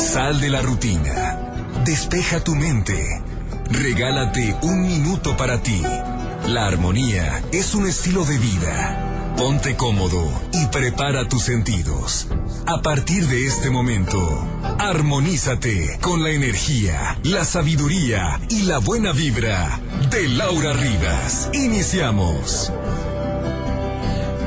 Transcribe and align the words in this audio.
Sal 0.00 0.40
de 0.40 0.48
la 0.48 0.62
rutina. 0.62 1.38
Despeja 1.84 2.42
tu 2.42 2.54
mente. 2.54 3.22
Regálate 3.70 4.56
un 4.62 4.82
minuto 4.82 5.36
para 5.36 5.62
ti. 5.62 5.82
La 6.46 6.66
armonía 6.66 7.42
es 7.52 7.74
un 7.74 7.86
estilo 7.86 8.24
de 8.24 8.38
vida. 8.38 9.34
Ponte 9.36 9.76
cómodo 9.76 10.32
y 10.54 10.66
prepara 10.66 11.28
tus 11.28 11.42
sentidos. 11.42 12.28
A 12.66 12.80
partir 12.80 13.26
de 13.26 13.46
este 13.46 13.68
momento, 13.68 14.18
armonízate 14.78 15.98
con 16.00 16.22
la 16.22 16.30
energía, 16.30 17.18
la 17.22 17.44
sabiduría 17.44 18.40
y 18.48 18.62
la 18.62 18.78
buena 18.78 19.12
vibra 19.12 19.80
de 20.10 20.28
Laura 20.28 20.72
Rivas. 20.72 21.50
Iniciamos. 21.52 22.72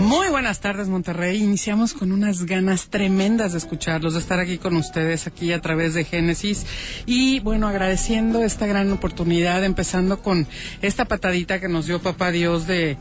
Muy 0.03 0.27
buenas 0.27 0.59
tardes, 0.59 0.89
Monterrey. 0.89 1.41
Iniciamos 1.41 1.93
con 1.93 2.11
unas 2.11 2.45
ganas 2.45 2.89
tremendas 2.89 3.53
de 3.53 3.57
escucharlos, 3.57 4.13
de 4.13 4.19
estar 4.19 4.37
aquí 4.37 4.57
con 4.57 4.75
ustedes, 4.75 5.27
aquí 5.27 5.53
a 5.53 5.61
través 5.61 5.93
de 5.93 6.03
Génesis. 6.03 6.65
Y 7.05 7.39
bueno, 7.39 7.69
agradeciendo 7.69 8.43
esta 8.43 8.67
gran 8.67 8.91
oportunidad, 8.91 9.63
empezando 9.63 10.21
con 10.21 10.45
esta 10.81 11.05
patadita 11.05 11.61
que 11.61 11.69
nos 11.69 11.85
dio 11.85 12.01
Papá 12.01 12.31
Dios 12.31 12.67
de, 12.67 12.97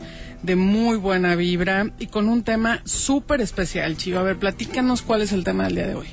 muy 0.55 0.95
buena 0.95 1.35
vibra 1.35 1.91
y 1.99 2.07
con 2.07 2.29
un 2.29 2.41
tema 2.43 2.81
súper 2.85 3.41
especial, 3.41 3.97
Chivo. 3.97 4.19
A 4.19 4.23
ver, 4.23 4.37
platícanos 4.37 5.01
cuál 5.01 5.23
es 5.23 5.33
el 5.33 5.43
tema 5.43 5.65
del 5.65 5.75
día 5.75 5.87
de 5.87 5.95
hoy. 5.95 6.07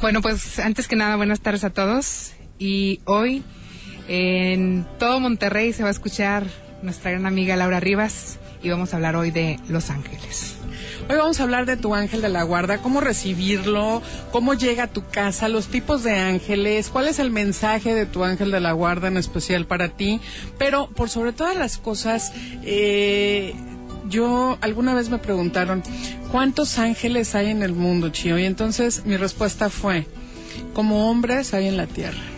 Bueno, 0.00 0.22
pues 0.22 0.58
antes 0.60 0.88
que 0.88 0.96
nada, 0.96 1.16
buenas 1.16 1.40
tardes 1.40 1.62
a 1.62 1.70
todos. 1.70 2.32
Y 2.58 3.00
hoy 3.04 3.42
en 4.08 4.86
todo 4.98 5.20
Monterrey 5.20 5.74
se 5.74 5.82
va 5.82 5.90
a 5.90 5.92
escuchar 5.92 6.63
nuestra 6.84 7.10
gran 7.10 7.26
amiga 7.26 7.56
Laura 7.56 7.80
Rivas 7.80 8.38
y 8.62 8.68
vamos 8.68 8.92
a 8.92 8.96
hablar 8.96 9.16
hoy 9.16 9.30
de 9.30 9.58
Los 9.68 9.90
Ángeles. 9.90 10.56
Hoy 11.08 11.16
vamos 11.16 11.40
a 11.40 11.42
hablar 11.42 11.66
de 11.66 11.76
tu 11.76 11.94
ángel 11.94 12.22
de 12.22 12.28
la 12.28 12.42
guarda, 12.42 12.78
cómo 12.78 13.00
recibirlo, 13.00 14.02
cómo 14.30 14.54
llega 14.54 14.84
a 14.84 14.86
tu 14.86 15.06
casa, 15.06 15.48
los 15.48 15.68
tipos 15.68 16.02
de 16.02 16.18
ángeles, 16.18 16.88
cuál 16.88 17.08
es 17.08 17.18
el 17.18 17.30
mensaje 17.30 17.94
de 17.94 18.06
tu 18.06 18.24
ángel 18.24 18.50
de 18.50 18.60
la 18.60 18.72
guarda 18.72 19.08
en 19.08 19.16
especial 19.16 19.66
para 19.66 19.88
ti, 19.88 20.20
pero 20.58 20.88
por 20.88 21.10
sobre 21.10 21.32
todas 21.32 21.56
las 21.56 21.78
cosas, 21.78 22.32
eh, 22.62 23.54
yo 24.08 24.58
alguna 24.60 24.94
vez 24.94 25.10
me 25.10 25.18
preguntaron, 25.18 25.82
¿cuántos 26.30 26.78
ángeles 26.78 27.34
hay 27.34 27.50
en 27.50 27.62
el 27.62 27.72
mundo, 27.72 28.10
Chio? 28.10 28.38
Y 28.38 28.44
entonces 28.44 29.04
mi 29.04 29.16
respuesta 29.16 29.68
fue, 29.70 30.06
como 30.72 31.10
hombres 31.10 31.54
hay 31.54 31.66
en 31.66 31.76
la 31.76 31.86
tierra 31.86 32.33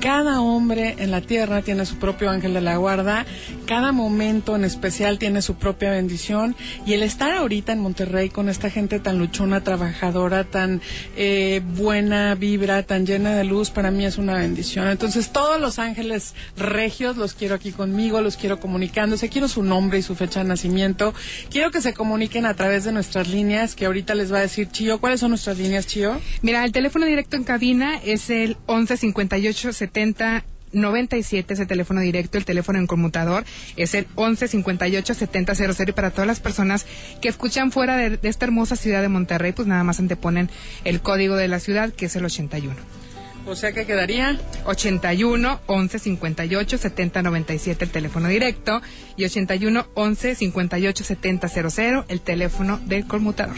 cada 0.00 0.40
hombre 0.40 0.96
en 0.98 1.10
la 1.10 1.20
tierra 1.20 1.60
tiene 1.62 1.84
su 1.84 1.96
propio 1.96 2.30
ángel 2.30 2.54
de 2.54 2.62
la 2.62 2.76
guarda, 2.76 3.26
cada 3.66 3.92
momento 3.92 4.56
en 4.56 4.64
especial 4.64 5.18
tiene 5.18 5.42
su 5.42 5.56
propia 5.56 5.90
bendición 5.90 6.56
y 6.86 6.94
el 6.94 7.02
estar 7.02 7.32
ahorita 7.32 7.72
en 7.72 7.80
Monterrey 7.80 8.30
con 8.30 8.48
esta 8.48 8.70
gente 8.70 8.98
tan 8.98 9.18
luchona, 9.18 9.62
trabajadora, 9.62 10.44
tan 10.44 10.80
eh, 11.16 11.60
buena 11.74 12.34
vibra, 12.34 12.82
tan 12.82 13.04
llena 13.04 13.36
de 13.36 13.44
luz, 13.44 13.70
para 13.70 13.90
mí 13.90 14.06
es 14.06 14.16
una 14.16 14.34
bendición. 14.34 14.88
Entonces 14.88 15.32
todos 15.32 15.60
los 15.60 15.78
ángeles 15.78 16.34
regios 16.56 17.18
los 17.18 17.34
quiero 17.34 17.54
aquí 17.54 17.70
conmigo, 17.70 18.22
los 18.22 18.36
quiero 18.36 18.58
comunicándose, 18.58 19.28
quiero 19.28 19.48
su 19.48 19.62
nombre 19.62 19.98
y 19.98 20.02
su 20.02 20.14
fecha 20.14 20.40
de 20.40 20.48
nacimiento, 20.48 21.12
quiero 21.50 21.70
que 21.70 21.82
se 21.82 21.92
comuniquen 21.92 22.46
a 22.46 22.54
través 22.54 22.84
de 22.84 22.92
nuestras 22.92 23.28
líneas 23.28 23.74
que 23.74 23.84
ahorita 23.84 24.14
les 24.14 24.32
va 24.32 24.38
a 24.38 24.42
decir 24.42 24.68
Chío. 24.70 24.98
¿Cuáles 24.98 25.20
son 25.20 25.30
nuestras 25.30 25.58
líneas, 25.58 25.86
Chío? 25.86 26.18
Mira, 26.40 26.64
el 26.64 26.72
teléfono 26.72 27.04
directo 27.04 27.36
en 27.36 27.44
cabina 27.44 28.00
es 28.02 28.30
el 28.30 28.56
1158 28.66 29.72
70 29.92 30.44
97 30.72 31.54
es 31.54 31.60
el 31.60 31.66
teléfono 31.66 32.00
directo, 32.00 32.38
el 32.38 32.44
teléfono 32.44 32.78
en 32.78 32.86
conmutador 32.86 33.44
es 33.76 33.94
el 33.94 34.06
11 34.14 34.46
58 34.46 35.14
70 35.14 35.54
00 35.54 35.74
y 35.88 35.92
para 35.92 36.12
todas 36.12 36.28
las 36.28 36.38
personas 36.38 36.86
que 37.20 37.28
escuchan 37.28 37.72
fuera 37.72 37.96
de, 37.96 38.16
de, 38.16 38.28
esta 38.28 38.46
hermosa 38.46 38.76
ciudad 38.76 39.02
de 39.02 39.08
Monterrey, 39.08 39.50
pues 39.50 39.66
nada 39.66 39.82
más 39.82 39.98
anteponen 39.98 40.48
el 40.84 41.00
código 41.00 41.34
de 41.34 41.48
la 41.48 41.58
ciudad 41.58 41.92
que 41.92 42.06
es 42.06 42.14
el 42.14 42.24
81. 42.24 42.76
O 43.46 43.56
sea 43.56 43.72
que 43.72 43.86
quedaría 43.86 44.38
81 44.64 45.60
11 45.66 45.98
58 45.98 46.78
70 46.78 47.22
97 47.22 47.84
el 47.84 47.90
teléfono 47.90 48.28
directo 48.28 48.80
y 49.16 49.24
81 49.24 49.86
11 49.94 50.34
58 50.34 51.04
70 51.04 51.48
00 51.48 52.04
el 52.08 52.20
teléfono 52.20 52.78
del 52.84 53.06
conmutador. 53.06 53.56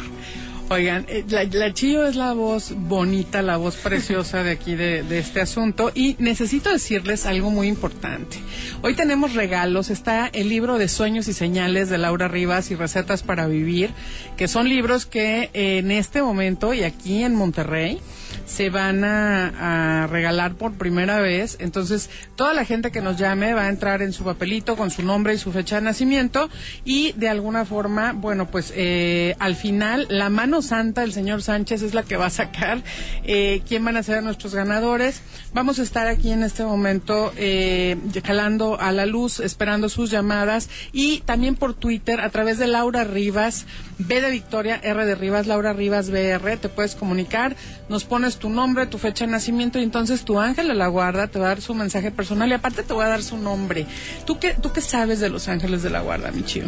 Oigan, 0.73 1.05
eh, 1.07 1.23
la, 1.29 1.45
la, 1.45 1.67
es 1.67 2.17
la 2.17 2.33
voz 2.33 2.73
bonita, 2.75 3.43
la 3.43 3.59
voz 3.59 3.77
preciosa 3.77 4.43
de 4.43 4.53
aquí 4.53 4.75
de, 4.75 5.03
de, 5.03 5.19
este 5.19 5.43
asunto 5.43 5.93
y 5.95 6.17
necesito 6.19 6.71
decirles 6.71 7.27
algo 7.27 7.51
muy 7.51 7.69
importante. 7.69 8.39
Hoy 8.81 8.95
tenemos 8.95 9.35
regalos, 9.35 9.91
está 9.91 10.29
el 10.29 10.49
libro 10.49 10.79
de 10.79 10.89
Sueños 10.89 11.29
y 11.29 11.35
Señales 11.35 11.91
de 11.91 11.99
Laura 11.99 12.27
Rivas 12.27 12.71
y 12.71 12.75
Recetas 12.75 13.23
para 13.23 13.49
Vivir, 13.49 13.91
que 14.39 14.49
son 14.49 14.67
libros 14.67 15.05
que 15.05 15.51
eh, 15.53 15.77
en 15.77 15.91
este 15.91 16.23
momento 16.23 16.73
y 16.73 16.85
aquí 16.85 17.23
en 17.23 17.35
Monterrey 17.35 18.01
se 18.47 18.71
van 18.71 19.05
a, 19.05 20.07
regalar 20.11 20.55
por 20.55 20.75
primera 20.75 21.21
vez. 21.21 21.57
Entonces, 21.61 22.11
toda 22.37 22.55
la 22.55 22.65
gente 22.65 22.91
que 22.91 23.01
nos 23.01 23.17
llame 23.17 23.55
va 23.55 23.67
a 23.67 23.69
entrar 23.69 24.03
en 24.03 24.13
su 24.13 24.25
papelito 24.25 24.77
con 24.77 24.91
su 24.91 25.03
nombre 25.03 25.35
y 25.35 25.39
su 25.39 25.53
fecha 25.53 25.77
de 25.77 25.83
nacimiento 25.83 26.49
y 26.85 27.13
de 27.13 27.29
alguna 27.29 27.65
forma, 27.65 28.13
bueno, 28.13 28.51
pues 28.51 28.73
eh, 28.77 29.37
al 29.39 29.57
final 29.57 30.07
la 30.11 30.31
mano 30.31 30.63
santa 30.63 31.03
del 31.03 31.13
señor 31.13 31.43
Sánchez 31.43 31.83
es 31.83 31.95
la 31.95 32.03
que 32.03 32.17
va 32.17 32.27
a 32.27 32.31
sacar 32.31 32.83
eh, 33.25 33.63
quién 33.67 33.85
van 33.85 33.97
a 33.97 34.03
ser 34.03 34.23
nuestros 34.23 34.55
ganadores. 34.55 35.23
Vamos 35.55 35.79
a 35.79 35.83
estar 35.83 36.07
aquí 36.07 36.31
en 36.31 36.43
este 36.43 36.65
momento 36.65 37.33
eh, 37.37 37.97
jalando 38.25 38.81
a 38.81 38.93
la 38.93 39.07
luz, 39.07 39.41
esperando 39.41 39.89
sus 39.89 40.11
llamadas 40.11 40.69
y 40.93 41.21
también 41.21 41.57
por 41.57 41.75
Twitter 41.75 42.21
a 42.21 42.31
través 42.31 42.59
de 42.59 42.67
Laura 42.67 43.05
Rivas, 43.05 43.67
B 43.99 44.21
de 44.21 44.31
Victoria, 44.31 44.81
R 44.83 45.05
de 45.05 45.15
Rivas, 45.15 45.47
Laura 45.47 45.73
Rivas 45.73 46.11
BR, 46.11 46.57
te 46.57 46.69
puedes 46.69 46.95
comunicar, 46.95 47.57
nos 47.89 48.05
pones 48.05 48.37
tu 48.37 48.49
nombre, 48.49 48.87
tu 48.87 48.99
fecha 48.99 49.27
de 49.27 49.33
nacimiento 49.33 49.79
y 49.79 49.83
entonces 49.83 50.25
tu 50.25 50.41
ángel 50.41 50.69
de 50.69 50.75
la 50.75 50.89
guarda 50.89 51.29
te 51.29 51.39
va 51.39 51.47
a 51.47 51.49
dar 51.49 51.61
su 51.61 51.75
mensaje 51.75 52.11
personal 52.11 52.51
y 52.51 52.55
aparte 52.55 52.83
te 52.83 52.93
voy 52.93 53.05
a 53.05 53.09
dar 53.09 53.23
su 53.23 53.37
nombre. 53.37 53.87
¿Tú 54.27 54.39
qué, 54.39 54.55
tú 54.55 54.73
qué 54.73 54.81
sabes 54.81 55.21
de 55.21 55.29
los 55.29 55.49
ángeles 55.49 55.83
de 55.83 55.91
la 55.91 56.01
guarda, 56.01 56.33
mi 56.33 56.45
chío? 56.45 56.65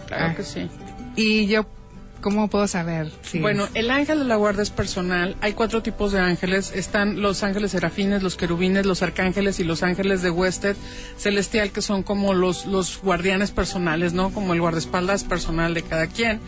Claro 0.08 0.32
Ah. 0.32 0.34
que 0.36 0.42
sí. 0.42 0.68
Y 1.16 1.46
yo, 1.46 1.66
¿cómo 2.26 2.48
puedo 2.48 2.66
saber? 2.66 3.12
si 3.22 3.38
Bueno, 3.38 3.66
es- 3.66 3.70
el 3.74 3.88
ángel 3.88 4.18
de 4.18 4.24
la 4.24 4.34
guarda 4.34 4.60
es 4.60 4.70
personal. 4.70 5.36
Hay 5.40 5.52
cuatro 5.52 5.80
tipos 5.84 6.10
de 6.10 6.18
ángeles. 6.18 6.72
Están 6.74 7.22
los 7.22 7.44
ángeles 7.44 7.70
serafines, 7.70 8.20
los 8.24 8.34
querubines, 8.34 8.84
los 8.84 9.00
arcángeles 9.02 9.60
y 9.60 9.64
los 9.64 9.84
ángeles 9.84 10.22
de 10.22 10.30
huésped 10.30 10.74
celestial, 11.16 11.70
que 11.70 11.82
son 11.82 12.02
como 12.02 12.34
los, 12.34 12.66
los 12.66 12.98
guardianes 13.00 13.52
personales, 13.52 14.12
¿no? 14.12 14.30
Como 14.30 14.54
el 14.54 14.60
guardaespaldas 14.60 15.22
personal 15.22 15.72
de 15.72 15.82
cada 15.82 16.08
quien. 16.08 16.40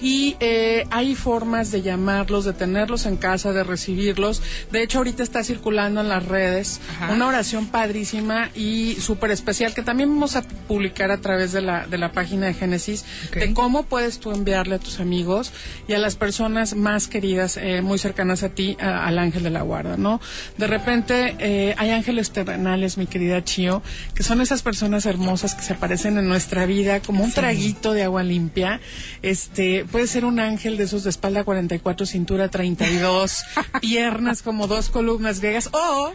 Y 0.00 0.36
eh, 0.40 0.84
hay 0.90 1.14
formas 1.14 1.70
de 1.70 1.82
llamarlos, 1.82 2.44
de 2.44 2.52
tenerlos 2.52 3.06
en 3.06 3.16
casa, 3.16 3.52
de 3.52 3.64
recibirlos. 3.64 4.42
De 4.70 4.82
hecho, 4.82 4.98
ahorita 4.98 5.22
está 5.22 5.42
circulando 5.42 6.00
en 6.00 6.08
las 6.08 6.24
redes 6.24 6.80
una 7.10 7.26
oración 7.26 7.66
padrísima 7.66 8.50
y 8.54 8.96
súper 9.00 9.30
especial 9.30 9.74
que 9.74 9.82
también 9.82 10.10
vamos 10.10 10.36
a 10.36 10.42
publicar 10.42 11.10
a 11.10 11.18
través 11.18 11.52
de 11.52 11.62
la, 11.62 11.86
de 11.86 11.98
la 11.98 12.12
página 12.12 12.46
de 12.46 12.54
Génesis 12.54 13.04
de 13.32 13.52
cómo 13.54 13.84
puedes 13.84 14.18
tú 14.18 14.32
enviarle 14.32 14.76
a 14.76 14.78
tus 14.78 15.00
amigos 15.00 15.52
y 15.88 15.94
a 15.94 15.98
las 15.98 16.16
personas 16.16 16.74
más 16.74 17.08
queridas, 17.08 17.56
eh, 17.56 17.82
muy 17.82 17.98
cercanas 17.98 18.42
a 18.42 18.50
ti, 18.50 18.76
al 18.80 19.18
ángel 19.18 19.42
de 19.42 19.50
la 19.50 19.62
guarda, 19.62 19.96
¿no? 19.96 20.20
De 20.58 20.66
repente 20.66 21.36
eh, 21.38 21.74
hay 21.78 21.90
ángeles 21.90 22.30
terrenales, 22.30 22.98
mi 22.98 23.06
querida 23.06 23.42
Chio, 23.44 23.82
que 24.14 24.22
son 24.22 24.40
esas 24.40 24.62
personas 24.62 25.06
hermosas 25.06 25.54
que 25.54 25.62
se 25.62 25.74
aparecen 25.74 26.18
en 26.18 26.28
nuestra 26.28 26.66
vida 26.66 27.00
como 27.00 27.24
un 27.24 27.32
traguito 27.32 27.92
de 27.92 28.02
agua 28.02 28.22
limpia. 28.22 28.80
Este, 29.22 29.85
puede 29.86 30.06
ser 30.06 30.24
un 30.24 30.40
ángel 30.40 30.76
de 30.76 30.84
esos 30.84 31.04
de 31.04 31.10
espalda 31.10 31.44
44, 31.44 32.06
cintura 32.06 32.48
32, 32.48 33.44
piernas 33.80 34.42
como 34.42 34.66
dos 34.66 34.90
columnas 34.90 35.40
griegas 35.40 35.70
o 35.72 36.12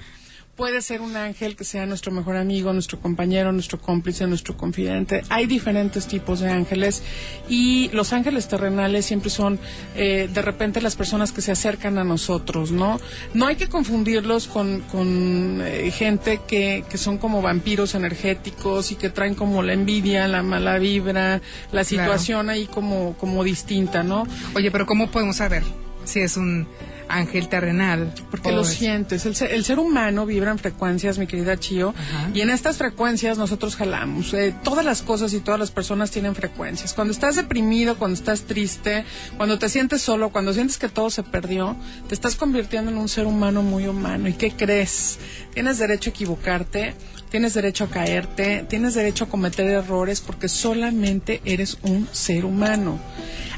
puede 0.56 0.81
ser 0.81 1.01
un 1.01 1.15
ángel 1.15 1.56
que 1.56 1.63
sea 1.63 1.86
nuestro 1.86 2.12
mejor 2.12 2.36
amigo, 2.36 2.74
nuestro 2.74 3.00
compañero, 3.00 3.51
nuestro 3.51 3.80
cómplice, 3.80 4.27
nuestro 4.27 4.57
confidente. 4.57 5.24
Hay 5.30 5.45
diferentes 5.45 6.07
tipos 6.07 6.39
de 6.39 6.50
ángeles 6.50 7.03
y 7.50 7.89
los 7.94 8.13
ángeles 8.13 8.48
terrenales 8.48 9.06
siempre 9.06 9.30
son 9.30 9.59
eh, 9.95 10.30
de 10.31 10.42
repente 10.42 10.81
las 10.81 10.95
personas 10.95 11.31
que 11.31 11.42
se 11.42 11.51
acercan 11.51 11.98
a 11.98 12.03
nosotros, 12.03 12.71
¿no? 12.71 13.00
No 13.33 13.48
hay 13.48 13.56
que 13.56 13.69
confundirlos 13.69 14.48
con, 14.48 14.81
con 14.81 15.62
eh, 15.65 15.92
gente 15.92 16.42
que, 16.48 16.83
que 16.89 16.98
son 16.98 17.18
como 17.18 17.42
vampiros 17.42 17.95
energéticos 17.95 18.92
y 18.92 18.95
que 18.95 19.09
traen 19.09 19.36
como 19.36 19.63
la 19.63 19.74
envidia, 19.74 20.27
la 20.27 20.44
mala 20.44 20.77
vibra, 20.77 21.42
la 21.71 21.83
situación 21.83 22.50
ahí 22.50 22.65
como, 22.65 23.15
como 23.18 23.44
distinta, 23.44 24.03
¿no? 24.03 24.27
Oye, 24.56 24.71
pero 24.71 24.86
¿cómo 24.86 25.09
podemos 25.12 25.38
saber 25.38 25.63
si 26.06 26.19
es 26.19 26.38
un 26.38 26.68
ángel 27.16 27.50
terrenal. 27.50 28.13
Porque 28.30 28.52
lo 28.52 28.63
sientes. 28.63 29.25
El 29.25 29.36
ser, 29.36 29.52
el 29.52 29.63
ser, 29.63 29.80
humano 29.80 30.25
vibra 30.25 30.52
en 30.52 30.60
frecuencias, 30.60 31.18
mi 31.18 31.28
querida 31.28 31.58
Chio, 31.58 31.94
y 32.34 32.42
en 32.42 32.50
estas 32.50 32.78
frecuencias 32.78 33.38
nosotros 33.38 33.75
jalamos. 33.75 34.34
Eh, 34.34 34.54
todas 34.63 34.86
las 34.86 35.02
cosas 35.02 35.34
y 35.34 35.40
todas 35.40 35.60
las 35.60 35.72
personas 35.72 36.12
tienen 36.12 36.36
frecuencias. 36.36 36.94
Cuando 36.94 37.12
estás 37.12 37.36
deprimido, 37.36 37.98
cuando 37.98 38.16
estás 38.16 38.44
triste, 38.44 39.06
cuando 39.38 39.60
te 39.60 39.69
sientes 39.69 40.02
solo, 40.02 40.30
cuando 40.30 40.54
sientes 40.54 40.78
que 40.78 40.90
todo 40.90 41.10
se 41.10 41.24
perdió, 41.24 41.75
te 42.08 42.16
estás 42.16 42.36
convirtiendo 42.36 42.92
en 42.92 42.98
un 42.98 43.10
ser 43.10 43.25
humano 43.25 43.63
muy 43.63 43.88
humano. 43.88 44.28
¿Y 44.28 44.34
qué 44.34 44.52
crees? 44.52 45.19
Tienes 45.54 45.78
derecho 45.78 46.10
a 46.10 46.12
equivocarte. 46.12 46.96
Tienes 47.31 47.54
derecho 47.54 47.86
a 47.86 47.89
caerte, 47.89 48.66
tienes 48.68 48.94
derecho 48.94 49.24
a 49.24 49.30
cometer 49.30 49.66
errores 49.66 50.19
porque 50.19 50.50
solamente 50.50 51.42
eres 51.45 51.78
un 51.81 52.07
ser 52.12 52.44
humano. 52.44 53.00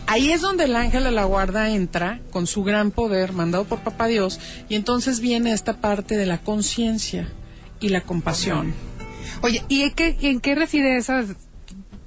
Ahí 0.06 0.32
es 0.32 0.42
donde 0.42 0.66
el 0.66 0.76
ángel 0.76 1.06
de 1.06 1.12
la 1.12 1.26
guarda 1.26 1.72
entra 1.72 2.20
con 2.30 2.46
su 2.46 2.64
gran 2.64 2.92
poder 2.92 3.34
mandado 3.34 3.66
por 3.66 3.80
Papá 3.80 4.06
Dios 4.08 4.40
y 4.70 4.76
entonces 4.76 5.22
viene 5.22 5.54
esta 5.54 5.82
parte 5.82 6.18
de 6.18 6.28
la 6.28 6.38
conciencia 6.38 7.30
y 7.80 7.90
la 7.90 8.02
compasión. 8.02 8.76
Oye, 9.42 9.64
¿y 9.70 9.82
en 9.82 9.92
qué, 9.92 10.18
en 10.22 10.40
qué 10.40 10.56
esas 10.96 11.36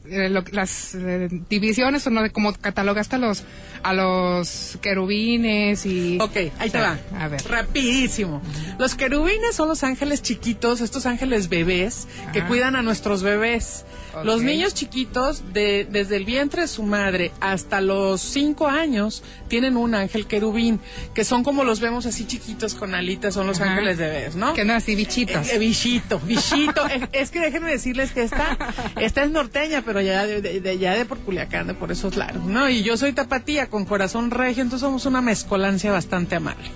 eh, 0.08 0.28
las 0.52 0.94
eh, 0.94 1.28
divisiones 1.48 2.06
o 2.06 2.10
no 2.10 2.22
de 2.22 2.30
cómo 2.30 2.52
catalogaste 2.52 3.16
a 3.16 3.18
los 3.18 3.44
a 3.82 3.92
los 3.92 4.78
querubines 4.82 5.86
y 5.86 6.18
Ok, 6.20 6.36
ahí 6.58 6.70
te 6.70 6.80
va. 6.80 6.98
A 7.18 7.28
ver. 7.28 7.42
Rapidísimo. 7.48 8.42
Los 8.78 8.94
querubines 8.94 9.54
son 9.54 9.68
los 9.68 9.84
ángeles 9.84 10.22
chiquitos, 10.22 10.80
estos 10.80 11.06
ángeles 11.06 11.48
bebés 11.48 12.08
que 12.32 12.42
cuidan 12.44 12.76
a 12.76 12.82
nuestros 12.82 13.22
bebés. 13.22 13.84
Los 14.24 14.42
niños 14.42 14.74
chiquitos, 14.74 15.52
de, 15.52 15.86
desde 15.90 16.16
el 16.16 16.24
vientre 16.24 16.62
de 16.62 16.68
su 16.68 16.82
madre 16.82 17.32
hasta 17.40 17.80
los 17.80 18.20
cinco 18.20 18.66
años, 18.68 19.22
tienen 19.48 19.76
un 19.76 19.94
ángel 19.94 20.26
querubín, 20.26 20.80
que 21.14 21.24
son 21.24 21.44
como 21.44 21.64
los 21.64 21.80
vemos 21.80 22.06
así 22.06 22.26
chiquitos 22.26 22.74
con 22.74 22.94
alitas, 22.94 23.34
son 23.34 23.46
los 23.46 23.60
ángeles 23.60 23.98
bebés, 23.98 24.36
¿no? 24.36 24.54
Que 24.54 24.64
no 24.64 24.74
así 24.74 24.94
bichitos. 24.94 25.48
Eh, 25.52 25.58
bichito, 25.58 26.18
bichito. 26.20 26.82
es, 27.12 27.30
que 27.30 27.40
déjenme 27.40 27.70
decirles 27.70 28.12
que 28.12 28.22
esta, 28.22 28.56
esta 29.00 29.24
es 29.24 29.30
norteña, 29.30 29.82
pero 29.82 30.00
ya 30.00 30.26
de, 30.26 30.78
ya 30.78 30.94
de 30.94 31.04
por 31.04 31.18
Culiacán, 31.18 31.66
de 31.66 31.74
por 31.74 31.92
esos 31.92 32.16
lados, 32.16 32.44
¿no? 32.44 32.68
Y 32.68 32.82
yo 32.82 32.96
soy 32.96 33.12
tapatía 33.12 33.68
con 33.68 33.84
corazón 33.84 34.30
regio, 34.30 34.62
entonces 34.62 34.86
somos 34.86 35.06
una 35.06 35.20
mezcolancia 35.20 35.92
bastante 35.92 36.36
amable. 36.36 36.68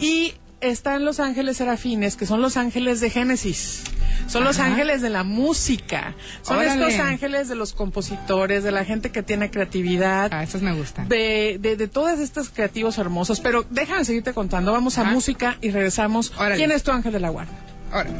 Y 0.00 0.34
están 0.60 1.04
los 1.04 1.20
ángeles 1.20 1.58
serafines, 1.58 2.16
que 2.16 2.26
son 2.26 2.42
los 2.42 2.56
ángeles 2.56 3.00
de 3.00 3.10
Génesis. 3.10 3.82
Son 4.26 4.42
los 4.42 4.58
ángeles 4.58 5.02
de 5.02 5.10
la 5.10 5.22
música. 5.22 6.14
Son 6.42 6.60
estos 6.60 6.98
ángeles 6.98 7.48
de 7.48 7.54
los 7.54 7.72
compositores, 7.72 8.64
de 8.64 8.72
la 8.72 8.84
gente 8.84 9.10
que 9.12 9.22
tiene 9.22 9.50
creatividad. 9.50 10.30
Ah, 10.32 10.42
esos 10.42 10.62
me 10.62 10.72
gustan. 10.72 11.08
De, 11.08 11.58
de, 11.60 11.76
de 11.76 11.88
todos 11.88 12.18
estos 12.18 12.48
creativos 12.50 12.98
hermosos. 12.98 13.40
Pero 13.40 13.64
déjame 13.70 14.04
seguirte 14.04 14.32
contando. 14.32 14.72
Vamos 14.72 14.98
a 14.98 15.04
música 15.04 15.58
y 15.60 15.70
regresamos. 15.70 16.32
¿Quién 16.56 16.72
es 16.72 16.82
tu 16.82 16.90
ángel 16.90 17.12
de 17.12 17.20
la 17.20 17.28
guarda? 17.28 17.52
Ahora. 17.92 18.10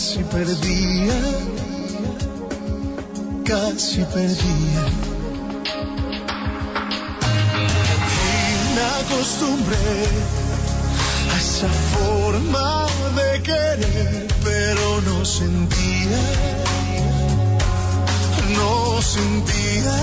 Casi 0.00 0.24
perdía, 0.24 1.20
casi 3.44 4.02
perdía. 4.04 4.84
Y 8.16 8.74
me 8.74 8.84
acostumbré 9.02 9.92
a 11.30 11.36
esa 11.36 11.68
forma 11.68 12.86
de 13.18 13.42
querer, 13.42 14.26
pero 14.42 15.02
no 15.02 15.22
sentía, 15.22 16.22
no 18.56 19.02
sentía, 19.02 19.96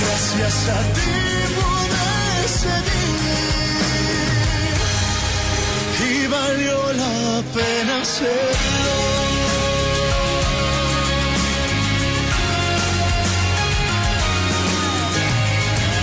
gracias 0.00 0.56
a 0.68 0.80
ti 0.92 1.14
por 1.54 1.88
seguir. 2.48 3.06
Y 6.10 6.26
valió 6.26 6.78
la 6.94 7.42
pena 7.54 7.94
hacerlo. 8.02 8.96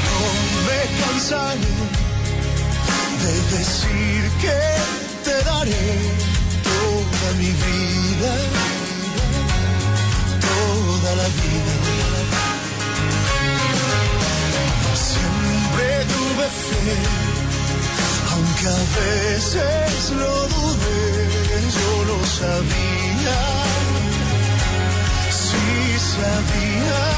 No 0.07 0.21
me 0.67 0.81
cansaré 1.01 1.75
de 3.23 3.33
decir 3.57 4.21
que 4.39 4.59
te 5.25 5.35
daré 5.43 5.87
toda 6.63 7.27
mi 7.39 7.51
vida 7.51 8.33
veces 19.35 20.11
lo 20.11 20.47
dudé, 20.47 21.59
yo 21.77 22.05
lo 22.05 22.25
sabía, 22.25 23.39
sí 25.29 25.99
sabía, 25.99 27.14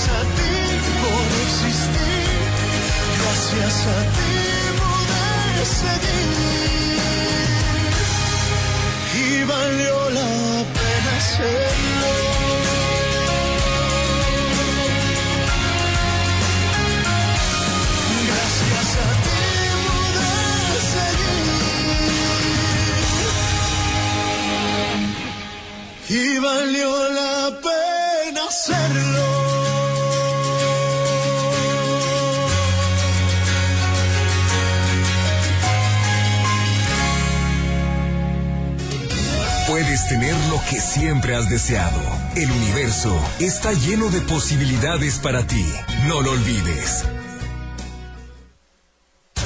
Gracias 0.00 0.16
a 0.16 0.22
ti 0.22 0.54
por 1.02 1.26
existir, 1.44 2.28
gracias 3.20 3.76
a 3.86 4.00
ti 4.16 4.34
poder 4.80 5.56
seguir. 5.66 7.00
Y 9.14 9.44
valió 9.44 9.96
la 10.10 10.30
pena 10.78 11.10
hacerlo. 11.18 12.10
y 26.08 26.38
valió 26.38 27.08
la 27.10 27.50
pena 27.62 28.40
hacerlo. 28.48 29.29
Tener 40.10 40.34
lo 40.48 40.60
que 40.68 40.80
siempre 40.80 41.36
has 41.36 41.48
deseado. 41.48 42.00
El 42.34 42.50
universo 42.50 43.16
está 43.38 43.72
lleno 43.72 44.10
de 44.10 44.20
posibilidades 44.22 45.20
para 45.20 45.46
ti. 45.46 45.64
No 46.08 46.20
lo 46.20 46.32
olvides. 46.32 47.04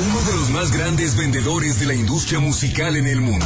Uno 0.00 0.20
de 0.22 0.36
los 0.38 0.48
más 0.48 0.72
grandes 0.72 1.18
vendedores 1.18 1.80
de 1.80 1.86
la 1.86 1.92
industria 1.92 2.40
musical 2.40 2.96
en 2.96 3.06
el 3.06 3.20
mundo. 3.20 3.44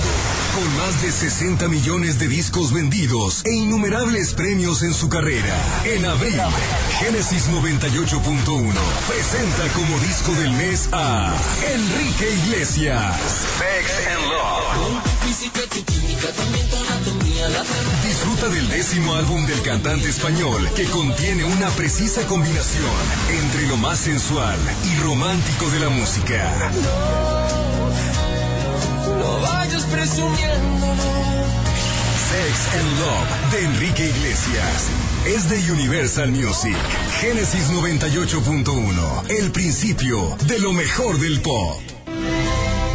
Con 0.55 0.77
más 0.77 1.03
de 1.03 1.13
60 1.13 1.69
millones 1.69 2.19
de 2.19 2.29
discos 2.29 2.73
vendidos 2.73 3.43
e 3.45 3.55
innumerables 3.55 4.35
premios 4.35 4.83
en 4.83 4.95
su 4.95 5.09
carrera. 5.09 5.55
En 5.85 6.05
abril, 6.05 6.41
Génesis 6.99 7.49
98.1 7.51 8.73
presenta 9.07 9.69
como 9.75 9.99
disco 10.01 10.33
del 10.33 10.53
mes 10.53 10.89
a 10.93 11.35
Enrique 11.73 12.35
Iglesias. 12.45 13.15
Sex 13.59 14.07
and 14.09 14.23
Love. 14.29 14.59
Disfruta 18.05 18.49
del 18.49 18.69
décimo 18.69 19.15
álbum 19.15 19.47
del 19.47 19.61
cantante 19.63 20.09
español 20.09 20.69
que 20.75 20.85
contiene 20.87 21.45
una 21.45 21.69
precisa 21.71 22.27
combinación 22.27 22.91
entre 23.31 23.67
lo 23.67 23.77
más 23.77 23.99
sensual 23.99 24.59
y 24.85 25.01
romántico 25.03 25.71
de 25.71 25.81
la 25.81 25.89
música. 25.91 27.68
No 29.19 29.41
vayas 29.41 29.85
presumiendo. 29.85 30.87
Sex 32.31 32.75
and 32.75 32.99
Love 33.01 33.53
de 33.53 33.65
Enrique 33.65 34.07
Iglesias. 34.07 34.89
Es 35.27 35.49
de 35.49 35.73
Universal 35.73 36.31
Music. 36.31 36.77
Génesis 37.21 37.71
98.1. 37.71 39.31
El 39.31 39.51
principio 39.51 40.37
de 40.47 40.59
lo 40.61 40.73
mejor 40.73 41.19
del 41.19 41.41
pop. 41.41 41.81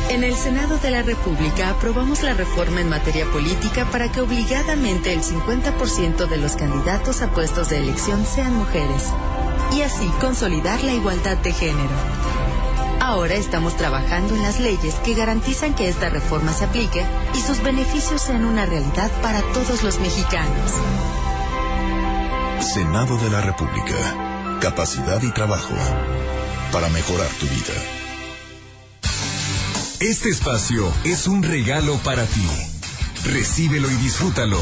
En 0.10 0.24
el 0.24 0.36
Senado 0.36 0.78
de 0.78 0.92
la 0.92 1.02
República 1.02 1.72
aprobamos 1.72 2.22
la 2.22 2.36
reforma 2.36 2.82
en 2.82 2.90
materia 2.90 3.26
política 3.26 3.86
para 3.92 4.12
que 4.12 4.22
obligadamente 4.22 5.12
el 5.12 5.24
50% 5.24 6.28
de 6.28 6.38
los 6.38 6.56
candidatos 6.56 7.22
a 7.22 7.32
puestos 7.32 7.70
de 7.70 7.80
elección 7.80 8.26
sean 8.26 8.56
mujeres 8.56 9.12
y 9.76 9.82
así 9.82 10.08
consolidar 10.22 10.84
la 10.84 10.94
igualdad 10.94 11.38
de 11.38 11.52
género. 11.52 12.33
Ahora 13.06 13.34
estamos 13.34 13.76
trabajando 13.76 14.34
en 14.34 14.44
las 14.44 14.62
leyes 14.62 14.96
que 15.04 15.14
garantizan 15.14 15.76
que 15.76 15.90
esta 15.90 16.08
reforma 16.08 16.54
se 16.54 16.64
aplique 16.64 17.04
y 17.36 17.42
sus 17.42 17.62
beneficios 17.62 18.22
sean 18.22 18.46
una 18.46 18.66
realidad 18.66 19.12
para 19.22 19.42
todos 19.52 19.84
los 19.84 20.00
mexicanos. 20.00 20.72
Senado 22.62 23.18
de 23.18 23.30
la 23.30 23.42
República. 23.42 24.58
Capacidad 24.62 25.22
y 25.22 25.34
trabajo 25.34 25.74
para 26.72 26.88
mejorar 26.88 27.28
tu 27.42 27.46
vida. 27.48 27.74
Este 30.00 30.30
espacio 30.30 30.90
es 31.04 31.28
un 31.28 31.44
regalo 31.44 31.98
para 32.06 32.24
ti. 32.26 32.48
Recíbelo 33.26 33.92
y 33.92 33.96
disfrútalo. 33.96 34.62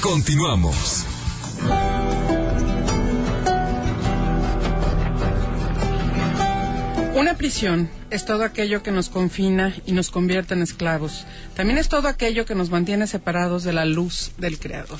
Continuamos. 0.00 1.06
Una 7.16 7.38
prisión 7.38 7.88
es 8.10 8.26
todo 8.26 8.44
aquello 8.44 8.82
que 8.82 8.90
nos 8.90 9.08
confina 9.08 9.74
y 9.86 9.92
nos 9.92 10.10
convierte 10.10 10.52
en 10.52 10.60
esclavos. 10.60 11.24
También 11.54 11.78
es 11.78 11.88
todo 11.88 12.08
aquello 12.08 12.44
que 12.44 12.54
nos 12.54 12.68
mantiene 12.68 13.06
separados 13.06 13.64
de 13.64 13.72
la 13.72 13.86
luz 13.86 14.32
del 14.36 14.58
Creador. 14.58 14.98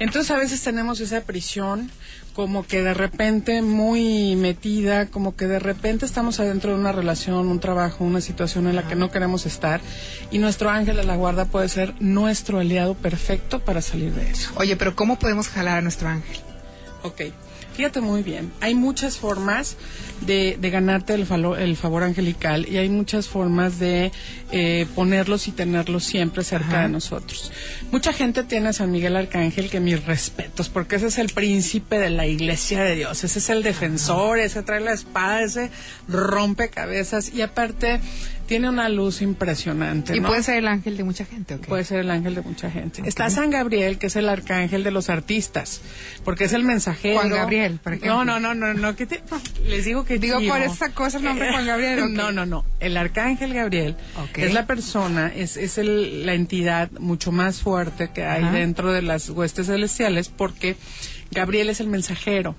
Entonces 0.00 0.28
a 0.32 0.36
veces 0.36 0.60
tenemos 0.64 0.98
esa 0.98 1.20
prisión 1.20 1.88
como 2.34 2.66
que 2.66 2.82
de 2.82 2.94
repente 2.94 3.62
muy 3.62 4.34
metida, 4.34 5.06
como 5.06 5.36
que 5.36 5.46
de 5.46 5.60
repente 5.60 6.04
estamos 6.04 6.40
adentro 6.40 6.72
de 6.72 6.80
una 6.80 6.90
relación, 6.90 7.46
un 7.46 7.60
trabajo, 7.60 8.02
una 8.02 8.20
situación 8.20 8.66
en 8.66 8.74
la 8.74 8.88
que 8.88 8.96
no 8.96 9.12
queremos 9.12 9.46
estar 9.46 9.80
y 10.32 10.38
nuestro 10.38 10.68
ángel 10.68 10.96
de 10.96 11.04
la 11.04 11.14
guarda 11.14 11.44
puede 11.44 11.68
ser 11.68 11.94
nuestro 12.00 12.58
aliado 12.58 12.94
perfecto 12.96 13.60
para 13.60 13.82
salir 13.82 14.12
de 14.14 14.32
eso. 14.32 14.50
Oye, 14.56 14.74
pero 14.74 14.96
¿cómo 14.96 15.16
podemos 15.16 15.46
jalar 15.46 15.78
a 15.78 15.82
nuestro 15.82 16.08
ángel? 16.08 16.40
Ok, 17.04 17.22
fíjate 17.76 18.00
muy 18.00 18.22
bien. 18.22 18.50
Hay 18.60 18.74
muchas 18.74 19.18
formas 19.18 19.76
de, 20.22 20.56
de 20.60 20.70
ganarte 20.70 21.14
el, 21.14 21.26
falo- 21.26 21.56
el 21.58 21.76
favor 21.76 22.02
angelical 22.02 22.66
y 22.68 22.78
hay 22.78 22.88
muchas 22.88 23.28
formas 23.28 23.78
de 23.78 24.12
eh, 24.50 24.86
ponerlos 24.94 25.46
y 25.48 25.52
tenerlos 25.52 26.04
siempre 26.04 26.42
cerca 26.42 26.68
Ajá. 26.68 26.82
de 26.82 26.88
nosotros. 26.88 27.52
Mucha 27.92 28.12
gente 28.12 28.42
tiene 28.44 28.68
a 28.68 28.72
San 28.72 28.90
Miguel 28.90 29.14
Arcángel, 29.16 29.68
que 29.68 29.80
mis 29.80 30.04
respetos, 30.04 30.68
porque 30.68 30.96
ese 30.96 31.08
es 31.08 31.18
el 31.18 31.28
príncipe 31.28 31.98
de 31.98 32.10
la 32.10 32.26
iglesia 32.26 32.82
de 32.82 32.96
Dios, 32.96 33.22
ese 33.24 33.38
es 33.38 33.50
el 33.50 33.62
defensor, 33.62 34.38
ese 34.38 34.62
trae 34.62 34.80
la 34.80 34.92
espada, 34.92 35.42
ese 35.42 35.70
rompe 36.08 36.68
cabezas 36.70 37.32
y 37.34 37.42
aparte 37.42 38.00
tiene 38.46 38.68
una 38.68 38.88
luz 38.88 39.22
impresionante. 39.22 40.16
Y 40.16 40.20
puede 40.20 40.42
ser 40.42 40.56
el 40.56 40.68
ángel 40.68 40.96
de 40.96 41.04
mucha 41.04 41.24
gente, 41.24 41.54
¿ok? 41.56 41.66
Puede 41.66 41.84
ser 41.84 42.00
el 42.00 42.10
ángel 42.10 42.34
de 42.34 42.42
mucha 42.42 42.70
gente. 42.70 43.02
Está 43.04 43.28
San 43.30 43.50
Gabriel, 43.50 43.98
que 43.98 44.06
es 44.06 44.16
el 44.16 44.28
arcángel 44.28 44.84
de 44.84 44.90
los 44.90 45.10
artistas, 45.10 45.80
porque 46.24 46.44
es 46.44 46.52
el 46.52 46.62
mensajero. 46.64 47.16
Juan 47.20 47.30
Gabriel, 47.30 47.78
por 47.82 47.92
ejemplo. 47.94 48.24
No, 48.24 48.24
no, 48.24 48.40
no, 48.40 48.54
no, 48.54 48.74
no, 48.74 48.96
¿qué 48.96 49.06
te- 49.06 49.22
les 49.66 49.84
digo 49.84 50.04
que 50.04 50.18
Digo, 50.18 50.38
tío. 50.38 50.52
por 50.52 50.62
esa 50.62 50.92
cosa 50.92 51.18
el 51.18 51.24
nombre 51.24 51.50
Juan 51.50 51.66
Gabriel. 51.66 52.04
No, 52.16 52.32
no, 52.32 52.46
no. 52.46 52.64
El 52.80 52.96
arcángel 52.96 53.52
Gabriel 53.52 53.96
es 54.36 54.52
la 54.54 54.66
persona, 54.66 55.32
es, 55.34 55.56
es 55.56 55.78
el- 55.78 56.24
la 56.24 56.34
entidad 56.34 56.90
mucho 56.92 57.32
más 57.32 57.60
fuerte 57.60 58.10
que 58.14 58.24
hay 58.24 58.42
Ajá. 58.44 58.52
dentro 58.52 58.92
de 58.92 59.02
las 59.02 59.28
huestes 59.30 59.66
celestiales, 59.66 60.28
porque 60.28 60.76
Gabriel 61.30 61.68
es 61.68 61.80
el 61.80 61.88
mensajero. 61.88 62.54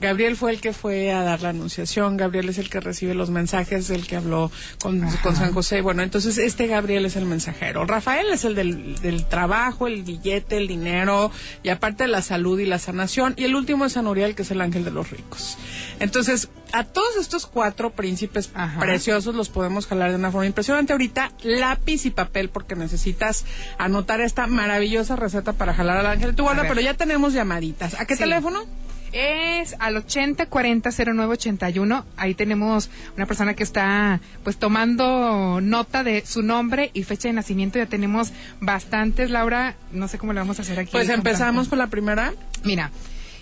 Gabriel 0.00 0.36
fue 0.36 0.50
el 0.52 0.60
que 0.60 0.72
fue 0.72 1.12
a 1.12 1.22
dar 1.22 1.42
la 1.42 1.50
anunciación, 1.50 2.16
Gabriel 2.16 2.48
es 2.48 2.58
el 2.58 2.70
que 2.70 2.80
recibe 2.80 3.14
los 3.14 3.30
mensajes, 3.30 3.90
el 3.90 4.06
que 4.06 4.16
habló 4.16 4.50
con, 4.80 5.00
con 5.22 5.36
San 5.36 5.52
José. 5.52 5.80
Bueno, 5.82 6.02
entonces 6.02 6.38
este 6.38 6.66
Gabriel 6.66 7.04
es 7.06 7.16
el 7.16 7.26
mensajero. 7.26 7.84
Rafael 7.84 8.26
es 8.32 8.44
el 8.44 8.54
del, 8.54 8.98
del 9.00 9.26
trabajo, 9.26 9.86
el 9.86 10.02
billete, 10.02 10.56
el 10.56 10.66
dinero 10.68 11.30
y 11.62 11.68
aparte 11.68 12.06
la 12.08 12.22
salud 12.22 12.58
y 12.60 12.66
la 12.66 12.78
sanación. 12.78 13.34
Y 13.36 13.44
el 13.44 13.54
último 13.54 13.84
es 13.84 13.92
San 13.92 14.06
Uriel, 14.06 14.34
que 14.34 14.42
es 14.42 14.50
el 14.50 14.60
ángel 14.60 14.84
de 14.84 14.90
los 14.90 15.10
ricos. 15.10 15.58
Entonces, 15.98 16.48
a 16.72 16.84
todos 16.84 17.16
estos 17.20 17.46
cuatro 17.46 17.90
príncipes 17.90 18.50
Ajá. 18.54 18.80
preciosos 18.80 19.34
los 19.34 19.48
podemos 19.50 19.86
jalar 19.86 20.10
de 20.10 20.16
una 20.16 20.30
forma 20.30 20.46
impresionante. 20.46 20.92
Ahorita 20.92 21.32
lápiz 21.42 22.06
y 22.06 22.10
papel 22.10 22.48
porque 22.48 22.74
necesitas 22.76 23.44
anotar 23.76 24.20
esta 24.20 24.46
maravillosa 24.46 25.16
receta 25.16 25.52
para 25.52 25.74
jalar 25.74 25.98
al 25.98 26.06
ángel 26.06 26.30
de 26.30 26.36
tu 26.36 26.44
guarda, 26.44 26.62
pero 26.66 26.80
ya 26.80 26.94
tenemos 26.94 27.32
llamaditas. 27.34 28.00
¿A 28.00 28.06
qué 28.06 28.14
Sí. 28.14 28.20
teléfono? 28.22 28.64
Es 29.12 29.74
al 29.78 29.96
80 29.96 30.46
40 30.46 30.90
09 30.90 31.32
81. 31.32 32.04
Ahí 32.16 32.34
tenemos 32.34 32.90
una 33.16 33.26
persona 33.26 33.54
que 33.54 33.62
está 33.62 34.20
pues 34.44 34.56
tomando 34.56 35.60
nota 35.60 36.04
de 36.04 36.24
su 36.24 36.42
nombre 36.42 36.90
y 36.94 37.02
fecha 37.02 37.28
de 37.28 37.34
nacimiento. 37.34 37.78
Ya 37.78 37.86
tenemos 37.86 38.32
bastantes, 38.60 39.30
Laura. 39.30 39.74
No 39.92 40.08
sé 40.08 40.18
cómo 40.18 40.32
le 40.32 40.40
vamos 40.40 40.58
a 40.58 40.62
hacer 40.62 40.78
aquí. 40.78 40.92
Pues 40.92 41.08
empezamos 41.08 41.68
por 41.68 41.78
la 41.78 41.88
primera. 41.88 42.32
Mira, 42.64 42.90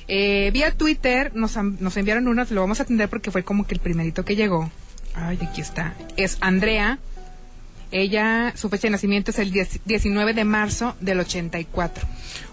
eh, 0.09 0.51
vía 0.53 0.73
Twitter 0.73 1.33
nos, 1.35 1.57
nos 1.57 1.97
enviaron 1.97 2.29
unos, 2.29 2.51
lo 2.51 2.63
vamos 2.63 2.81
a 2.81 2.85
atender 2.85 3.11
porque 3.11 3.31
fue 3.31 3.45
como 3.45 3.67
que 3.67 3.75
el 3.75 3.81
primerito 3.81 4.25
que 4.25 4.37
llegó. 4.37 4.71
Ay, 5.15 5.39
aquí 5.43 5.61
está. 5.61 5.95
Es 6.17 6.39
Andrea. 6.41 6.99
Ella, 7.91 8.53
su 8.55 8.69
fecha 8.69 8.83
de 8.89 8.91
nacimiento 8.91 9.31
es 9.31 9.39
el 9.39 9.51
10 9.51 9.81
19 9.87 10.35
de 10.35 10.45
marzo 10.45 10.95
del 11.01 11.21
84. 11.21 12.07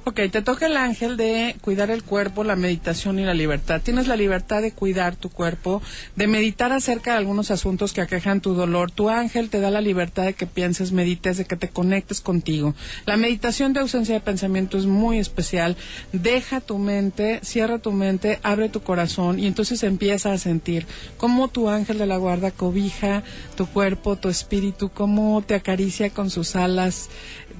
Ok, 0.08 0.20
te 0.32 0.44
toca 0.44 0.68
el 0.68 0.78
ángel 0.78 1.18
de 1.18 1.56
cuidar 1.62 1.90
el 1.90 2.04
cuerpo, 2.04 2.44
la 2.44 2.56
meditación 2.56 3.18
y 3.18 3.26
la 3.26 3.34
libertad. 3.34 3.82
Tienes 3.82 4.08
la 4.08 4.16
libertad 4.16 4.62
de 4.62 4.72
cuidar 4.72 5.16
tu 5.16 5.32
cuerpo, 5.32 5.82
de 6.16 6.28
meditar 6.28 6.72
acerca 6.72 7.14
de 7.14 7.18
algunos 7.18 7.50
asuntos 7.50 7.92
que 7.92 8.02
aquejan 8.02 8.40
tu 8.40 8.54
dolor. 8.54 8.92
Tu 8.92 9.10
ángel 9.10 9.50
te 9.50 9.60
da 9.60 9.72
la 9.72 9.82
libertad 9.82 10.26
de 10.26 10.36
que 10.36 10.46
pienses, 10.46 10.92
medites, 10.92 11.38
de 11.38 11.46
que 11.46 11.56
te 11.56 11.70
conectes 11.70 12.22
contigo. 12.22 12.76
La 13.08 13.18
meditación 13.18 13.74
de 13.74 13.80
ausencia 13.80 14.14
de 14.14 14.22
pensamiento 14.22 14.78
es 14.78 14.86
muy 14.86 15.18
especial. 15.18 15.76
Deja 16.14 16.62
tu 16.62 16.78
mente, 16.78 17.40
cierra 17.42 17.80
tu 17.80 17.92
mente, 17.92 18.38
abre 18.44 18.70
tu 18.70 18.84
corazón 18.84 19.40
y 19.40 19.48
entonces 19.48 19.82
empieza 19.82 20.34
a 20.34 20.38
sentir 20.38 20.86
cómo 21.18 21.48
tu 21.48 21.68
ángel 21.68 21.98
de 21.98 22.06
la 22.06 22.18
guarda 22.18 22.52
cobija 22.52 23.24
tu 23.58 23.66
cuerpo, 23.66 24.18
tu 24.18 24.30
espíritu, 24.30 24.90
cómo 24.90 25.42
te 25.42 25.56
acaricia 25.56 26.12
con 26.12 26.30
sus 26.30 26.56
alas 26.56 27.10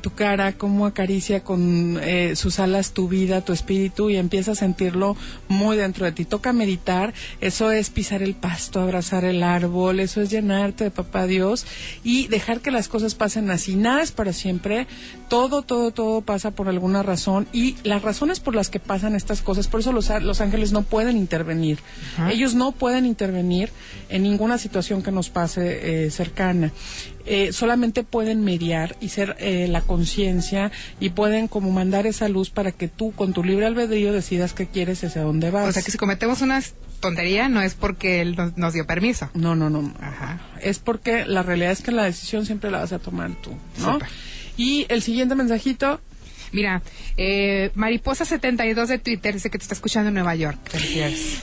tu 0.06 0.14
cara, 0.14 0.54
cómo 0.54 0.86
acaricia 0.86 1.44
con 1.44 2.00
eh, 2.00 2.35
sus 2.36 2.60
alas 2.60 2.92
tu 2.92 3.08
vida, 3.08 3.42
tu 3.42 3.54
espíritu 3.54 4.10
y 4.10 4.18
empieza 4.18 4.52
a 4.52 4.56
sentirlo 4.56 5.16
muy 5.48 5.78
dentro 5.78 6.06
de 6.06 6.12
ti. 6.12 6.26
Toca 6.26 6.54
meditar, 6.54 7.14
eso 7.42 7.72
es 7.72 7.90
pisar 7.90 8.22
el 8.22 8.36
pasto, 8.36 8.80
abrazar 8.80 9.26
el 9.26 9.44
árbol, 9.44 10.00
eso 10.00 10.22
es 10.22 10.30
llenarte 10.30 10.86
de 10.86 10.92
papá 10.92 11.28
Dios 11.28 11.66
y 12.04 12.28
dejar 12.28 12.62
que 12.62 12.72
las 12.72 12.88
cosas 12.88 13.16
pasen 13.16 13.50
así. 13.50 13.76
Nada 13.76 14.02
es 14.02 14.12
para 14.12 14.34
siempre, 14.34 14.88
todo, 15.30 15.62
todo, 15.62 15.92
todo 15.92 16.22
pasa 16.22 16.52
por 16.52 16.70
alguna 16.70 17.04
razón 17.04 17.48
y 17.52 17.76
las 17.84 18.02
razones 18.02 18.40
por 18.40 18.56
las 18.56 18.70
que 18.70 18.80
pasan 18.80 19.16
estas 19.16 19.42
cosas, 19.42 19.68
por 19.68 19.80
eso 19.80 19.92
los, 19.92 20.10
los 20.22 20.42
ángeles 20.42 20.72
no 20.72 20.84
pueden 20.84 21.18
intervenir. 21.18 21.80
Ellos 22.30 22.56
no 22.56 22.72
pueden 22.72 23.06
intervenir 23.06 23.70
en 24.10 24.24
ninguna 24.24 24.58
situación 24.58 25.02
que 25.02 25.12
nos 25.12 25.30
pase 25.30 26.06
eh, 26.06 26.12
cercana. 26.12 26.72
Eh, 27.28 27.54
solamente 27.54 28.04
pueden 28.04 28.44
mediar 28.44 28.96
y 29.02 29.10
ser 29.10 29.36
eh, 29.40 29.68
la 29.68 29.82
conciencia 29.82 30.72
y 31.00 31.10
pueden 31.10 31.48
como 31.48 31.72
mandar 31.72 32.06
esa 32.06 32.30
luz 32.30 32.52
para 32.52 32.72
que 32.72 32.88
tú 32.88 33.14
con 33.14 33.34
tu 33.34 33.44
libre 33.44 33.66
albedrío 33.66 34.14
decidas 34.14 34.54
qué 34.54 34.68
quieres 34.68 35.02
y 35.02 35.08
hacia 35.08 35.24
dónde 35.24 35.50
vas. 35.50 35.70
O 35.70 35.72
sea 35.72 35.82
que 35.82 35.90
si 35.90 35.98
cometemos 35.98 36.42
una 36.42 36.62
tontería 37.00 37.50
no 37.50 37.62
es 37.62 37.74
porque 37.74 38.22
él 38.22 38.36
nos, 38.56 38.74
dio 38.74 38.86
permiso. 38.86 39.30
No, 39.34 39.56
no, 39.56 39.70
no. 39.70 39.92
Ajá. 40.00 40.40
Es 40.62 40.80
porque 40.80 41.26
la 41.26 41.42
realidad 41.42 41.72
es 41.72 41.82
que 41.82 41.92
la 41.92 42.04
decisión 42.04 42.46
siempre 42.46 42.70
la 42.70 42.80
vas 42.80 42.94
a 42.94 43.00
tomar 43.00 43.32
tú, 43.42 43.52
¿no? 43.80 43.98
Y 44.58 44.86
el 44.90 45.02
siguiente 45.02 45.36
mensajito 45.36 46.00
Mira, 46.52 46.82
eh, 47.18 47.72
Mariposa72 47.76 48.88
de 48.88 49.00
Twitter 49.00 49.34
dice 49.34 49.50
que 49.50 49.58
te 49.58 49.64
está 49.64 49.74
escuchando 49.74 50.10
en 50.10 50.14
Nueva 50.16 50.36
York. 50.36 50.58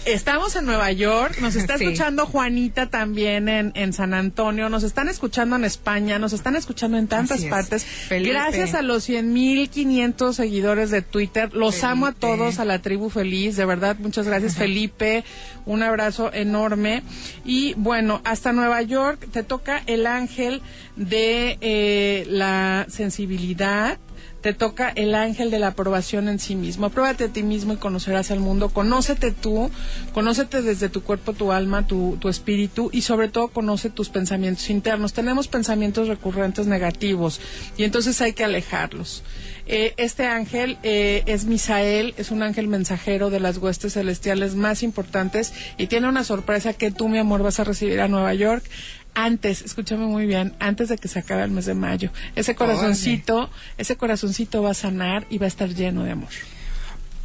Estamos 0.05 0.57
en 0.57 0.67
Nueva 0.67 0.91
York, 0.93 1.39
nos 1.41 1.57
está 1.57 1.75
escuchando 1.81 2.27
Juanita 2.27 2.89
también 2.89 3.49
en, 3.49 3.73
en, 3.75 3.93
San 3.93 4.15
Antonio, 4.15 4.69
nos 4.69 4.83
están 4.83 5.09
escuchando 5.09 5.57
en 5.57 5.65
España, 5.65 6.19
nos 6.19 6.33
están 6.33 6.57
escuchando 6.57 6.99
en 6.99 7.09
tantas 7.09 7.45
partes. 7.45 7.87
Gracias 8.11 8.75
a 8.75 8.83
los 8.83 9.09
100.500 9.09 10.33
seguidores 10.33 10.91
de 10.91 11.03
Twitter, 11.03 11.53
los 11.55 11.83
amo 11.85 12.07
a 12.07 12.13
todos, 12.13 12.59
a 12.59 12.65
la 12.65 12.81
tribu 12.81 13.11
feliz, 13.11 13.57
de 13.57 13.65
verdad, 13.65 13.97
muchas 13.99 14.27
gracias 14.27 14.57
Felipe, 14.57 15.25
un 15.67 15.83
abrazo 15.83 16.33
enorme. 16.33 17.03
Y 17.45 17.75
bueno, 17.75 18.21
hasta 18.25 18.53
Nueva 18.53 18.83
York 18.83 19.29
te 19.33 19.43
toca 19.43 19.83
el 19.87 20.07
ángel 20.07 20.63
de 20.97 21.59
eh, 21.61 22.25
la 22.29 22.87
sensibilidad 22.89 23.99
te 24.43 24.53
toca 24.53 24.91
el 24.91 25.15
ángel 25.15 25.51
de 25.51 25.59
la 25.59 25.69
aprobación 25.69 26.29
en 26.29 26.39
sí 26.39 26.57
mismo. 26.57 26.87
Apruébate 26.87 27.25
a 27.25 27.29
ti 27.29 27.43
mismo 27.43 27.73
y 27.73 27.77
conocerás 27.77 28.31
al 28.31 28.41
mundo. 28.41 28.69
Conócete 28.69 29.31
tú, 29.31 29.71
conócete 30.13 30.63
desde 30.63 30.89
tu 30.89 31.03
cuerpo, 31.03 31.33
tu 31.33 31.53
alma, 31.53 31.87
tu, 31.87 32.17
tu 32.21 32.29
espíritu 32.29 32.91
y 32.93 33.03
sobre 33.03 33.29
todo 33.29 33.49
conoce 33.49 33.89
tus 33.89 34.09
pensamientos 34.09 34.69
internos. 34.69 35.13
Tenemos 35.13 35.49
pensamientos 35.49 36.09
recurrentes 36.09 36.67
negativos 36.67 37.41
y 37.77 37.85
entonces 37.85 38.21
hay 38.21 38.33
que 38.33 38.45
alejarlos. 38.45 39.23
Eh, 39.67 39.95
este 39.97 40.27
ángel 40.27 40.77
eh, 40.83 41.23
es 41.27 41.45
Misael, 41.45 42.15
es 42.17 42.33
un 42.33 42.43
ángel 42.43 42.67
mensajero 42.67 43.31
de 43.31 43.39
las 43.39 43.59
huestes 43.59 43.93
celestiales 43.93 44.57
más 44.57 44.83
importantes 44.83 45.53
y 45.79 45.87
tiene 45.87 46.09
una 46.09 46.25
sorpresa 46.25 46.73
que 46.73 46.91
tú, 46.91 47.09
mi 47.09 47.19
amor, 47.19 47.43
vas 47.45 47.61
a 47.61 47.65
recibir 47.65 48.01
a 48.01 48.09
Nueva 48.09 48.35
York 48.35 48.65
antes, 49.15 49.63
escúchame 49.63 50.07
muy 50.07 50.27
bien, 50.27 50.55
antes 50.59 50.89
de 50.89 50.99
que 50.99 51.09
se 51.09 51.19
acabe 51.19 51.43
el 51.43 51.51
mes 51.51 51.67
de 51.67 51.75
mayo. 51.75 52.11
Ese 52.35 52.55
corazoncito, 52.55 53.51
ese 53.79 53.97
corazoncito 53.97 54.63
va 54.63 54.71
a 54.71 54.75
sanar 54.75 55.27
y 55.31 55.39
va 55.39 55.47
a 55.47 55.49
estar 55.49 55.69
lleno 55.69 56.05
de 56.05 56.13
amor. 56.13 56.31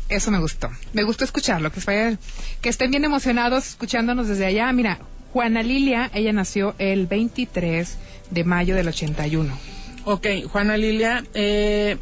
Eso 0.09 0.31
me 0.31 0.39
gustó. 0.39 0.69
Me 0.93 1.03
gustó 1.03 1.25
escucharlo, 1.25 1.71
que, 1.71 2.17
que 2.61 2.69
estén 2.69 2.91
bien 2.91 3.03
emocionados 3.03 3.67
escuchándonos 3.67 4.27
desde 4.27 4.45
allá. 4.45 4.71
Mira, 4.71 4.99
Juana 5.33 5.63
Lilia, 5.63 6.09
ella 6.13 6.33
nació 6.33 6.75
el 6.77 7.07
23 7.07 7.97
de 8.31 8.43
mayo 8.43 8.75
del 8.75 8.87
81. 8.87 9.57
Ok, 10.05 10.27
Juana 10.49 10.77
Lilia, 10.77 11.25
eh, 11.33 11.97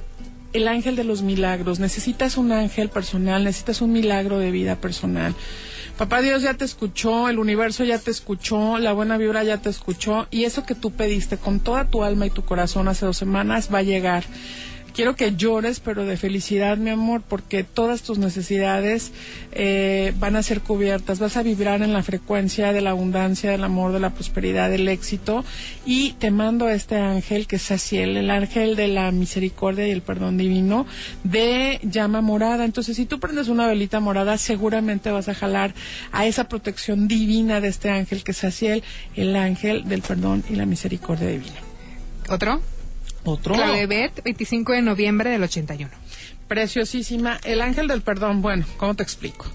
el 0.54 0.67
ángel 0.67 0.95
de 0.95 1.04
los 1.04 1.24
milagros. 1.24 1.80
Necesitas 1.80 2.38
un 2.38 2.52
ángel 2.52 2.89
personal, 2.89 3.43
necesitas 3.43 3.82
un 3.82 3.91
milagro 3.91 4.38
de 4.39 4.52
vida 4.52 4.76
personal. 4.76 5.34
Papá 5.98 6.22
Dios 6.22 6.42
ya 6.42 6.54
te 6.56 6.66
escuchó, 6.66 7.30
el 7.30 7.40
universo 7.40 7.86
ya 7.86 7.98
te 7.98 8.12
escuchó, 8.12 8.80
la 8.80 8.92
buena 8.92 9.18
vibra 9.18 9.46
ya 9.46 9.60
te 9.60 9.70
escuchó 9.70 10.28
y 10.30 10.44
eso 10.44 10.66
que 10.66 10.76
tú 10.76 10.92
pediste 10.92 11.38
con 11.38 11.62
toda 11.62 11.86
tu 11.86 12.04
alma 12.04 12.26
y 12.26 12.32
tu 12.32 12.44
corazón 12.44 12.90
hace 12.90 13.06
dos 13.06 13.16
semanas 13.16 13.70
va 13.74 13.78
a 13.78 13.84
llegar 13.84 14.26
quiero 14.96 15.16
que 15.16 15.36
llores, 15.36 15.82
pero 15.82 16.06
de 16.06 16.16
felicidad, 16.16 16.78
mi 16.78 16.90
amor, 16.90 17.22
porque 17.28 17.64
todas 17.64 18.02
tus 18.02 18.18
necesidades 18.18 19.12
eh, 19.52 20.14
van 20.20 20.38
a 20.38 20.44
ser 20.44 20.62
cubiertas. 20.62 21.20
Vas 21.20 21.36
a 21.36 21.44
vibrar 21.44 21.82
en 21.82 21.92
la 21.92 22.02
frecuencia 22.02 22.72
de 22.72 22.82
la 22.82 22.92
abundancia, 22.92 23.52
del 23.52 23.64
amor, 23.64 23.92
de 23.92 24.00
la 24.00 24.12
prosperidad, 24.12 24.70
del 24.70 24.88
éxito. 24.88 25.44
Y 25.86 26.14
te 26.14 26.32
mando 26.32 26.68
a 26.68 26.74
este 26.74 26.96
ángel 26.96 27.46
que 27.46 27.58
es 27.58 27.72
Asiel, 27.72 28.16
el 28.16 28.32
ángel 28.32 28.76
de 28.76 28.88
la 28.88 29.12
misericordia 29.12 29.88
y 29.88 29.92
el 29.92 30.02
perdón 30.02 30.38
divino, 30.38 30.88
de 31.24 31.80
llama 31.84 32.22
morada. 32.22 32.64
Entonces, 32.64 32.96
si 32.96 33.06
tú 33.06 33.20
prendes 33.20 33.50
una 33.50 33.68
velita 33.68 34.00
morada, 34.00 34.38
seguramente 34.38 35.12
vas 35.12 35.28
a 35.28 35.36
jalar 35.36 35.74
a 36.14 36.26
esa 36.26 36.48
protección 36.48 37.08
divina 37.08 37.60
de 37.60 37.68
este 37.68 37.90
ángel 37.90 38.24
que 38.24 38.32
es 38.32 38.44
Asiel, 38.46 38.82
el 39.16 39.36
ángel 39.36 39.88
del 39.90 40.02
perdón 40.02 40.44
y 40.50 40.56
la 40.56 40.66
misericordia 40.66 41.28
divina. 41.28 41.60
¿Otro? 42.30 42.62
Otro. 43.26 43.56
Clavevet, 43.56 44.24
25 44.24 44.74
de 44.74 44.82
noviembre 44.82 45.30
del 45.32 45.44
81. 45.44 45.92
Preciosísima. 46.48 47.40
El 47.44 47.62
ángel 47.62 47.88
del 47.88 48.02
perdón, 48.02 48.42
bueno, 48.42 48.66
¿cómo 48.78 48.96
te 48.96 49.04
explico? 49.04 49.46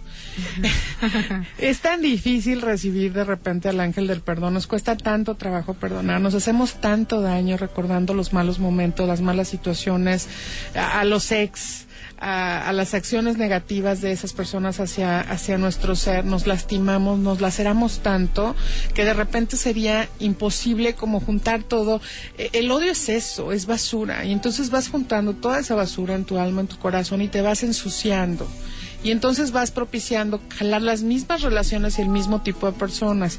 es 1.59 1.80
tan 1.80 2.02
difícil 2.02 2.62
recibir 2.62 3.12
de 3.12 3.24
repente 3.24 3.68
al 3.68 3.80
ángel 3.80 4.06
del 4.06 4.20
perdón, 4.20 4.54
nos 4.54 4.66
cuesta 4.66 4.96
tanto 4.96 5.35
trabajo 5.35 5.74
perdonar, 5.74 6.20
nos 6.20 6.35
hacemos 6.35 6.74
tanto 6.80 7.20
daño 7.20 7.56
recordando 7.56 8.14
los 8.14 8.33
malos 8.33 8.59
momentos, 8.59 9.06
las 9.06 9.20
malas 9.20 9.48
situaciones, 9.48 10.28
a, 10.74 11.00
a 11.00 11.04
los 11.04 11.30
ex, 11.33 11.87
a, 12.20 12.72
las 12.72 12.94
acciones 12.94 13.38
negativas 13.38 14.00
de 14.00 14.12
esas 14.12 14.33
personas 14.33 14.78
hacia, 14.78 15.20
hacia 15.20 15.56
nuestro 15.59 15.96
ser, 15.96 16.24
nos 16.24 16.46
lastimamos, 16.46 17.18
nos 17.18 17.40
laceramos 17.40 18.00
tanto 18.00 18.54
que 18.94 19.04
de 19.04 19.14
repente 19.14 19.56
sería 19.56 20.09
imposible 20.18 20.94
como 20.94 21.20
juntar 21.20 21.62
todo. 21.62 22.00
E, 22.37 22.50
el 22.52 22.70
odio 22.70 22.92
es 22.92 23.09
eso, 23.09 23.52
es 23.52 23.66
basura. 23.66 24.24
Y 24.24 24.33
entonces 24.33 24.70
vas 24.70 24.88
juntando 24.88 25.33
toda 25.35 25.61
esa 25.61 25.74
basura 25.74 26.14
en 26.14 26.24
tu 26.24 26.38
alma, 26.38 26.61
en 26.61 26.66
tu 26.66 26.78
corazón 26.78 27.22
y 27.22 27.28
te 27.28 27.40
vas 27.40 27.62
ensuciando. 27.62 28.46
Y 29.02 29.12
entonces 29.12 29.50
vas 29.50 29.70
propiciando 29.70 30.42
jalar 30.56 30.83
las 30.83 31.02
mismas 31.02 31.40
relaciones 31.40 31.98
y 31.98 32.02
el 32.02 32.11
mismo 32.11 32.42
tipo 32.42 32.66
de 32.66 32.78
personas 32.78 33.38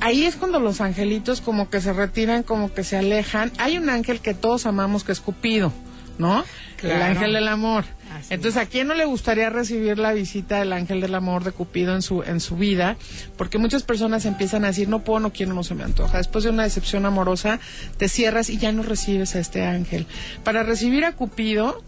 ahí 0.00 0.24
es 0.24 0.36
cuando 0.36 0.60
los 0.60 0.80
angelitos 0.80 1.40
como 1.40 1.70
que 1.70 1.80
se 1.80 1.92
retiran, 1.92 2.42
como 2.42 2.72
que 2.72 2.84
se 2.84 2.96
alejan. 2.96 3.52
Hay 3.58 3.78
un 3.78 3.88
ángel 3.90 4.20
que 4.20 4.34
todos 4.34 4.66
amamos 4.66 5.04
que 5.04 5.12
es 5.12 5.20
Cupido, 5.20 5.72
¿no? 6.18 6.42
El 6.82 7.02
ángel 7.02 7.34
del 7.34 7.48
amor. 7.48 7.84
Entonces, 8.28 8.56
¿a 8.56 8.66
quién 8.66 8.88
no 8.88 8.94
le 8.94 9.04
gustaría 9.04 9.50
recibir 9.50 9.98
la 9.98 10.12
visita 10.12 10.58
del 10.58 10.72
ángel 10.72 11.00
del 11.00 11.14
amor 11.14 11.44
de 11.44 11.52
Cupido 11.52 11.94
en 11.94 12.02
su, 12.02 12.22
en 12.22 12.40
su 12.40 12.56
vida? 12.56 12.96
Porque 13.36 13.58
muchas 13.58 13.82
personas 13.82 14.26
empiezan 14.26 14.64
a 14.64 14.68
decir, 14.68 14.88
no 14.88 15.04
puedo, 15.04 15.20
no 15.20 15.32
quiero, 15.32 15.54
no 15.54 15.64
se 15.64 15.74
me 15.74 15.84
antoja. 15.84 16.18
Después 16.18 16.44
de 16.44 16.50
una 16.50 16.64
decepción 16.64 17.06
amorosa, 17.06 17.60
te 17.96 18.08
cierras 18.08 18.50
y 18.50 18.58
ya 18.58 18.72
no 18.72 18.82
recibes 18.82 19.34
a 19.36 19.40
este 19.40 19.64
ángel. 19.64 20.06
Para 20.44 20.62
recibir 20.62 21.04
a 21.04 21.12
Cupido, 21.12 21.82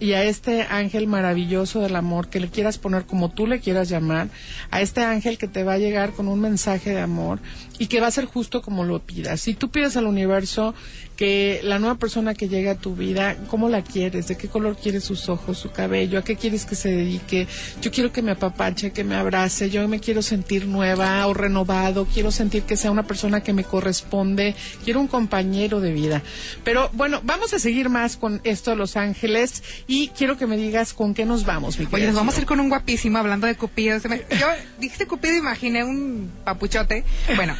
y 0.00 0.12
a 0.12 0.24
este 0.24 0.62
ángel 0.62 1.06
maravilloso 1.06 1.80
del 1.80 1.96
amor 1.96 2.28
que 2.28 2.40
le 2.40 2.48
quieras 2.48 2.78
poner 2.78 3.04
como 3.04 3.30
tú 3.30 3.46
le 3.46 3.60
quieras 3.60 3.88
llamar, 3.88 4.28
a 4.70 4.80
este 4.80 5.02
ángel 5.02 5.38
que 5.38 5.48
te 5.48 5.64
va 5.64 5.74
a 5.74 5.78
llegar 5.78 6.12
con 6.12 6.28
un 6.28 6.40
mensaje 6.40 6.90
de 6.90 7.00
amor 7.00 7.40
y 7.78 7.88
que 7.88 8.00
va 8.00 8.06
a 8.06 8.12
ser 8.12 8.26
justo 8.26 8.62
como 8.62 8.84
lo 8.84 9.00
pidas. 9.00 9.40
Si 9.40 9.54
tú 9.54 9.70
pides 9.70 9.96
al 9.96 10.06
universo 10.06 10.74
que 11.18 11.60
la 11.64 11.80
nueva 11.80 11.96
persona 11.96 12.32
que 12.32 12.48
llega 12.48 12.70
a 12.70 12.74
tu 12.76 12.94
vida, 12.94 13.36
¿cómo 13.48 13.68
la 13.68 13.82
quieres? 13.82 14.28
¿De 14.28 14.36
qué 14.36 14.46
color 14.46 14.76
quieres 14.76 15.02
sus 15.02 15.28
ojos, 15.28 15.58
su 15.58 15.72
cabello? 15.72 16.20
¿A 16.20 16.22
qué 16.22 16.36
quieres 16.36 16.64
que 16.64 16.76
se 16.76 16.90
dedique? 16.90 17.48
Yo 17.82 17.90
quiero 17.90 18.12
que 18.12 18.22
me 18.22 18.30
apapache, 18.30 18.92
que 18.92 19.02
me 19.02 19.16
abrace, 19.16 19.68
yo 19.68 19.88
me 19.88 19.98
quiero 19.98 20.22
sentir 20.22 20.68
nueva 20.68 21.26
o 21.26 21.34
renovado, 21.34 22.06
quiero 22.06 22.30
sentir 22.30 22.62
que 22.62 22.76
sea 22.76 22.92
una 22.92 23.02
persona 23.02 23.42
que 23.42 23.52
me 23.52 23.64
corresponde, 23.64 24.54
quiero 24.84 25.00
un 25.00 25.08
compañero 25.08 25.80
de 25.80 25.92
vida. 25.92 26.22
Pero 26.62 26.88
bueno, 26.92 27.20
vamos 27.24 27.52
a 27.52 27.58
seguir 27.58 27.88
más 27.88 28.16
con 28.16 28.40
esto 28.44 28.70
de 28.70 28.76
Los 28.76 28.96
Ángeles 28.96 29.64
y 29.88 30.10
quiero 30.10 30.38
que 30.38 30.46
me 30.46 30.56
digas 30.56 30.92
con 30.92 31.14
qué 31.14 31.26
nos 31.26 31.44
vamos, 31.44 31.80
mi 31.80 31.88
Oye, 31.90 32.06
nos 32.06 32.14
vamos 32.14 32.36
a 32.36 32.40
ir 32.42 32.46
con 32.46 32.60
un 32.60 32.68
guapísimo 32.68 33.18
hablando 33.18 33.48
de 33.48 33.56
Cupido. 33.56 33.98
Yo 33.98 34.46
dijiste 34.78 35.08
Cupido, 35.08 35.34
imaginé 35.34 35.82
un 35.82 36.30
papuchote. 36.44 37.02
Bueno. 37.34 37.56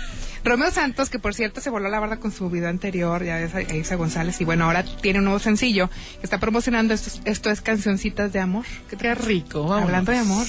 Romeo 0.48 0.70
Santos, 0.70 1.10
que 1.10 1.18
por 1.18 1.34
cierto 1.34 1.60
se 1.60 1.68
voló 1.68 1.90
la 1.90 2.00
barda 2.00 2.16
con 2.16 2.32
su 2.32 2.48
video 2.48 2.70
anterior, 2.70 3.22
ya 3.22 3.38
es 3.38 3.52
Isa 3.74 3.96
González, 3.96 4.40
y 4.40 4.44
bueno, 4.44 4.64
ahora 4.64 4.82
tiene 4.82 5.18
un 5.18 5.26
nuevo 5.26 5.38
sencillo 5.38 5.88
que 5.88 6.24
está 6.24 6.40
promocionando. 6.40 6.94
Esto, 6.94 7.10
esto 7.26 7.50
es 7.50 7.60
Cancioncitas 7.60 8.32
de 8.32 8.40
Amor. 8.40 8.64
Qué 8.98 9.14
rico, 9.14 9.70
Hablando 9.74 10.10
de 10.10 10.18
amor. 10.18 10.46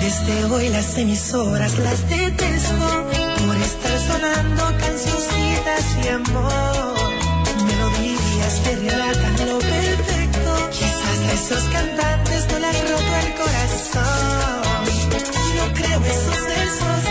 Desde 0.00 0.44
hoy 0.46 0.68
las 0.70 0.96
emisoras 0.96 1.78
las 1.78 2.08
detesto 2.08 3.06
por 3.46 3.56
estar 3.56 3.98
sonando 3.98 4.64
cancioncitas 4.80 6.02
de 6.02 6.10
amor. 6.10 6.94
Melodías 7.66 8.60
que 8.64 8.76
relatan 8.76 9.48
lo 9.48 9.58
perfecto 9.58 9.77
esos 11.32 11.64
cantantes 11.64 12.46
no 12.50 12.58
le 12.58 12.66
han 12.66 12.88
roto 12.88 13.16
el 13.26 13.34
corazón. 13.34 14.62
No 15.56 15.74
creo 15.74 16.00
esos 16.04 16.44
versos. 16.46 17.07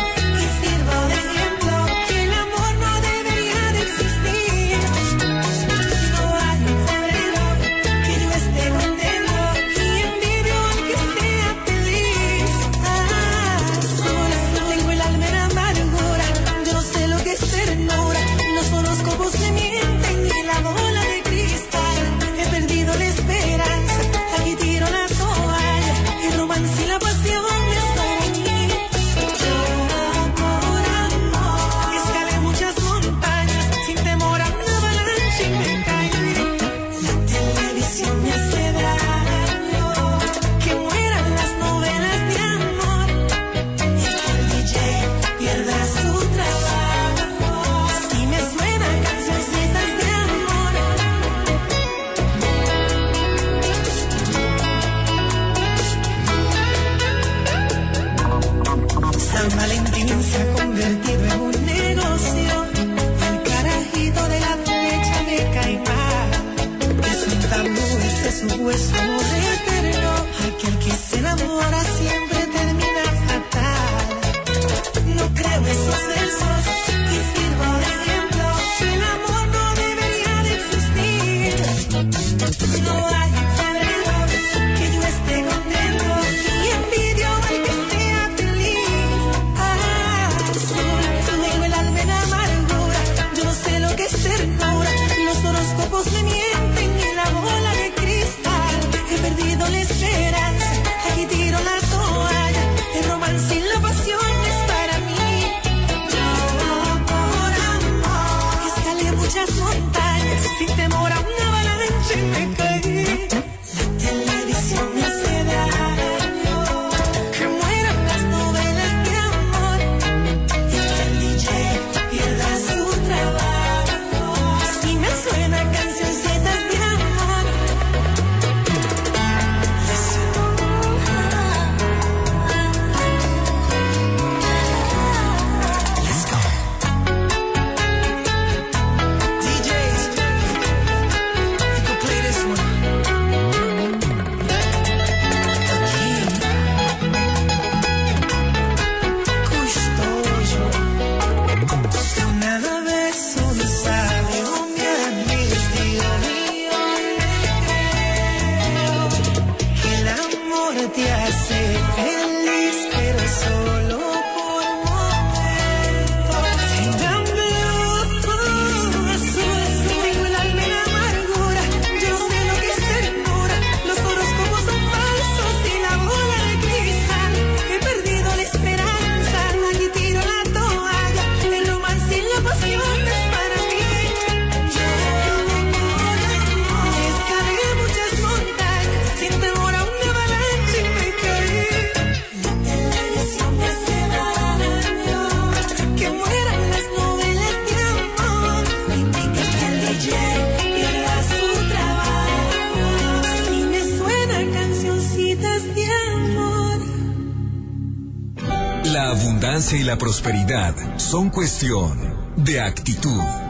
Y 209.77 209.83
la 209.83 209.95
prosperidad 209.95 210.73
son 210.97 211.29
cuestión 211.29 211.97
de 212.35 212.59
actitud. 212.59 213.46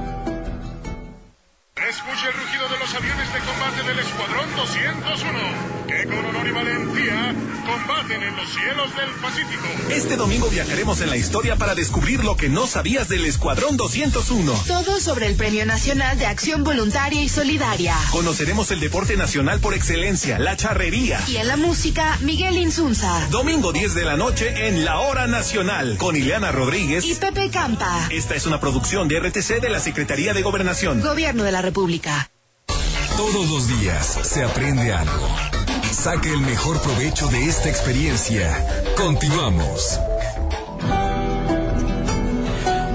Historia 11.17 11.56
para 11.56 11.75
descubrir 11.75 12.23
lo 12.23 12.38
que 12.38 12.49
no 12.49 12.67
sabías 12.67 13.10
del 13.10 13.25
Escuadrón 13.25 13.77
201. 13.77 14.63
Todo 14.67 14.99
sobre 14.99 15.27
el 15.27 15.36
Premio 15.36 15.65
Nacional 15.65 16.17
de 16.17 16.25
Acción 16.25 16.63
Voluntaria 16.63 17.21
y 17.21 17.30
Solidaria. 17.30 17.95
Conoceremos 18.12 18.71
el 18.71 18.80
deporte 18.80 19.17
nacional 19.17 19.60
por 19.60 19.73
excelencia, 19.73 20.39
la 20.39 20.56
charrería. 20.56 21.21
Y 21.27 21.38
en 21.38 21.47
la 21.47 21.58
música, 21.58 22.17
Miguel 22.21 22.58
Insunza. 22.58 23.27
Domingo 23.30 23.73
10 23.73 23.93
de 23.93 24.06
la 24.06 24.15
noche 24.15 24.67
en 24.67 24.86
la 24.86 24.99
Hora 24.99 25.27
Nacional 25.27 25.97
con 25.97 26.15
Ileana 26.15 26.51
Rodríguez. 26.51 27.06
Y 27.06 27.15
Pepe 27.15 27.49
Campa. 27.49 28.08
Esta 28.10 28.36
es 28.36 28.45
una 28.45 28.60
producción 28.60 29.08
de 29.08 29.19
RTC 29.19 29.60
de 29.62 29.69
la 29.69 29.80
Secretaría 29.80 30.34
de 30.34 30.41
Gobernación. 30.41 31.01
Gobierno 31.01 31.43
de 31.43 31.51
la 31.51 31.62
República. 31.62 32.30
Todos 33.17 33.49
los 33.49 33.67
días 33.80 34.19
se 34.23 34.43
aprende 34.43 34.93
algo. 34.93 35.27
Saque 35.91 36.32
el 36.32 36.41
mejor 36.41 36.80
provecho 36.82 37.27
de 37.27 37.45
esta 37.45 37.69
experiencia. 37.69 38.93
Continuamos. 38.95 39.99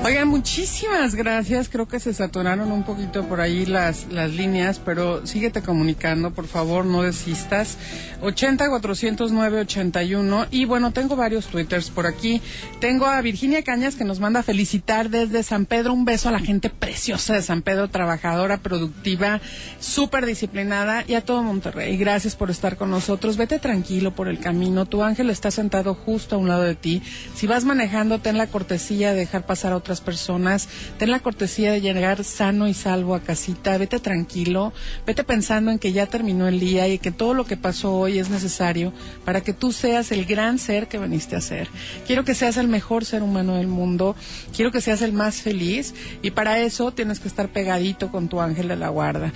Oigan, 0.04 0.26
muchísimas 0.26 1.14
gracias. 1.14 1.68
Creo 1.68 1.86
que 1.86 2.00
se 2.00 2.12
saturaron 2.12 2.72
un 2.72 2.82
poquito 2.82 3.22
por 3.28 3.40
ahí 3.40 3.64
las, 3.64 4.08
las 4.10 4.32
líneas, 4.32 4.80
pero 4.84 5.24
síguete 5.24 5.62
comunicando, 5.62 6.32
por 6.32 6.48
favor, 6.48 6.84
no 6.84 7.02
desistas. 7.02 7.78
80 8.20 8.68
409 8.68 9.60
81 9.60 10.46
y 10.50 10.64
bueno, 10.64 10.92
tengo 10.92 11.14
varios 11.14 11.46
twitters 11.46 11.90
por 11.90 12.08
aquí. 12.08 12.42
Tengo 12.80 13.06
a 13.06 13.20
Virginia 13.20 13.62
Cañas 13.62 13.94
que 13.94 14.04
nos 14.04 14.18
manda 14.18 14.40
a 14.40 14.42
felicitar 14.42 15.08
desde 15.08 15.44
San 15.44 15.66
Pedro. 15.66 15.92
Un 15.92 16.04
beso 16.04 16.28
a 16.28 16.32
la 16.32 16.40
gente 16.40 16.68
preciosa 16.68 17.34
de 17.34 17.42
San 17.42 17.62
Pedro, 17.62 17.88
trabajadora, 17.88 18.56
productiva, 18.56 19.40
súper 19.78 20.26
disciplinada 20.26 21.04
y 21.06 21.14
a 21.14 21.24
todo 21.24 21.44
Monterrey. 21.44 21.96
Gracias 21.96 22.34
por 22.34 22.50
estar 22.50 22.76
con 22.76 22.90
nosotros. 22.90 23.36
Vete 23.36 23.60
tranquilo 23.60 24.12
por 24.12 24.26
el 24.26 24.40
camino. 24.40 24.84
Tu 24.84 25.04
ángel 25.04 25.30
está 25.30 25.52
sentado 25.52 25.94
justo 25.94 26.34
a 26.34 26.38
un 26.38 26.48
lado 26.48 26.62
de 26.62 26.74
ti. 26.74 27.02
Si 27.36 27.46
vas 27.46 27.64
manejando, 27.64 28.18
ten 28.18 28.36
la 28.36 28.48
cortesía 28.48 29.10
de 29.10 29.20
dejar 29.20 29.46
pasar 29.46 29.72
a 29.72 29.76
otras 29.92 30.00
personas. 30.00 30.68
Ten 30.98 31.10
la 31.10 31.20
cortesía 31.20 31.70
de 31.70 31.82
llegar 31.82 32.24
sano 32.24 32.66
y 32.66 32.72
salvo 32.72 33.14
a 33.14 33.20
casita. 33.20 33.76
Vete 33.76 33.98
tranquilo. 33.98 34.72
Vete 35.06 35.22
pensando 35.22 35.70
en 35.70 35.78
que 35.78 35.92
ya 35.92 36.06
terminó 36.06 36.48
el 36.48 36.58
día 36.58 36.88
y 36.88 36.98
que 36.98 37.10
todo 37.10 37.34
lo 37.34 37.44
que 37.44 37.58
pasó 37.58 37.92
hoy 37.92 38.18
es 38.18 38.30
necesario 38.30 38.94
para 39.26 39.42
que 39.42 39.52
tú 39.52 39.70
seas 39.70 40.10
el 40.10 40.24
gran 40.24 40.58
ser 40.58 40.88
que 40.88 40.96
veniste 40.96 41.36
a 41.36 41.42
ser. 41.42 41.68
Quiero 42.06 42.24
que 42.24 42.34
seas 42.34 42.56
el 42.56 42.68
mejor 42.68 43.04
ser 43.04 43.22
humano 43.22 43.56
del 43.56 43.66
mundo. 43.66 44.16
Quiero 44.56 44.72
que 44.72 44.80
seas 44.80 45.02
el 45.02 45.12
más 45.12 45.42
feliz. 45.42 45.94
Y 46.22 46.30
para 46.30 46.58
eso 46.60 46.92
tienes 46.92 47.20
que 47.20 47.28
estar 47.28 47.50
pegadito 47.50 48.10
con 48.10 48.28
tu 48.28 48.40
ángel 48.40 48.68
de 48.68 48.76
la 48.76 48.88
guarda. 48.88 49.30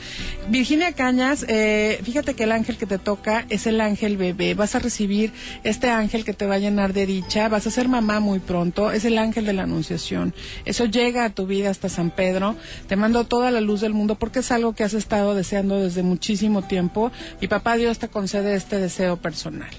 Virginia 0.49 0.92
Cañas, 0.92 1.45
eh, 1.49 2.01
fíjate 2.03 2.33
que 2.33 2.45
el 2.45 2.53
ángel 2.53 2.79
que 2.79 2.87
te 2.87 2.99
toca 2.99 3.45
es 3.51 3.66
el 3.66 3.83
ángel 3.83 4.16
bebé. 4.16 4.55
Vas 4.55 4.75
a 4.75 4.79
recibir 4.79 5.33
este 5.64 5.90
ángel 5.90 6.25
que 6.25 6.33
te 6.33 6.47
va 6.47 6.55
a 6.55 6.59
llenar 6.59 6.95
de 6.95 7.05
dicha. 7.05 7.49
Vas 7.49 7.66
a 7.66 7.71
ser 7.71 7.88
mamá 7.88 8.21
muy 8.21 8.38
pronto. 8.38 8.90
Es 8.90 9.05
el 9.05 9.19
ángel 9.19 9.45
de 9.45 9.53
la 9.53 9.64
anunciación. 9.64 10.33
Eso 10.64 10.85
llega 10.85 11.24
a 11.24 11.30
tu 11.30 11.46
vida 11.46 11.70
hasta 11.70 11.88
San 11.88 12.11
Pedro. 12.11 12.56
Te 12.88 12.96
mando 12.96 13.24
toda 13.24 13.50
la 13.50 13.61
luz 13.61 13.80
del 13.80 13.94
mundo 13.94 14.16
porque 14.16 14.40
es 14.40 14.50
algo 14.50 14.74
que 14.74 14.85
has 14.85 14.94
estado 14.94 15.35
deseando 15.35 15.80
desde 15.80 16.02
muchísimo 16.02 16.62
tiempo 16.62 17.12
y 17.40 17.48
papá 17.48 17.76
Dios 17.76 17.98
te 17.98 18.09
concede 18.09 18.54
este 18.54 18.78
deseo 18.78 19.16
personal. 19.16 19.70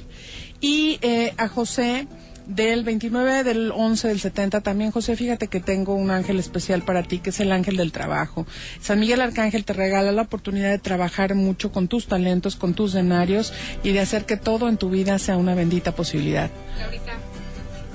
Y 0.60 1.00
eh, 1.02 1.34
a 1.38 1.48
José 1.48 2.08
del 2.48 2.84
29 2.84 3.44
del 3.44 3.72
11 3.72 4.08
del 4.08 4.20
70 4.20 4.62
también 4.62 4.92
José 4.92 5.16
fíjate 5.18 5.48
que 5.48 5.60
tengo 5.60 5.96
un 5.96 6.12
ángel 6.12 6.40
especial 6.40 6.82
para 6.82 7.04
ti 7.04 7.20
que 7.20 7.32
es 7.32 7.40
el 7.42 7.52
ángel 7.52 7.76
del 7.76 7.92
trabajo 7.92 8.48
San 8.80 9.00
Miguel 9.02 9.20
Arcángel 9.20 9.66
te 9.66 9.74
regala 9.74 10.14
la 10.14 10.22
oportunidad 10.22 10.70
de 10.70 10.80
trabajar 10.80 11.36
mucho 11.36 11.74
con 11.74 11.90
tus 11.90 12.08
talentos 12.08 12.56
con 12.56 12.74
tus 12.74 12.94
denarios 12.94 13.54
y 13.84 13.92
de 13.92 14.00
hacer 14.00 14.26
que 14.26 14.38
todo 14.38 14.70
en 14.70 14.78
tu 14.78 14.90
vida 14.90 15.20
sea 15.20 15.36
una 15.36 15.56
bendita 15.56 15.94
posibilidad 15.94 16.50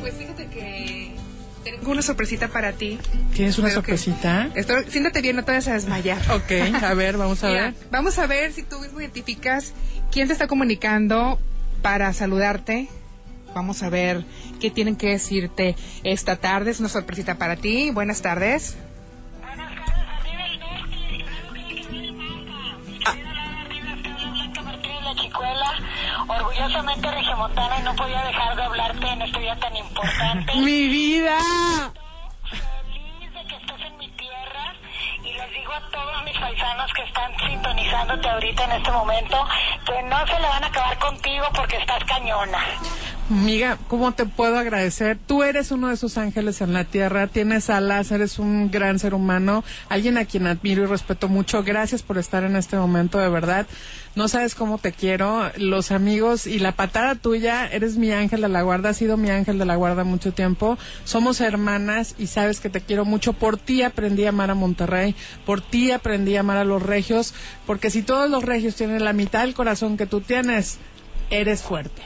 pues 0.00 0.14
fíjate 0.14 0.46
que 0.48 1.01
tengo 1.64 1.90
una 1.92 2.02
sorpresita 2.02 2.48
para 2.48 2.72
ti. 2.72 2.98
¿Tienes 3.34 3.58
una 3.58 3.70
sorpresita? 3.70 4.48
Esto- 4.54 4.82
siéntate 4.88 5.20
bien, 5.22 5.36
no 5.36 5.44
te 5.44 5.52
vas 5.52 5.68
a 5.68 5.74
desmayar. 5.74 6.18
Ok, 6.32 6.82
a 6.82 6.94
ver, 6.94 7.16
vamos 7.16 7.42
a 7.44 7.48
Mira, 7.48 7.62
ver. 7.66 7.74
Vamos 7.90 8.18
a 8.18 8.26
ver 8.26 8.52
si 8.52 8.62
tú 8.62 8.78
mismo 8.80 9.00
identificas 9.00 9.72
quién 10.10 10.26
te 10.28 10.32
está 10.32 10.46
comunicando 10.46 11.38
para 11.82 12.12
saludarte. 12.12 12.88
Vamos 13.54 13.82
a 13.82 13.90
ver 13.90 14.24
qué 14.60 14.70
tienen 14.70 14.96
que 14.96 15.08
decirte 15.10 15.76
esta 16.04 16.36
tarde. 16.36 16.70
Es 16.70 16.80
una 16.80 16.88
sorpresita 16.88 17.36
para 17.36 17.56
ti. 17.56 17.90
Buenas 17.90 18.22
tardes. 18.22 18.76
Orgullosamente 26.36 27.10
regiomontana 27.10 27.78
y 27.78 27.82
no 27.82 27.94
podía 27.94 28.22
dejar 28.22 28.56
de 28.56 28.62
hablarte 28.62 29.06
en 29.06 29.22
este 29.22 29.40
día 29.40 29.56
tan 29.58 29.76
importante. 29.76 30.54
¡Mi 30.56 30.88
vida! 30.88 31.38
Feliz 32.50 33.32
de 33.32 33.46
que 33.46 33.56
estés 33.56 33.86
en 33.86 33.98
mi 33.98 34.08
tierra 34.10 34.74
y 35.24 35.32
les 35.32 35.50
digo 35.52 35.72
a 35.72 35.90
todos 35.90 36.24
mis 36.24 36.38
paisanos 36.38 36.90
que 36.94 37.02
están 37.02 37.32
sintonizándote 37.48 38.28
ahorita 38.28 38.64
en 38.64 38.72
este 38.72 38.92
momento 38.92 39.36
que 39.86 40.02
no 40.02 40.26
se 40.26 40.40
le 40.40 40.48
van 40.48 40.64
a 40.64 40.66
acabar 40.66 40.98
contigo 40.98 41.44
porque 41.54 41.76
estás 41.76 42.04
cañona. 42.04 42.58
Amiga, 43.30 43.78
¿cómo 43.88 44.12
te 44.12 44.26
puedo 44.26 44.58
agradecer? 44.58 45.18
Tú 45.26 45.42
eres 45.42 45.70
uno 45.70 45.88
de 45.88 45.94
esos 45.94 46.18
ángeles 46.18 46.60
en 46.60 46.74
la 46.74 46.84
tierra, 46.84 47.28
tienes 47.28 47.70
alas, 47.70 48.10
eres 48.10 48.38
un 48.38 48.70
gran 48.70 48.98
ser 48.98 49.14
humano, 49.14 49.64
alguien 49.88 50.18
a 50.18 50.26
quien 50.26 50.46
admiro 50.46 50.82
y 50.82 50.86
respeto 50.86 51.28
mucho. 51.28 51.62
Gracias 51.62 52.02
por 52.02 52.18
estar 52.18 52.44
en 52.44 52.56
este 52.56 52.76
momento, 52.76 53.18
de 53.18 53.30
verdad. 53.30 53.66
No 54.14 54.28
sabes 54.28 54.54
cómo 54.54 54.76
te 54.76 54.92
quiero, 54.92 55.50
los 55.56 55.90
amigos 55.90 56.46
y 56.46 56.58
la 56.58 56.72
patada 56.72 57.14
tuya, 57.14 57.66
eres 57.66 57.96
mi 57.96 58.10
ángel 58.10 58.42
de 58.42 58.50
la 58.50 58.60
guarda, 58.60 58.90
has 58.90 58.98
sido 58.98 59.16
mi 59.16 59.30
ángel 59.30 59.58
de 59.58 59.64
la 59.64 59.76
guarda 59.76 60.04
mucho 60.04 60.32
tiempo. 60.32 60.76
Somos 61.04 61.40
hermanas 61.40 62.14
y 62.18 62.26
sabes 62.26 62.60
que 62.60 62.68
te 62.68 62.82
quiero 62.82 63.06
mucho. 63.06 63.32
Por 63.32 63.56
ti 63.56 63.82
aprendí 63.82 64.26
a 64.26 64.28
amar 64.28 64.50
a 64.50 64.54
Monterrey, 64.54 65.14
por 65.46 65.62
ti 65.62 65.92
aprendí 65.92 66.36
a 66.36 66.40
amar 66.40 66.58
a 66.58 66.64
los 66.64 66.82
regios, 66.82 67.32
porque 67.66 67.88
si 67.88 68.02
todos 68.02 68.28
los 68.28 68.44
regios 68.44 68.76
tienen 68.76 69.02
la 69.02 69.14
mitad 69.14 69.40
del 69.40 69.54
corazón 69.54 69.96
que 69.96 70.04
tú 70.04 70.20
tienes, 70.20 70.76
eres 71.30 71.62
fuerte. 71.62 72.02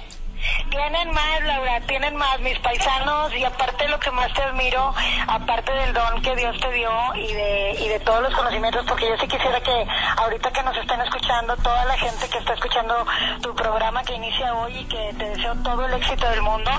Tienen 0.70 1.10
más, 1.12 1.42
Laura, 1.42 1.80
tienen 1.82 2.16
más 2.16 2.40
mis 2.40 2.58
paisanos 2.58 3.34
y 3.34 3.44
aparte 3.44 3.88
lo 3.88 3.98
que 3.98 4.10
más 4.10 4.32
te 4.34 4.42
admiro, 4.42 4.94
aparte 5.28 5.72
del 5.72 5.92
don 5.92 6.22
que 6.22 6.34
Dios 6.36 6.58
te 6.60 6.70
dio 6.72 6.90
y 7.14 7.32
de, 7.32 7.76
y 7.78 7.88
de 7.88 8.00
todos 8.00 8.22
los 8.22 8.34
conocimientos, 8.34 8.84
porque 8.86 9.08
yo 9.08 9.16
sí 9.18 9.26
quisiera 9.26 9.60
que 9.60 9.86
ahorita 10.16 10.50
que 10.50 10.62
nos 10.62 10.76
están 10.76 11.00
escuchando, 11.00 11.56
toda 11.58 11.84
la 11.84 11.96
gente 11.96 12.28
que 12.28 12.38
está 12.38 12.54
escuchando 12.54 13.06
tu 13.42 13.54
programa 13.54 14.02
que 14.02 14.14
inicia 14.14 14.54
hoy 14.54 14.78
y 14.78 14.84
que 14.84 15.14
te 15.18 15.24
deseo 15.30 15.54
todo 15.62 15.86
el 15.86 15.94
éxito 15.94 16.28
del 16.28 16.42
mundo, 16.42 16.70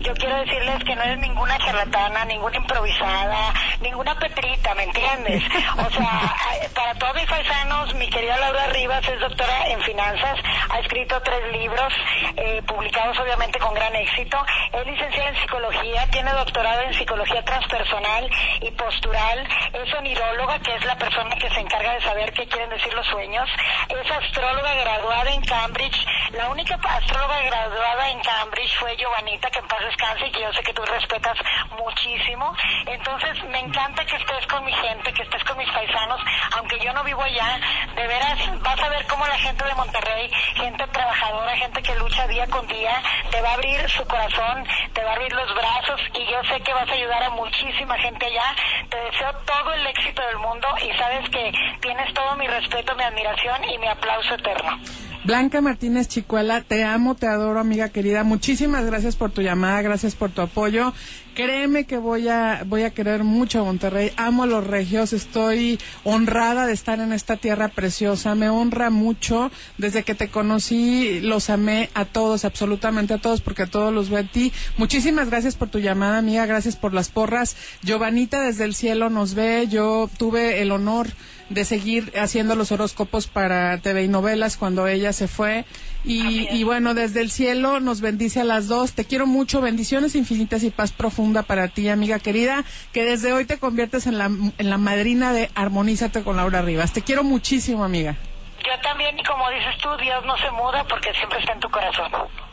yo 0.00 0.12
quiero 0.14 0.36
decirles 0.36 0.84
que 0.84 0.94
no 0.94 1.02
eres 1.02 1.18
ninguna 1.18 1.58
charlatana, 1.58 2.24
ninguna 2.24 2.56
improvisada, 2.56 3.54
ninguna 3.80 4.14
petrita, 4.18 4.74
¿me 4.74 4.84
entiendes? 4.84 5.42
O 5.86 5.90
sea, 5.90 6.34
para 6.74 6.94
todos 6.94 7.14
mis 7.14 7.26
paisanos, 7.26 7.94
mi 7.94 8.08
querida 8.10 8.36
Laura 8.38 8.66
Rivas 8.68 9.06
es 9.08 9.20
doctora 9.20 9.68
en 9.68 9.80
finanzas, 9.82 10.38
ha 10.70 10.78
escrito 10.80 11.20
tres 11.22 11.52
libros 11.52 11.92
eh, 12.36 12.62
publicados 12.66 13.15
obviamente 13.18 13.58
con 13.58 13.74
gran 13.74 13.94
éxito. 13.94 14.38
Es 14.72 14.86
licenciada 14.86 15.28
en 15.30 15.36
psicología, 15.36 16.06
tiene 16.10 16.30
doctorado 16.32 16.82
en 16.82 16.94
psicología 16.94 17.42
transpersonal 17.44 18.30
y 18.60 18.70
postural. 18.72 19.48
Es 19.72 19.94
oniróloga, 19.94 20.58
que 20.60 20.74
es 20.74 20.84
la 20.84 20.96
persona 20.96 21.34
que 21.36 21.50
se 21.50 21.60
encarga 21.60 21.92
de 21.94 22.00
saber 22.02 22.32
qué 22.32 22.46
quieren 22.46 22.70
decir 22.70 22.92
los 22.94 23.06
sueños. 23.06 23.48
Es 23.88 24.10
astróloga 24.10 24.74
graduada 24.74 25.30
en 25.30 25.42
Cambridge. 25.42 26.06
La 26.32 26.48
única 26.48 26.74
astróloga 26.74 27.40
graduada 27.42 28.10
en 28.10 28.20
Cambridge 28.20 28.76
fue 28.78 28.96
Giovanita, 28.96 29.50
que 29.50 29.58
en 29.58 29.68
paz 29.68 29.80
descanse 29.80 30.26
y 30.26 30.32
que 30.32 30.40
yo 30.40 30.52
sé 30.52 30.62
que 30.62 30.72
tú 30.72 30.82
respetas 30.84 31.38
muchísimo. 31.78 32.54
Entonces, 32.86 33.44
me 33.44 33.60
encanta 33.60 34.04
que 34.04 34.16
estés 34.16 34.46
con 34.46 34.64
mi 34.64 34.72
gente, 34.72 35.12
que 35.12 35.22
estés 35.22 35.44
con 35.44 35.56
mis 35.58 35.70
paisanos, 35.70 36.20
aunque 36.56 36.78
yo 36.80 36.92
no 36.92 37.04
vivo 37.04 37.22
allá. 37.22 37.60
De 37.94 38.06
veras, 38.06 38.62
vas 38.62 38.80
a 38.80 38.88
ver 38.88 39.06
cómo 39.06 39.26
la 39.26 39.38
gente 39.38 39.64
de 39.64 39.74
Monterrey, 39.74 40.30
gente 40.54 40.86
trabajadora, 40.88 41.56
gente 41.56 41.82
que 41.82 41.94
lucha 41.96 42.26
día 42.26 42.46
con 42.48 42.66
día, 42.66 42.95
te 43.30 43.40
va 43.40 43.50
a 43.50 43.54
abrir 43.54 43.88
su 43.90 44.06
corazón, 44.06 44.66
te 44.92 45.02
va 45.02 45.10
a 45.10 45.14
abrir 45.14 45.32
los 45.32 45.54
brazos 45.54 46.00
y 46.14 46.26
yo 46.30 46.42
sé 46.44 46.60
que 46.60 46.72
vas 46.72 46.88
a 46.88 46.92
ayudar 46.92 47.22
a 47.22 47.30
muchísima 47.30 47.96
gente 47.98 48.26
allá. 48.26 48.54
Te 48.88 48.96
deseo 48.96 49.32
todo 49.44 49.72
el 49.74 49.86
éxito 49.86 50.22
del 50.22 50.38
mundo 50.38 50.68
y 50.82 50.96
sabes 50.98 51.28
que 51.30 51.52
tienes 51.80 52.12
todo 52.14 52.36
mi 52.36 52.46
respeto, 52.46 52.94
mi 52.94 53.02
admiración 53.02 53.64
y 53.64 53.78
mi 53.78 53.88
aplauso 53.88 54.34
eterno. 54.34 54.78
Blanca 55.26 55.60
Martínez 55.60 56.06
Chicuela, 56.06 56.60
te 56.60 56.84
amo, 56.84 57.16
te 57.16 57.26
adoro, 57.26 57.58
amiga 57.58 57.88
querida. 57.88 58.22
Muchísimas 58.22 58.86
gracias 58.86 59.16
por 59.16 59.32
tu 59.32 59.42
llamada, 59.42 59.82
gracias 59.82 60.14
por 60.14 60.30
tu 60.30 60.40
apoyo. 60.40 60.92
Créeme 61.34 61.84
que 61.84 61.98
voy 61.98 62.28
a 62.28 62.62
voy 62.64 62.84
a 62.84 62.94
querer 62.94 63.24
mucho 63.24 63.60
a 63.60 63.64
Monterrey. 63.64 64.12
Amo 64.16 64.44
a 64.44 64.46
los 64.46 64.64
regios, 64.64 65.12
estoy 65.12 65.80
honrada 66.04 66.64
de 66.64 66.72
estar 66.72 67.00
en 67.00 67.12
esta 67.12 67.36
tierra 67.36 67.66
preciosa. 67.66 68.36
Me 68.36 68.48
honra 68.48 68.90
mucho. 68.90 69.50
Desde 69.78 70.04
que 70.04 70.14
te 70.14 70.28
conocí, 70.28 71.18
los 71.20 71.50
amé 71.50 71.90
a 71.94 72.04
todos, 72.04 72.44
absolutamente 72.44 73.12
a 73.12 73.18
todos, 73.18 73.40
porque 73.40 73.64
a 73.64 73.66
todos 73.66 73.92
los 73.92 74.10
veo 74.10 74.20
a 74.20 74.22
ti. 74.30 74.52
Muchísimas 74.78 75.28
gracias 75.28 75.56
por 75.56 75.68
tu 75.68 75.80
llamada, 75.80 76.18
amiga. 76.18 76.46
Gracias 76.46 76.76
por 76.76 76.94
las 76.94 77.08
porras. 77.08 77.56
Giovanita 77.82 78.42
desde 78.42 78.62
el 78.62 78.76
cielo 78.76 79.10
nos 79.10 79.34
ve. 79.34 79.66
Yo 79.68 80.08
tuve 80.18 80.62
el 80.62 80.70
honor 80.70 81.08
de 81.48 81.64
seguir 81.64 82.12
haciendo 82.18 82.56
los 82.56 82.72
horóscopos 82.72 83.28
para 83.28 83.78
TV 83.78 84.04
y 84.04 84.08
novelas 84.08 84.56
cuando 84.56 84.86
ella 84.88 85.12
se 85.12 85.28
fue. 85.28 85.64
Y, 86.04 86.48
y, 86.50 86.64
bueno, 86.64 86.94
desde 86.94 87.20
el 87.20 87.30
cielo 87.30 87.80
nos 87.80 88.00
bendice 88.00 88.40
a 88.40 88.44
las 88.44 88.68
dos. 88.68 88.92
Te 88.92 89.04
quiero 89.04 89.26
mucho, 89.26 89.60
bendiciones 89.60 90.14
infinitas 90.14 90.62
y 90.62 90.70
paz 90.70 90.92
profunda 90.92 91.42
para 91.42 91.68
ti, 91.68 91.88
amiga 91.88 92.18
querida, 92.18 92.64
que 92.92 93.04
desde 93.04 93.32
hoy 93.32 93.44
te 93.44 93.58
conviertes 93.58 94.06
en 94.06 94.18
la, 94.18 94.26
en 94.26 94.70
la 94.70 94.78
madrina 94.78 95.32
de 95.32 95.50
Armonízate 95.54 96.22
con 96.22 96.36
Laura 96.36 96.62
Rivas. 96.62 96.92
Te 96.92 97.02
quiero 97.02 97.24
muchísimo, 97.24 97.84
amiga. 97.84 98.16
Yo 98.64 98.80
también, 98.82 99.18
y 99.18 99.22
como 99.22 99.48
dices 99.50 99.76
tú, 99.82 99.88
Dios 100.00 100.24
no 100.24 100.36
se 100.38 100.50
muda 100.50 100.84
porque 100.88 101.12
siempre 101.14 101.38
está 101.40 101.52
en 101.52 101.60
tu 101.60 101.70
corazón. 101.70 102.12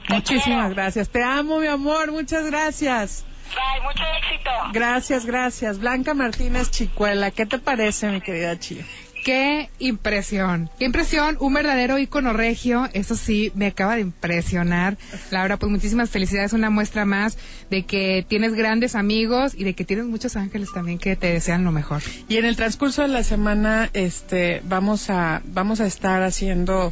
Muchísimas 0.09 0.73
gracias. 0.73 1.09
Te 1.09 1.23
amo, 1.23 1.59
mi 1.59 1.67
amor. 1.67 2.11
Muchas 2.11 2.45
gracias. 2.45 3.25
Bye, 3.55 3.81
mucho 3.83 4.03
éxito. 4.17 4.49
Gracias, 4.73 5.25
gracias. 5.25 5.79
Blanca 5.79 6.13
Martínez 6.13 6.71
Chicuela, 6.71 7.31
¿qué 7.31 7.45
te 7.45 7.59
parece, 7.59 8.09
mi 8.09 8.21
querida 8.21 8.57
Chi? 8.57 8.79
Qué 9.23 9.69
impresión, 9.79 10.69
qué 10.77 10.83
impresión, 10.83 11.37
un 11.39 11.53
verdadero 11.53 11.97
ícono 11.97 12.33
regio, 12.33 12.89
eso 12.91 13.15
sí, 13.15 13.53
me 13.55 13.67
acaba 13.67 13.95
de 13.95 14.01
impresionar. 14.01 14.97
Laura, 15.31 15.55
pues 15.55 15.71
muchísimas 15.71 16.09
felicidades, 16.09 16.51
una 16.51 16.69
muestra 16.69 17.05
más 17.05 17.37
de 17.69 17.83
que 17.83 18.25
tienes 18.27 18.53
grandes 18.53 18.95
amigos 18.95 19.53
y 19.55 19.63
de 19.63 19.75
que 19.75 19.85
tienes 19.85 20.07
muchos 20.07 20.35
ángeles 20.35 20.73
también 20.73 20.99
que 20.99 21.15
te 21.15 21.27
desean 21.27 21.63
lo 21.63 21.71
mejor. 21.71 22.01
Y 22.27 22.35
en 22.35 22.43
el 22.43 22.57
transcurso 22.57 23.03
de 23.03 23.07
la 23.07 23.23
semana, 23.23 23.89
este, 23.93 24.61
vamos 24.65 25.09
a, 25.09 25.41
vamos 25.45 25.79
a 25.79 25.85
estar 25.85 26.21
haciendo 26.21 26.91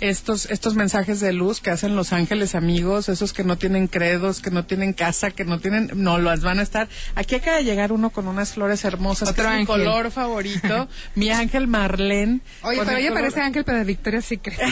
estos, 0.00 0.46
estos 0.50 0.74
mensajes 0.74 1.20
de 1.20 1.32
luz 1.32 1.60
que 1.60 1.70
hacen 1.70 1.96
los 1.96 2.12
ángeles 2.12 2.54
amigos, 2.54 3.08
esos 3.08 3.32
que 3.32 3.44
no 3.44 3.56
tienen 3.58 3.86
credos, 3.86 4.40
que 4.40 4.50
no 4.50 4.64
tienen 4.64 4.92
casa, 4.92 5.30
que 5.30 5.44
no 5.44 5.60
tienen, 5.60 5.90
no 5.94 6.18
las 6.18 6.40
van 6.42 6.58
a 6.58 6.62
estar. 6.62 6.88
Aquí 7.14 7.36
acaba 7.36 7.58
de 7.58 7.64
llegar 7.64 7.92
uno 7.92 8.10
con 8.10 8.26
unas 8.28 8.52
flores 8.52 8.84
hermosas, 8.84 9.30
Otro 9.30 9.44
que 9.44 9.48
es 9.50 9.54
mi 9.54 9.60
ángel. 9.60 9.66
color 9.84 10.10
favorito, 10.10 10.88
mi 11.14 11.30
ángel 11.30 11.66
Marlene. 11.68 12.40
Oye, 12.62 12.78
pero 12.80 12.90
el 12.92 12.96
ella 12.98 13.08
color- 13.10 13.20
parece 13.22 13.40
ángel, 13.40 13.64
pero 13.64 13.78
de 13.78 13.84
Victoria 13.84 14.20
Secret. 14.20 14.58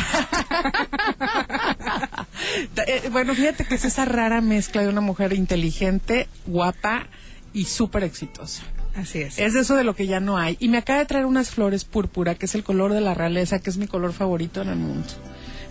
Eh, 2.87 3.09
bueno, 3.11 3.35
fíjate 3.35 3.65
que 3.65 3.75
es 3.77 3.85
esa 3.85 4.05
rara 4.05 4.41
mezcla 4.41 4.83
de 4.83 4.89
una 4.89 5.01
mujer 5.01 5.33
inteligente, 5.33 6.29
guapa 6.47 7.07
y 7.53 7.65
súper 7.67 8.03
exitosa. 8.05 8.63
Así 8.95 9.21
es. 9.21 9.39
Es 9.39 9.55
eso 9.55 9.75
de 9.77 9.85
lo 9.85 9.95
que 9.97 10.07
ya 10.07 10.21
no 10.21 10.37
hay. 10.37 10.57
Y 10.61 10.69
me 10.69 10.79
acaba 10.79 10.99
de 10.99 11.07
traer 11.07 11.25
unas 11.27 11.51
flores 11.51 11.85
púrpura, 11.85 12.35
que 12.35 12.47
es 12.47 12.55
el 12.55 12.63
color 12.63 12.93
de 12.93 13.01
la 13.01 13.15
realeza, 13.15 13.59
que 13.61 13.71
es 13.71 13.77
mi 13.79 13.87
color 13.87 14.13
favorito 14.13 14.61
en 14.63 14.69
el 14.69 14.77
mundo. 14.77 15.09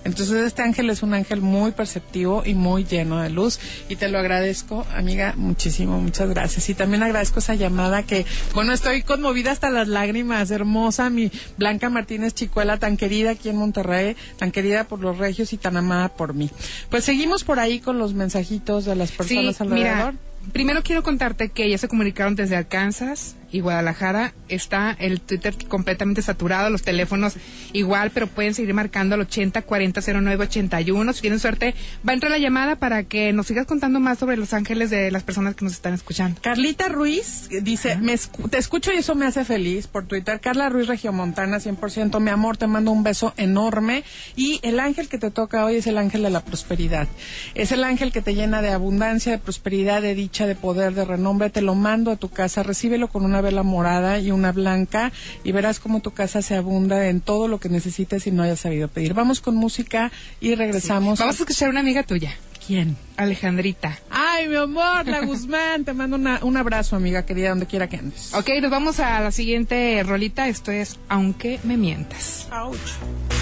Entonces 0.03 0.37
este 0.47 0.63
ángel 0.63 0.89
es 0.89 1.03
un 1.03 1.13
ángel 1.13 1.41
muy 1.41 1.73
perceptivo 1.73 2.41
y 2.43 2.55
muy 2.55 2.85
lleno 2.85 3.21
de 3.21 3.29
luz 3.29 3.59
y 3.87 3.97
te 3.97 4.09
lo 4.09 4.17
agradezco, 4.17 4.83
amiga, 4.95 5.35
muchísimo, 5.37 6.01
muchas 6.01 6.27
gracias. 6.29 6.67
Y 6.69 6.73
también 6.73 7.03
agradezco 7.03 7.37
esa 7.37 7.53
llamada 7.53 8.01
que, 8.01 8.25
bueno, 8.55 8.73
estoy 8.73 9.03
conmovida 9.03 9.51
hasta 9.51 9.69
las 9.69 9.87
lágrimas, 9.87 10.49
hermosa, 10.49 11.11
mi 11.11 11.31
Blanca 11.59 11.91
Martínez 11.91 12.33
Chicuela, 12.33 12.77
tan 12.79 12.97
querida 12.97 13.29
aquí 13.29 13.49
en 13.49 13.57
Monterrey, 13.57 14.15
tan 14.39 14.49
querida 14.51 14.85
por 14.85 15.01
los 15.01 15.19
regios 15.19 15.53
y 15.53 15.57
tan 15.57 15.77
amada 15.77 16.09
por 16.09 16.33
mí. 16.33 16.49
Pues 16.89 17.03
seguimos 17.03 17.43
por 17.43 17.59
ahí 17.59 17.79
con 17.79 17.99
los 17.99 18.15
mensajitos 18.15 18.85
de 18.85 18.95
las 18.95 19.11
personas 19.11 19.55
Sí, 19.57 19.63
alrededor. 19.63 20.13
mira, 20.13 20.13
primero 20.51 20.81
quiero 20.83 21.03
contarte 21.03 21.49
que 21.49 21.69
ya 21.69 21.77
se 21.77 21.87
comunicaron 21.87 22.35
desde 22.35 22.55
Arkansas 22.55 23.35
y 23.51 23.59
Guadalajara. 23.59 24.33
Está 24.49 24.95
el 24.99 25.21
Twitter 25.21 25.55
completamente 25.67 26.21
saturado, 26.21 26.69
los 26.69 26.81
teléfonos 26.83 27.35
igual, 27.73 28.11
pero 28.11 28.27
pueden 28.27 28.53
seguir 28.53 28.73
marcando 28.73 29.15
al 29.15 29.21
80 29.21 29.61
40 29.61 30.01
09 30.21 30.43
81. 30.45 31.13
Si 31.13 31.21
tienen 31.21 31.39
suerte, 31.39 31.73
va 32.07 32.11
a 32.11 32.13
entrar 32.13 32.31
la 32.31 32.37
llamada 32.37 32.75
para 32.77 33.03
que 33.03 33.33
nos 33.33 33.47
sigas 33.47 33.65
contando 33.65 33.99
más 33.99 34.19
sobre 34.19 34.37
los 34.37 34.53
ángeles 34.53 34.89
de 34.89 35.11
las 35.11 35.23
personas 35.23 35.55
que 35.55 35.65
nos 35.65 35.73
están 35.73 35.93
escuchando. 35.93 36.39
Carlita 36.41 36.87
Ruiz 36.89 37.49
dice, 37.61 37.97
me 37.97 38.13
escu- 38.13 38.49
te 38.49 38.57
escucho 38.57 38.91
y 38.93 38.97
eso 38.97 39.15
me 39.15 39.25
hace 39.25 39.45
feliz 39.45 39.87
por 39.87 40.05
Twitter. 40.05 40.39
Carla 40.39 40.69
Ruiz 40.69 40.87
Regiomontana, 40.87 41.57
100%. 41.59 42.19
Mi 42.19 42.29
amor, 42.29 42.57
te 42.57 42.67
mando 42.67 42.91
un 42.91 43.03
beso 43.03 43.33
enorme. 43.37 44.03
Y 44.35 44.59
el 44.63 44.79
ángel 44.79 45.07
que 45.09 45.17
te 45.17 45.31
toca 45.31 45.65
hoy 45.65 45.75
es 45.75 45.87
el 45.87 45.97
ángel 45.97 46.23
de 46.23 46.29
la 46.29 46.41
prosperidad. 46.43 47.07
Es 47.55 47.71
el 47.71 47.83
ángel 47.83 48.11
que 48.11 48.21
te 48.21 48.33
llena 48.35 48.61
de 48.61 48.71
abundancia, 48.71 49.31
de 49.31 49.37
prosperidad, 49.39 50.01
de 50.01 50.15
dicha, 50.15 50.45
de 50.47 50.55
poder, 50.55 50.93
de 50.93 51.05
renombre. 51.05 51.49
Te 51.49 51.61
lo 51.61 51.75
mando 51.75 52.11
a 52.11 52.15
tu 52.15 52.29
casa. 52.29 52.63
Recíbelo 52.63 53.07
con 53.07 53.25
una 53.25 53.40
vela 53.41 53.63
morada 53.63 54.19
y 54.19 54.31
una 54.31 54.51
blanca 54.51 55.11
y 55.43 55.51
verás 55.51 55.79
cómo 55.79 55.99
tu 56.01 56.11
casa 56.11 56.41
se 56.41 56.55
abunda 56.55 57.07
en 57.07 57.21
todo 57.21 57.47
lo 57.47 57.59
que 57.59 57.69
necesites 57.69 58.25
y 58.27 58.31
no 58.31 58.43
hayas 58.43 58.59
sabido 58.61 58.87
pedir. 58.87 59.13
Vamos 59.13 59.41
con 59.41 59.55
música 59.55 60.11
y 60.39 60.55
regresamos. 60.55 61.19
Vamos 61.19 61.39
a 61.39 61.43
escuchar 61.43 61.67
a 61.67 61.71
una 61.71 61.79
amiga 61.81 62.03
tuya, 62.03 62.33
¿Quién? 62.65 62.95
Alejandrita. 63.17 63.97
Ay, 64.11 64.47
mi 64.47 64.55
amor, 64.55 65.07
la 65.07 65.21
Guzmán. 65.25 65.83
Te 65.83 65.93
mando 65.93 66.15
una- 66.15 66.39
un 66.43 66.57
abrazo, 66.57 66.95
amiga 66.95 67.25
querida, 67.25 67.49
donde 67.49 67.65
quiera 67.65 67.87
que 67.89 67.97
andes. 67.97 68.33
Ok, 68.35 68.49
nos 68.61 68.69
vamos 68.71 68.99
a 68.99 69.19
la 69.19 69.31
siguiente 69.31 70.01
rolita. 70.03 70.47
Esto 70.47 70.71
es 70.71 70.97
Aunque 71.09 71.59
me 71.63 71.75
mientas. 71.75 72.47
Ouch. 72.51 73.40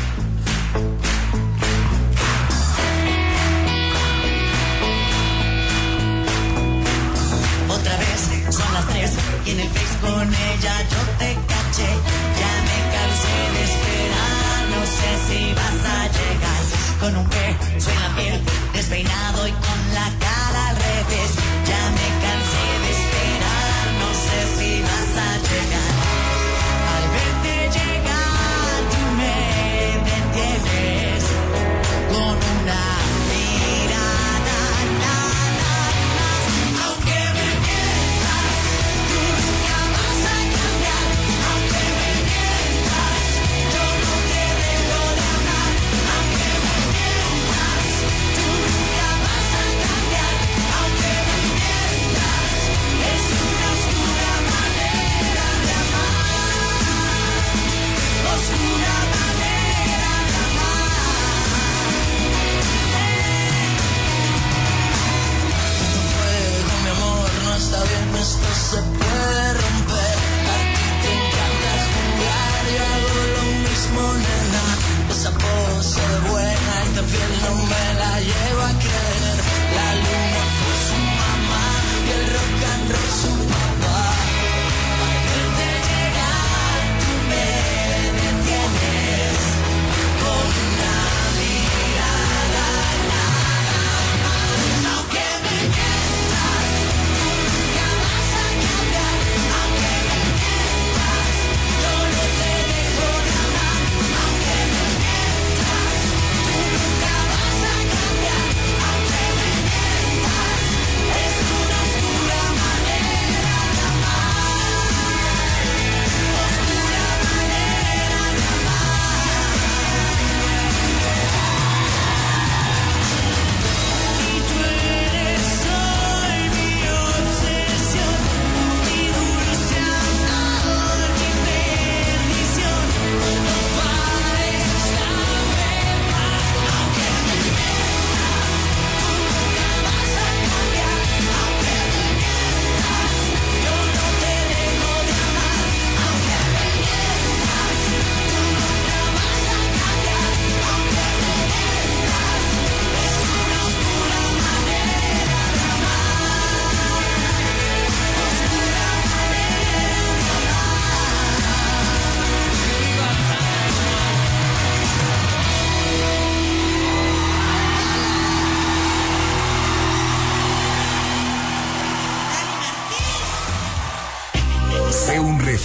que 9.49 9.53
en 9.53 9.59
el 9.59 9.69
Face 9.69 9.97
con 10.01 10.27
ella 10.27 10.75
yo 10.91 11.01
te 11.17 11.33
caché. 11.47 11.91
Ya 12.39 12.53
me 12.67 12.79
cansé 12.95 13.37
de 13.55 13.61
esperar, 13.69 14.61
no 14.73 14.81
sé 14.97 15.09
si 15.27 15.53
vas 15.53 15.79
a 15.95 16.01
llegar. 16.17 16.61
Con 16.99 17.15
un 17.17 17.29
beso 17.29 17.89
en 17.91 18.33
la 18.33 18.39
despeinado 18.73 19.47
y 19.47 19.51
con 19.51 19.93
la 19.93 20.09
cara 20.19 20.28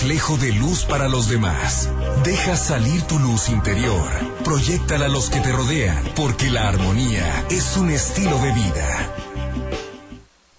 reflejo 0.05 0.36
de 0.36 0.52
luz 0.52 0.84
para 0.84 1.09
los 1.09 1.30
demás. 1.30 1.88
Deja 2.24 2.57
salir 2.57 3.00
tu 3.05 3.18
luz 3.18 3.48
interior. 3.48 4.07
Proyéctala 4.44 5.07
a 5.07 5.09
los 5.09 5.30
que 5.30 5.40
te 5.40 5.50
rodean, 5.50 6.05
porque 6.14 6.50
la 6.50 6.68
armonía 6.68 7.46
es 7.48 7.78
un 7.78 7.90
estilo 7.90 8.38
de 8.38 8.52
vida. 8.52 9.14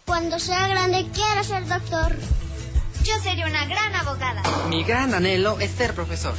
Cuando 0.03 0.39
sea 0.39 0.67
grande 0.67 1.05
quiero 1.13 1.43
ser 1.43 1.67
doctor. 1.67 2.15
Yo 3.03 3.13
seré 3.21 3.45
una 3.47 3.67
gran 3.67 3.93
abogada. 3.93 4.41
Mi 4.69 4.83
gran 4.83 5.13
anhelo 5.13 5.59
es 5.59 5.69
ser 5.69 5.93
profesor. 5.93 6.33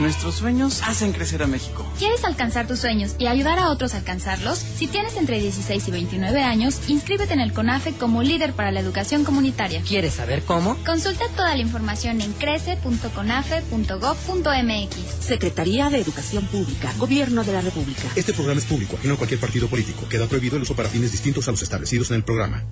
Nuestros 0.00 0.36
sueños 0.36 0.80
hacen 0.84 1.12
crecer 1.12 1.42
a 1.42 1.48
México. 1.48 1.84
¿Quieres 1.98 2.24
alcanzar 2.24 2.68
tus 2.68 2.78
sueños 2.78 3.16
y 3.18 3.26
ayudar 3.26 3.58
a 3.58 3.70
otros 3.70 3.94
a 3.94 3.96
alcanzarlos? 3.96 4.58
Si 4.58 4.86
tienes 4.86 5.16
entre 5.16 5.40
16 5.40 5.88
y 5.88 5.90
29 5.90 6.40
años, 6.42 6.78
inscríbete 6.86 7.34
en 7.34 7.40
el 7.40 7.52
CONAFE 7.52 7.94
como 7.94 8.22
líder 8.22 8.52
para 8.52 8.70
la 8.70 8.78
educación 8.78 9.24
comunitaria. 9.24 9.82
¿Quieres 9.82 10.14
saber 10.14 10.44
cómo? 10.44 10.76
Consulta 10.86 11.24
toda 11.34 11.56
la 11.56 11.62
información 11.62 12.20
en 12.20 12.32
crece.conafe.gov.mx. 12.34 15.24
Secretaría 15.24 15.90
de 15.90 15.98
Educación 15.98 16.46
Pública, 16.46 16.92
Gobierno 16.96 17.42
de 17.42 17.52
la 17.52 17.60
República. 17.60 18.02
Este 18.14 18.32
programa 18.32 18.60
es 18.60 18.66
público, 18.66 18.94
ajeno 18.96 19.14
a 19.14 19.16
cualquier 19.16 19.40
partido 19.40 19.66
político. 19.66 20.08
Queda 20.08 20.28
prohibido 20.28 20.54
el 20.56 20.62
uso 20.62 20.76
para 20.76 20.88
fines 20.88 21.10
distintos 21.10 21.48
a 21.48 21.50
los 21.50 21.62
establecidos 21.62 22.10
en 22.10 22.16
el 22.16 22.22
programa. 22.22 22.62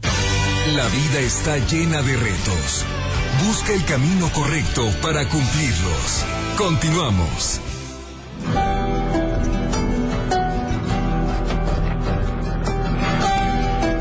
La 0.74 0.88
vida 0.88 1.20
está 1.20 1.58
llena 1.58 2.02
de 2.02 2.16
retos. 2.16 2.84
Busca 3.44 3.74
el 3.74 3.84
camino 3.84 4.30
correcto 4.32 4.88
para 5.02 5.28
cumplirlos. 5.28 6.24
Continuamos. 6.56 7.60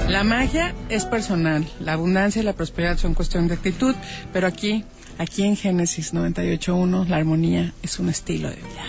La 0.07 0.23
magia 0.23 0.73
es 0.87 1.03
personal, 1.05 1.67
la 1.81 1.93
abundancia 1.93 2.41
y 2.41 2.45
la 2.45 2.53
prosperidad 2.53 2.97
son 2.97 3.13
cuestión 3.13 3.49
de 3.49 3.55
actitud, 3.55 3.93
pero 4.31 4.47
aquí, 4.47 4.85
aquí 5.17 5.43
en 5.43 5.57
Génesis 5.57 6.13
98.1, 6.13 7.07
la 7.07 7.17
armonía 7.17 7.73
es 7.83 7.99
un 7.99 8.07
estilo 8.07 8.49
de 8.49 8.55
vida. 8.55 8.85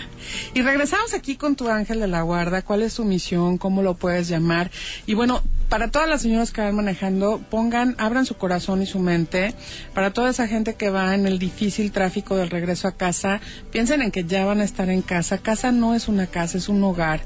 Y 0.53 0.61
regresamos 0.61 1.13
aquí 1.13 1.35
con 1.35 1.57
tu 1.57 1.67
ángel 1.67 1.99
de 1.99 2.07
la 2.07 2.21
guarda, 2.21 2.61
cuál 2.61 2.83
es 2.83 2.93
su 2.93 3.03
misión, 3.03 3.57
cómo 3.57 3.81
lo 3.81 3.95
puedes 3.95 4.29
llamar. 4.29 4.71
Y 5.05 5.15
bueno, 5.15 5.43
para 5.69 5.89
todas 5.89 6.07
las 6.07 6.21
señoras 6.21 6.51
que 6.51 6.61
van 6.61 6.75
manejando, 6.75 7.41
pongan, 7.49 7.95
abran 7.97 8.25
su 8.25 8.35
corazón 8.35 8.81
y 8.81 8.85
su 8.85 8.99
mente. 8.99 9.53
Para 9.93 10.11
toda 10.11 10.29
esa 10.29 10.47
gente 10.47 10.75
que 10.75 10.89
va 10.89 11.13
en 11.13 11.27
el 11.27 11.39
difícil 11.39 11.91
tráfico 11.91 12.37
del 12.37 12.49
regreso 12.49 12.87
a 12.87 12.93
casa, 12.93 13.41
piensen 13.71 14.01
en 14.01 14.11
que 14.11 14.23
ya 14.23 14.45
van 14.45 14.61
a 14.61 14.63
estar 14.63 14.89
en 14.89 15.01
casa. 15.01 15.39
Casa 15.39 15.71
no 15.71 15.93
es 15.93 16.07
una 16.07 16.27
casa, 16.27 16.57
es 16.57 16.69
un 16.69 16.83
hogar. 16.83 17.21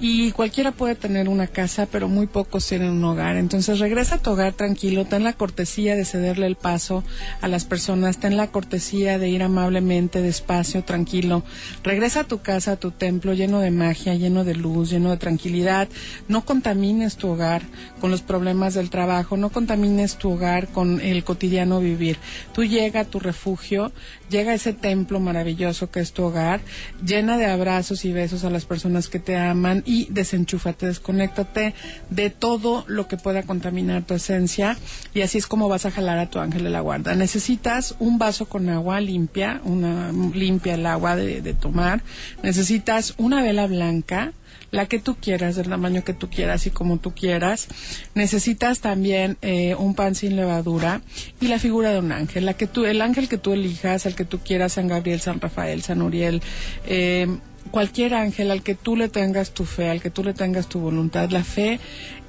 Y 0.00 0.32
cualquiera 0.32 0.72
puede 0.72 0.94
tener 0.94 1.28
una 1.28 1.46
casa, 1.46 1.86
pero 1.86 2.08
muy 2.08 2.26
pocos 2.26 2.66
tienen 2.66 2.90
un 2.90 3.04
hogar. 3.04 3.36
Entonces 3.36 3.78
regresa 3.78 4.16
a 4.16 4.18
tu 4.18 4.30
hogar 4.30 4.54
tranquilo, 4.54 5.04
ten 5.04 5.22
la 5.22 5.34
cortesía 5.34 5.94
de 5.94 6.04
cederle 6.04 6.46
el 6.46 6.56
paso 6.56 7.04
a 7.40 7.48
las 7.48 7.64
personas, 7.64 8.18
ten 8.18 8.36
la 8.36 8.50
cortesía 8.50 9.18
de 9.18 9.28
ir 9.28 9.42
amablemente, 9.42 10.22
despacio, 10.22 10.82
tranquilo. 10.82 11.44
Regresa 11.84 12.20
a 12.20 12.24
tu 12.24 12.40
casa, 12.40 12.72
a 12.72 12.76
tu 12.76 12.90
templo 12.90 13.34
lleno 13.34 13.60
de 13.60 13.70
magia, 13.70 14.14
lleno 14.14 14.44
de 14.44 14.54
luz, 14.54 14.90
lleno 14.90 15.10
de 15.10 15.18
tranquilidad. 15.18 15.88
No 16.26 16.44
contamines 16.44 17.16
tu 17.16 17.28
hogar 17.28 17.62
con 18.00 18.10
los 18.10 18.22
problemas 18.22 18.74
del 18.74 18.90
trabajo, 18.90 19.36
no 19.36 19.50
contamines 19.50 20.16
tu 20.16 20.32
hogar 20.32 20.68
con 20.68 21.00
el 21.00 21.22
cotidiano 21.24 21.80
vivir. 21.80 22.18
Tú 22.52 22.64
llega 22.64 23.00
a 23.00 23.04
tu 23.04 23.20
refugio, 23.20 23.92
llega 24.28 24.52
a 24.52 24.54
ese 24.54 24.72
templo 24.72 25.20
maravilloso 25.20 25.90
que 25.90 26.00
es 26.00 26.12
tu 26.12 26.24
hogar, 26.24 26.60
llena 27.04 27.38
de 27.38 27.46
abrazos 27.46 28.04
y 28.04 28.12
besos 28.12 28.44
a 28.44 28.50
las 28.50 28.64
personas 28.64 29.08
que 29.08 29.18
te 29.18 29.36
aman 29.36 29.82
y 29.86 30.06
desenchúfate, 30.10 30.86
desconéctate 30.86 31.74
de 32.10 32.30
todo 32.30 32.84
lo 32.88 33.06
que 33.08 33.16
pueda 33.16 33.44
contaminar 33.44 34.02
tu 34.02 34.14
esencia 34.14 34.76
y 35.14 35.20
así 35.20 35.38
es 35.38 35.46
como 35.46 35.68
vas 35.68 35.86
a 35.86 35.90
jalar 35.90 36.18
a 36.18 36.28
tu 36.28 36.38
ángel 36.38 36.64
de 36.64 36.70
la 36.70 36.80
guarda. 36.80 37.14
Necesitas 37.14 37.94
un 37.98 38.18
vaso 38.18 38.46
con 38.46 38.68
agua 38.68 39.00
limpia, 39.00 39.60
una 39.64 40.12
limpia 40.12 40.74
el 40.74 40.86
agua 40.86 41.16
de, 41.16 41.40
de 41.40 41.54
tomar, 41.54 42.02
necesitas 42.42 43.14
una 43.16 43.42
vela 43.42 43.66
blanca, 43.66 44.32
la 44.72 44.86
que 44.86 44.98
tú 44.98 45.16
quieras, 45.20 45.54
del 45.54 45.68
tamaño 45.68 46.02
que 46.02 46.14
tú 46.14 46.28
quieras 46.28 46.66
y 46.66 46.70
como 46.70 46.98
tú 46.98 47.14
quieras. 47.14 47.68
Necesitas 48.14 48.80
también 48.80 49.36
eh, 49.42 49.76
un 49.76 49.94
pan 49.94 50.16
sin 50.16 50.34
levadura 50.34 51.02
y 51.40 51.46
la 51.46 51.60
figura 51.60 51.92
de 51.92 52.00
un 52.00 52.10
ángel, 52.10 52.46
la 52.46 52.54
que 52.54 52.66
tú, 52.66 52.84
el 52.84 53.00
ángel 53.00 53.28
que 53.28 53.38
tú 53.38 53.52
elijas, 53.52 54.06
el 54.06 54.16
que 54.16 54.24
tú 54.24 54.40
quieras, 54.40 54.72
San 54.72 54.88
Gabriel, 54.88 55.20
San 55.20 55.40
Rafael, 55.40 55.82
San 55.82 56.02
Uriel. 56.02 56.42
Eh, 56.86 57.28
cualquier 57.70 58.14
ángel 58.14 58.50
al 58.50 58.62
que 58.62 58.74
tú 58.74 58.96
le 58.96 59.08
tengas 59.08 59.52
tu 59.52 59.64
fe, 59.64 59.90
al 59.90 60.00
que 60.00 60.10
tú 60.10 60.24
le 60.24 60.34
tengas 60.34 60.68
tu 60.68 60.80
voluntad. 60.80 61.30
La 61.30 61.44
fe 61.44 61.78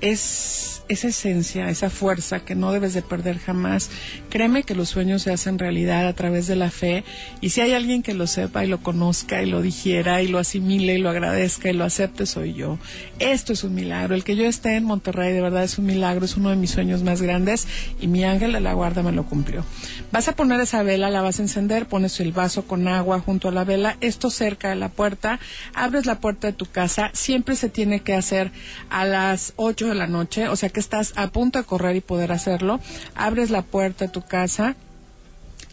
es 0.02 0.73
esa 0.90 1.08
esencia, 1.08 1.70
esa 1.70 1.90
fuerza 1.90 2.40
que 2.42 2.56
no 2.56 2.72
debes 2.72 2.94
de 2.94 3.02
perder 3.02 3.40
jamás. 3.40 3.90
Créeme 4.30 4.64
que 4.64 4.76
los 4.76 4.90
sueños 4.90 5.22
se 5.22 5.32
hacen 5.32 5.60
realidad 5.60 6.08
a 6.08 6.14
través 6.14 6.48
de 6.48 6.56
la 6.56 6.72
fe 6.72 7.04
y 7.42 7.50
si 7.50 7.62
hay 7.62 7.74
alguien 7.74 8.04
que 8.04 8.14
lo 8.14 8.28
sepa 8.28 8.64
y 8.64 8.68
lo 8.68 8.82
conozca 8.82 9.42
y 9.42 9.46
lo 9.46 9.62
digiera 9.62 10.22
y 10.22 10.28
lo 10.28 10.40
asimile 10.40 10.96
y 10.96 10.98
lo 10.98 11.10
agradezca 11.10 11.70
y 11.70 11.74
lo 11.74 11.86
acepte 11.86 12.26
soy 12.26 12.54
yo. 12.54 12.78
Esto 13.20 13.54
es 13.54 13.64
un 13.64 13.76
milagro. 13.76 14.16
El 14.16 14.24
que 14.24 14.36
yo 14.36 14.46
esté 14.46 14.76
en 14.76 14.84
Monterrey 14.84 15.34
de 15.34 15.42
verdad 15.42 15.64
es 15.64 15.78
un 15.78 15.86
milagro, 15.86 16.26
es 16.26 16.38
uno 16.38 16.50
de 16.50 16.56
mis 16.56 16.72
sueños 16.72 17.04
más 17.04 17.22
grandes 17.22 17.68
y 18.00 18.08
mi 18.08 18.24
ángel 18.24 18.54
de 18.54 18.60
la 18.60 18.74
guarda 18.74 19.04
me 19.04 19.12
lo 19.12 19.26
cumplió. 19.26 19.66
Vas 20.12 20.28
a 20.28 20.36
poner 20.36 20.60
esa 20.60 20.84
vela, 20.84 21.10
la 21.10 21.22
vas 21.22 21.40
a 21.40 21.44
encender, 21.44 21.88
pones 21.88 22.20
el 22.20 22.32
vaso 22.32 22.66
con 22.66 22.88
agua 22.88 23.20
junto 23.20 23.48
a 23.48 23.52
la 23.52 23.64
vela, 23.64 23.98
esto 24.02 24.30
cerca 24.30 24.70
de 24.70 24.76
la 24.76 24.90
puerta, 24.90 25.40
abres 25.74 26.06
la 26.06 26.20
puerta 26.20 26.48
de 26.48 26.54
tu 26.54 26.66
casa, 26.66 27.12
siempre 27.14 27.56
se 27.56 27.70
tiene 27.70 28.02
que 28.02 28.14
hacer 28.14 28.52
a 28.90 29.06
las 29.06 29.54
8 29.56 29.88
de 29.88 29.96
la 29.96 30.08
noche, 30.08 30.48
o 30.48 30.56
sea 30.56 30.70
que 30.74 30.80
estás 30.80 31.14
a 31.16 31.28
punto 31.28 31.60
de 31.60 31.66
correr 31.66 31.96
y 31.96 32.02
poder 32.02 32.32
hacerlo, 32.32 32.82
abres 33.16 33.50
la 33.50 33.62
puerta 33.62 34.06
de 34.06 34.12
tu 34.12 34.22
casa, 34.22 34.76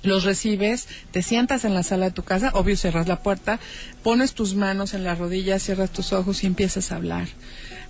los 0.03 0.24
recibes, 0.24 0.86
te 1.11 1.22
sientas 1.22 1.64
en 1.64 1.74
la 1.74 1.82
sala 1.82 2.07
de 2.07 2.12
tu 2.12 2.22
casa, 2.22 2.51
obvio 2.55 2.76
cierras 2.76 3.09
la 3.09 3.22
puerta, 3.22 3.59
pones 4.03 4.32
tus 4.32 4.55
manos 4.55 4.94
en 4.94 5.05
las 5.05 5.18
rodillas, 5.18 5.62
cierras 5.62 5.90
tus 5.90 6.12
ojos 6.12 6.42
y 6.44 6.46
empiezas 6.46 6.92
a 6.92 6.96
hablar. 6.96 7.28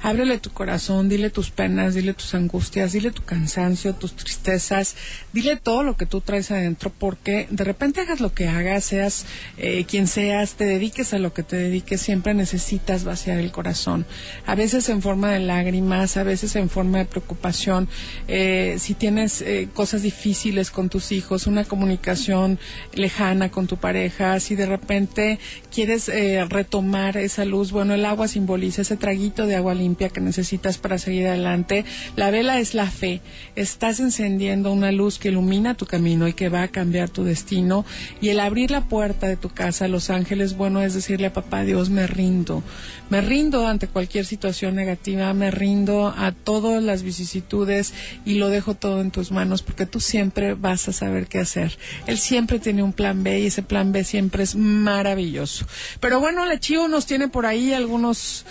Ábrele 0.03 0.39
tu 0.39 0.51
corazón, 0.51 1.11
dile 1.11 1.29
tus 1.29 1.51
penas, 1.51 1.95
dile 1.95 2.15
tus 2.15 2.35
angustias, 2.35 2.93
dile 2.93 3.11
tu 3.11 3.23
cansancio, 3.23 3.95
tus 3.95 4.15
tristezas, 4.15 4.97
dile 5.35 5.57
todo 5.57 5.83
lo 5.83 5.99
que 5.99 6.07
tú 6.07 6.23
traes 6.23 6.51
adentro, 6.51 6.91
porque 6.91 7.47
de 7.51 7.65
repente 7.65 8.01
hagas 8.01 8.21
lo 8.21 8.33
que 8.33 8.49
hagas, 8.49 8.85
seas 8.85 9.27
eh, 9.59 9.85
quien 9.85 10.07
seas, 10.07 10.55
te 10.55 10.65
dediques 10.65 11.13
a 11.13 11.19
lo 11.19 11.35
que 11.35 11.43
te 11.43 11.57
dediques, 11.57 12.01
siempre 12.01 12.33
necesitas 12.33 13.05
vaciar 13.05 13.39
el 13.39 13.53
corazón. 13.53 14.07
A 14.47 14.55
veces 14.55 14.89
en 14.89 15.03
forma 15.03 15.33
de 15.33 15.41
lágrimas, 15.41 16.17
a 16.17 16.23
veces 16.23 16.57
en 16.57 16.71
forma 16.71 16.97
de 16.97 17.05
preocupación. 17.05 17.87
Eh, 18.27 18.77
si 18.79 18.95
tienes 18.95 19.43
eh, 19.43 19.69
cosas 19.75 20.01
difíciles 20.01 20.71
con 20.71 20.89
tus 20.89 21.13
hijos, 21.13 21.47
una 21.47 21.65
comunicación 21.65 22.59
lejana 22.95 23.51
con 23.51 23.67
tu 23.67 23.77
pareja, 23.77 24.41
si 24.41 24.55
de 24.55 24.65
repente 24.65 25.39
quieres 25.71 26.09
eh, 26.09 26.43
retomar 26.49 27.19
esa 27.19 27.45
luz, 27.45 27.71
bueno, 27.71 27.93
el 27.93 28.07
agua 28.07 28.29
simboliza 28.29 28.81
ese 28.81 28.97
traguito 28.97 29.47
de 29.47 29.57
agua 29.57 29.75
limpia 29.75 29.90
que 29.97 30.21
necesitas 30.21 30.79
para 30.79 30.99
seguir 30.99 31.27
adelante. 31.27 31.85
La 32.17 32.31
vela 32.31 32.59
es 32.59 32.75
la 32.75 32.91
fe. 32.91 33.21
Estás 33.57 34.01
encendiendo 34.01 34.73
una 34.73 34.93
luz 34.93 35.19
que 35.19 35.29
ilumina 35.29 35.75
tu 35.75 35.87
camino 35.87 36.29
y 36.29 36.33
que 36.33 36.49
va 36.49 36.63
a 36.63 36.69
cambiar 36.69 37.11
tu 37.11 37.25
destino. 37.25 37.85
Y 38.21 38.29
el 38.29 38.41
abrir 38.41 38.71
la 38.71 38.85
puerta 38.85 39.27
de 39.29 39.37
tu 39.37 39.49
casa 39.51 39.85
a 39.85 39.89
los 39.89 40.11
ángeles, 40.11 40.57
bueno, 40.57 40.81
es 40.83 40.95
decirle 40.95 41.29
a 41.29 41.33
papá 41.33 41.65
Dios, 41.65 41.91
me 41.91 42.07
rindo. 42.07 42.63
Me 43.11 43.21
rindo 43.21 43.67
ante 43.67 43.89
cualquier 43.89 44.25
situación 44.25 44.75
negativa, 44.77 45.33
me 45.35 45.51
rindo 45.51 46.15
a 46.17 46.33
todas 46.33 46.83
las 46.83 47.03
vicisitudes 47.03 47.93
y 48.25 48.35
lo 48.35 48.49
dejo 48.49 48.75
todo 48.75 49.01
en 49.01 49.11
tus 49.11 49.33
manos 49.33 49.63
porque 49.63 49.87
tú 49.87 50.01
siempre 50.01 50.55
vas 50.55 50.89
a 50.89 50.93
saber 50.93 51.27
qué 51.27 51.41
hacer. 51.41 51.77
Él 52.07 52.19
siempre 52.19 52.59
tiene 52.59 52.83
un 52.83 52.93
plan 52.93 53.23
B 53.23 53.41
y 53.41 53.47
ese 53.47 53.63
plan 53.63 53.93
B 53.93 54.05
siempre 54.05 54.45
es 54.45 54.55
maravilloso. 54.55 55.67
Pero 56.01 56.21
bueno, 56.21 56.45
la 56.47 56.61
Chivo 56.61 56.89
nos 56.89 57.07
tiene 57.07 57.29
por 57.29 57.47
ahí 57.47 57.73
algunos 57.73 58.47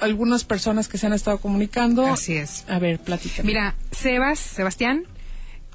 algunas 0.00 0.44
personas 0.44 0.88
que 0.88 0.98
se 0.98 1.06
han 1.06 1.12
estado 1.12 1.38
comunicando. 1.38 2.06
Así 2.06 2.36
es. 2.36 2.64
A 2.68 2.78
ver, 2.78 2.98
platícame. 2.98 3.46
Mira, 3.46 3.74
Sebas, 3.92 4.38
Sebastián, 4.38 5.04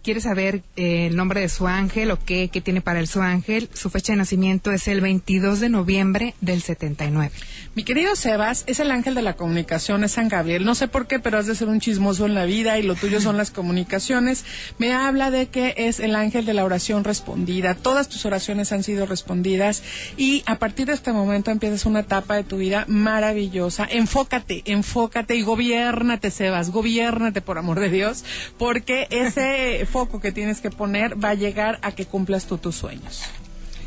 quiere 0.06 0.22
saber 0.22 0.62
eh, 0.76 1.08
el 1.08 1.16
nombre 1.16 1.42
de 1.42 1.50
su 1.50 1.66
ángel 1.66 2.12
o 2.12 2.20
qué, 2.24 2.50
qué 2.54 2.62
tiene 2.62 2.80
para 2.80 3.00
él 3.00 3.08
su 3.08 3.22
ángel. 3.22 3.70
Su 3.74 3.90
fecha 3.90 4.14
de 4.14 4.18
nacimiento 4.18 4.72
es 4.72 4.88
el 4.88 5.02
22 5.02 5.60
de 5.60 5.70
noviembre 5.70 6.36
del 6.42 6.62
79. 6.62 7.32
Mi 7.74 7.84
querido 7.84 8.16
Sebas 8.16 8.66
es 8.68 8.80
el 8.80 8.92
ángel 8.92 9.16
de 9.16 9.24
la 9.24 9.36
comunicación, 9.36 10.04
es 10.04 10.12
San 10.12 10.30
Gabriel. 10.30 10.64
No 10.64 10.76
sé 10.76 10.88
por 10.88 11.08
qué, 11.08 11.20
pero 11.20 11.40
has 11.40 11.48
de 11.48 11.56
ser 11.56 11.70
un 11.70 11.80
chismoso 11.80 12.28
en 12.28 12.36
la 12.36 12.46
vida 12.46 12.78
y 12.78 12.84
lo 12.84 12.94
tuyo 12.94 13.20
son 13.20 13.36
las 13.36 13.50
comunicaciones. 13.50 14.46
Me 14.78 14.94
habla 14.94 15.32
de 15.32 15.48
que 15.48 15.74
es 15.76 16.00
el 16.00 16.16
ángel 16.16 16.46
de 16.46 16.54
la 16.54 16.66
oración 16.66 17.04
respondida. 17.04 17.74
Todas 17.74 18.08
tus 18.08 18.28
oraciones 18.28 18.72
han 18.72 18.84
sido 18.84 19.08
respondidas 19.08 19.82
y 20.18 20.44
a 20.46 20.60
partir 20.60 20.86
de 20.86 20.94
este 20.94 21.14
momento 21.14 21.50
empiezas 21.50 21.88
una 21.88 22.02
etapa 22.02 22.36
de 22.36 22.44
tu 22.44 22.58
vida 22.58 22.86
maravillosa. 22.88 23.88
Enfócate, 23.90 24.62
enfócate 24.66 25.36
y 25.36 25.42
gobiérnate, 25.42 26.30
Sebas, 26.30 26.70
gobiérnate 26.70 27.42
por 27.42 27.58
amor 27.58 27.80
de 27.80 27.90
Dios, 27.90 28.24
porque 28.60 29.08
ese 29.10 29.88
foco 29.96 30.20
que 30.20 30.34
tienes 30.34 30.60
que 30.60 30.72
poner 30.72 31.24
va 31.24 31.30
a 31.30 31.36
llegar 31.36 31.80
a 31.82 31.94
que 31.94 32.06
cumplas 32.06 32.48
tú 32.48 32.58
tus 32.58 32.76
sueños. 32.76 33.24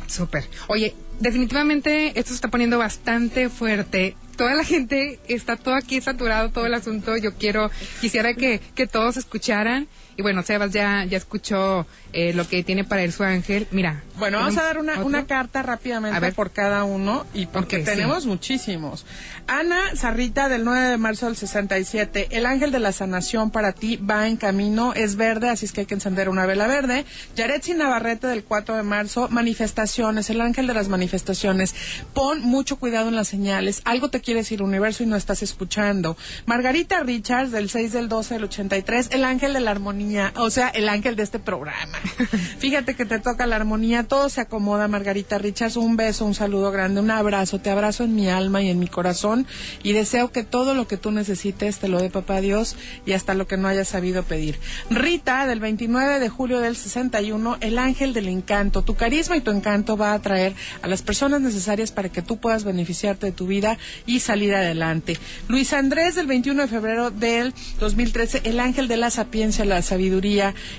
Súper. 0.07 0.43
Oye, 0.65 0.95
definitivamente 1.19 2.17
esto 2.17 2.29
se 2.29 2.33
está 2.33 2.47
poniendo 2.47 2.79
bastante 2.79 3.47
fuerte. 3.47 4.15
Toda 4.35 4.55
la 4.55 4.63
gente 4.63 5.19
está 5.27 5.55
todo 5.55 5.75
aquí 5.75 6.01
saturado, 6.01 6.49
todo 6.49 6.65
el 6.65 6.73
asunto. 6.73 7.15
Yo 7.15 7.35
quiero, 7.35 7.69
quisiera 8.01 8.33
que, 8.33 8.59
que 8.73 8.87
todos 8.87 9.17
escucharan. 9.17 9.87
Y 10.19 10.21
bueno, 10.21 10.43
Sebas 10.43 10.71
ya, 10.71 11.05
ya 11.05 11.17
escuchó 11.17 11.87
eh, 12.11 12.33
lo 12.33 12.45
que 12.45 12.61
tiene 12.61 12.83
para 12.83 13.03
él 13.03 13.13
su 13.13 13.23
ángel. 13.23 13.67
Mira. 13.71 14.03
Bueno, 14.17 14.39
vamos 14.39 14.57
a 14.57 14.63
dar 14.63 14.77
una, 14.77 14.95
¿otro? 14.95 15.05
una 15.05 15.25
carta 15.25 15.63
rápidamente 15.63 16.17
A 16.17 16.19
ver. 16.19 16.33
por 16.33 16.51
cada 16.51 16.83
uno 16.83 17.25
y 17.33 17.45
porque 17.45 17.79
tenemos 17.79 18.23
sí. 18.23 18.29
muchísimos. 18.29 19.05
Ana 19.47 19.95
Sarrita 19.95 20.49
del 20.49 20.65
9 20.65 20.89
de 20.89 20.97
marzo 20.97 21.27
del 21.27 21.37
67. 21.37 22.27
El 22.31 22.45
ángel 22.45 22.73
de 22.73 22.79
la 22.79 22.91
sanación 22.91 23.49
para 23.49 23.71
ti 23.71 23.95
va 23.95 24.27
en 24.27 24.35
camino, 24.35 24.93
es 24.93 25.15
verde, 25.15 25.47
así 25.47 25.65
es 25.65 25.71
que 25.71 25.81
hay 25.81 25.87
que 25.87 25.93
encender 25.93 26.27
una 26.27 26.45
vela 26.45 26.67
verde. 26.67 27.05
Yaretsi 27.37 27.73
Navarrete 27.75 28.27
del 28.27 28.43
4 28.43 28.75
de 28.75 28.83
marzo, 28.83 29.29
manifestaciones, 29.29 30.29
el 30.29 30.41
ángel 30.41 30.67
de 30.67 30.73
las 30.73 30.89
manifestaciones. 30.89 31.73
Pon 32.13 32.41
mucho 32.41 32.75
cuidado 32.75 33.07
en 33.07 33.15
las 33.15 33.29
señales. 33.29 33.81
Algo 33.85 34.09
te 34.09 34.19
quiere 34.19 34.41
decir 34.41 34.61
universo 34.61 35.03
y 35.03 35.05
no 35.05 35.15
estás 35.15 35.43
escuchando. 35.43 36.17
Margarita 36.45 37.03
Richards 37.03 37.53
del 37.53 37.69
6 37.69 37.93
del 37.93 38.09
12 38.09 38.33
del 38.33 38.43
83, 38.43 39.11
el 39.11 39.23
ángel 39.23 39.53
de 39.53 39.61
la 39.61 39.71
armonía, 39.71 40.08
o 40.35 40.49
sea, 40.49 40.69
el 40.69 40.89
ángel 40.89 41.15
de 41.15 41.23
este 41.23 41.39
programa. 41.39 41.97
Fíjate 42.59 42.95
que 42.95 43.05
te 43.05 43.19
toca 43.19 43.45
la 43.45 43.55
armonía, 43.55 44.03
todo 44.03 44.29
se 44.29 44.41
acomoda, 44.41 44.87
Margarita 44.87 45.37
Richards. 45.37 45.77
Un 45.77 45.97
beso, 45.97 46.25
un 46.25 46.35
saludo 46.35 46.71
grande, 46.71 47.01
un 47.01 47.11
abrazo. 47.11 47.59
Te 47.59 47.69
abrazo 47.69 48.03
en 48.03 48.15
mi 48.15 48.29
alma 48.29 48.61
y 48.61 48.69
en 48.69 48.79
mi 48.79 48.87
corazón 48.87 49.45
y 49.83 49.93
deseo 49.93 50.31
que 50.31 50.43
todo 50.43 50.73
lo 50.73 50.87
que 50.87 50.97
tú 50.97 51.11
necesites 51.11 51.79
te 51.79 51.87
lo 51.87 51.99
dé 51.99 52.09
papá 52.09 52.41
Dios 52.41 52.75
y 53.05 53.13
hasta 53.13 53.33
lo 53.33 53.47
que 53.47 53.57
no 53.57 53.67
hayas 53.67 53.87
sabido 53.87 54.23
pedir. 54.23 54.59
Rita, 54.89 55.45
del 55.47 55.59
29 55.59 56.19
de 56.19 56.29
julio 56.29 56.59
del 56.59 56.75
61, 56.75 57.57
el 57.61 57.77
ángel 57.77 58.13
del 58.13 58.27
encanto. 58.27 58.81
Tu 58.81 58.95
carisma 58.95 59.37
y 59.37 59.41
tu 59.41 59.51
encanto 59.51 59.97
va 59.97 60.11
a 60.11 60.15
atraer 60.15 60.53
a 60.81 60.87
las 60.87 61.01
personas 61.01 61.41
necesarias 61.41 61.91
para 61.91 62.09
que 62.09 62.21
tú 62.21 62.37
puedas 62.37 62.63
beneficiarte 62.63 63.27
de 63.27 63.31
tu 63.31 63.47
vida 63.47 63.77
y 64.05 64.19
salir 64.19 64.53
adelante. 64.55 65.17
Luis 65.47 65.73
Andrés, 65.73 66.15
del 66.15 66.27
21 66.27 66.63
de 66.63 66.67
febrero 66.67 67.11
del 67.11 67.53
2013, 67.79 68.41
el 68.45 68.59
ángel 68.59 68.87
de 68.87 68.97
la 68.97 69.09
sapiencia, 69.09 69.65
la 69.65 69.81
sabiduría, 69.81 69.98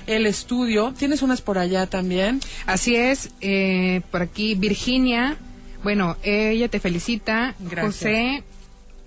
el 0.07 0.25
estudio. 0.25 0.93
¿Tienes 0.97 1.21
unas 1.21 1.41
por 1.41 1.57
allá 1.57 1.87
también? 1.87 2.39
Así 2.65 2.95
es, 2.95 3.31
eh, 3.41 4.01
por 4.11 4.21
aquí 4.21 4.55
Virginia, 4.55 5.37
bueno, 5.83 6.17
ella 6.23 6.67
te 6.67 6.79
felicita. 6.79 7.55
Gracias. 7.59 7.85
José, 7.85 8.43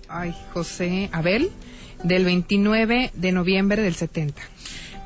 ay, 0.09 0.35
José 0.53 1.09
Abel, 1.11 1.51
del 2.03 2.25
29 2.25 3.11
de 3.13 3.31
noviembre 3.31 3.81
del 3.81 3.95
70. 3.95 4.41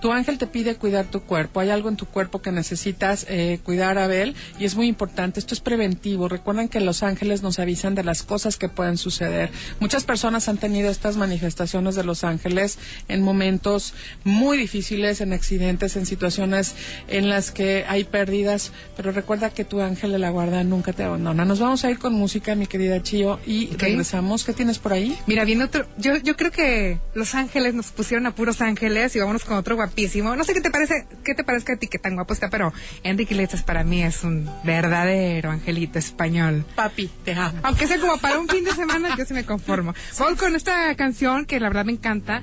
Tu 0.02 0.12
ángel 0.12 0.38
te 0.38 0.48
pide 0.48 0.76
cuidar 0.76 1.06
tu 1.06 1.22
cuerpo. 1.22 1.60
Hay 1.60 1.70
algo 1.70 1.90
en 1.90 1.96
tu 1.98 2.06
cuerpo 2.06 2.42
que 2.42 2.52
necesitas 2.52 3.26
eh, 3.30 3.60
cuidar, 3.64 3.98
Abel, 3.98 4.36
y 4.60 4.66
es 4.66 4.76
muy 4.76 4.88
importante. 4.88 5.40
Esto 5.40 5.54
es 5.54 5.60
preventivo. 5.60 6.28
Recuerden 6.30 6.70
que 6.70 6.80
los 6.80 7.04
ángeles 7.04 7.42
nos 7.44 7.60
avisan 7.60 7.96
de 7.96 8.04
las 8.04 8.24
cosas 8.24 8.58
que 8.58 8.70
pueden 8.70 8.98
suceder. 8.98 9.52
Muchas 9.80 10.04
personas 10.04 10.48
han 10.48 10.58
tenido 10.58 10.90
estas 10.90 11.18
manifestaciones 11.18 11.96
de 11.96 12.04
los 12.04 12.24
ángeles 12.24 12.78
en 13.08 13.22
momentos 13.22 13.94
muy 14.24 14.58
difíciles, 14.58 15.22
en 15.22 15.34
accidentes, 15.34 15.96
en 15.96 16.06
situaciones 16.06 16.76
en 17.08 17.30
las 17.30 17.52
que 17.52 17.86
hay 17.88 18.04
pérdidas, 18.04 18.72
pero 18.96 19.12
recuerda 19.12 19.50
que 19.50 19.66
tu 19.66 19.82
ángel 19.82 20.12
de 20.12 20.20
la 20.20 20.30
guarda 20.30 20.64
nunca 20.64 20.94
te 20.94 21.04
abandona. 21.04 21.46
Nos 21.46 21.60
vamos 21.60 21.84
a 21.84 21.92
ir 21.92 22.00
con 22.00 22.14
música, 22.14 22.56
mi 22.56 22.68
querida 22.68 23.02
Chio, 23.04 23.40
y 23.46 23.68
Ok. 23.74 23.82
regresamos. 23.82 24.44
¿Qué 24.44 24.54
tienes 24.54 24.80
por 24.80 24.94
ahí? 24.94 25.18
Mira, 25.28 25.44
viendo 25.46 25.66
otro, 25.66 25.86
yo, 25.98 26.18
yo 26.18 26.36
creo 26.36 26.52
que 26.52 27.00
Los 27.14 27.36
Ángeles 27.36 27.74
nos 27.74 27.88
pusieron 27.88 28.26
a 28.26 28.36
puros 28.36 28.62
ángeles 28.62 29.16
y 29.16 29.20
vámonos 29.20 29.44
con 29.44 29.58
otro 29.58 29.76
guapísimo. 29.90 30.36
No 30.36 30.44
sé 30.44 30.54
qué 30.54 30.62
te 30.62 30.70
parece, 30.70 31.08
qué 31.24 31.34
te 31.34 31.44
parezca 31.44 31.74
a 31.74 31.78
ti 31.78 31.88
que 31.88 32.00
tan 32.00 32.16
guapo 32.16 32.34
está, 32.34 32.50
pero 32.50 32.72
Enrique 33.04 33.34
Iglesias 33.34 33.64
para 33.64 33.84
mí 33.84 34.04
es 34.04 34.24
un 34.24 34.50
verdadero 34.64 35.52
angelito 35.52 36.00
español. 36.00 36.66
Papi, 36.76 37.10
te 37.26 37.34
amo. 37.34 37.60
Aunque 37.64 37.88
sea 37.88 38.00
como 38.00 38.18
para 38.18 38.40
un 38.40 38.48
fin 38.48 38.64
de 38.64 38.72
semana, 38.72 39.16
yo 39.18 39.26
sí 39.26 39.34
me 39.34 39.46
conformo. 39.46 39.94
Voy 40.20 40.36
con 40.36 40.56
esta 40.56 40.94
canción 40.96 41.46
que 41.46 41.60
la 41.60 41.70
verdad 41.70 41.86
me 41.86 41.94
encanta. 41.94 42.42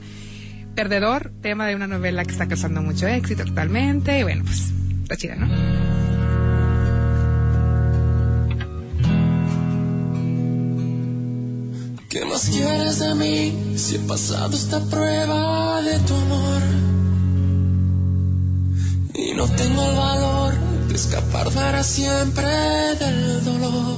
Perdedor, 0.74 1.32
tema 1.40 1.66
de 1.66 1.74
una 1.74 1.86
novela 1.86 2.24
que 2.24 2.32
está 2.32 2.48
causando 2.48 2.82
mucho 2.82 3.06
éxito 3.06 3.42
actualmente. 3.42 4.18
Y 4.18 4.22
bueno, 4.24 4.44
pues 4.44 4.72
está 5.02 5.16
chida, 5.16 5.36
¿no? 5.36 5.46
¿Qué 12.08 12.24
más 12.24 12.48
quieres 12.48 12.98
de 12.98 13.14
mí 13.14 13.76
si 13.76 13.96
he 13.96 13.98
pasado 14.00 14.54
esta 14.54 14.80
prueba 14.80 15.82
de 15.82 15.98
tu 16.00 16.14
amor? 16.14 17.05
Y 19.18 19.32
no 19.34 19.48
tengo 19.48 19.82
el 19.82 19.96
valor 19.96 20.54
de 20.88 20.94
escapar 20.94 21.50
para 21.50 21.82
siempre 21.82 22.46
del 22.96 23.44
dolor. 23.44 23.96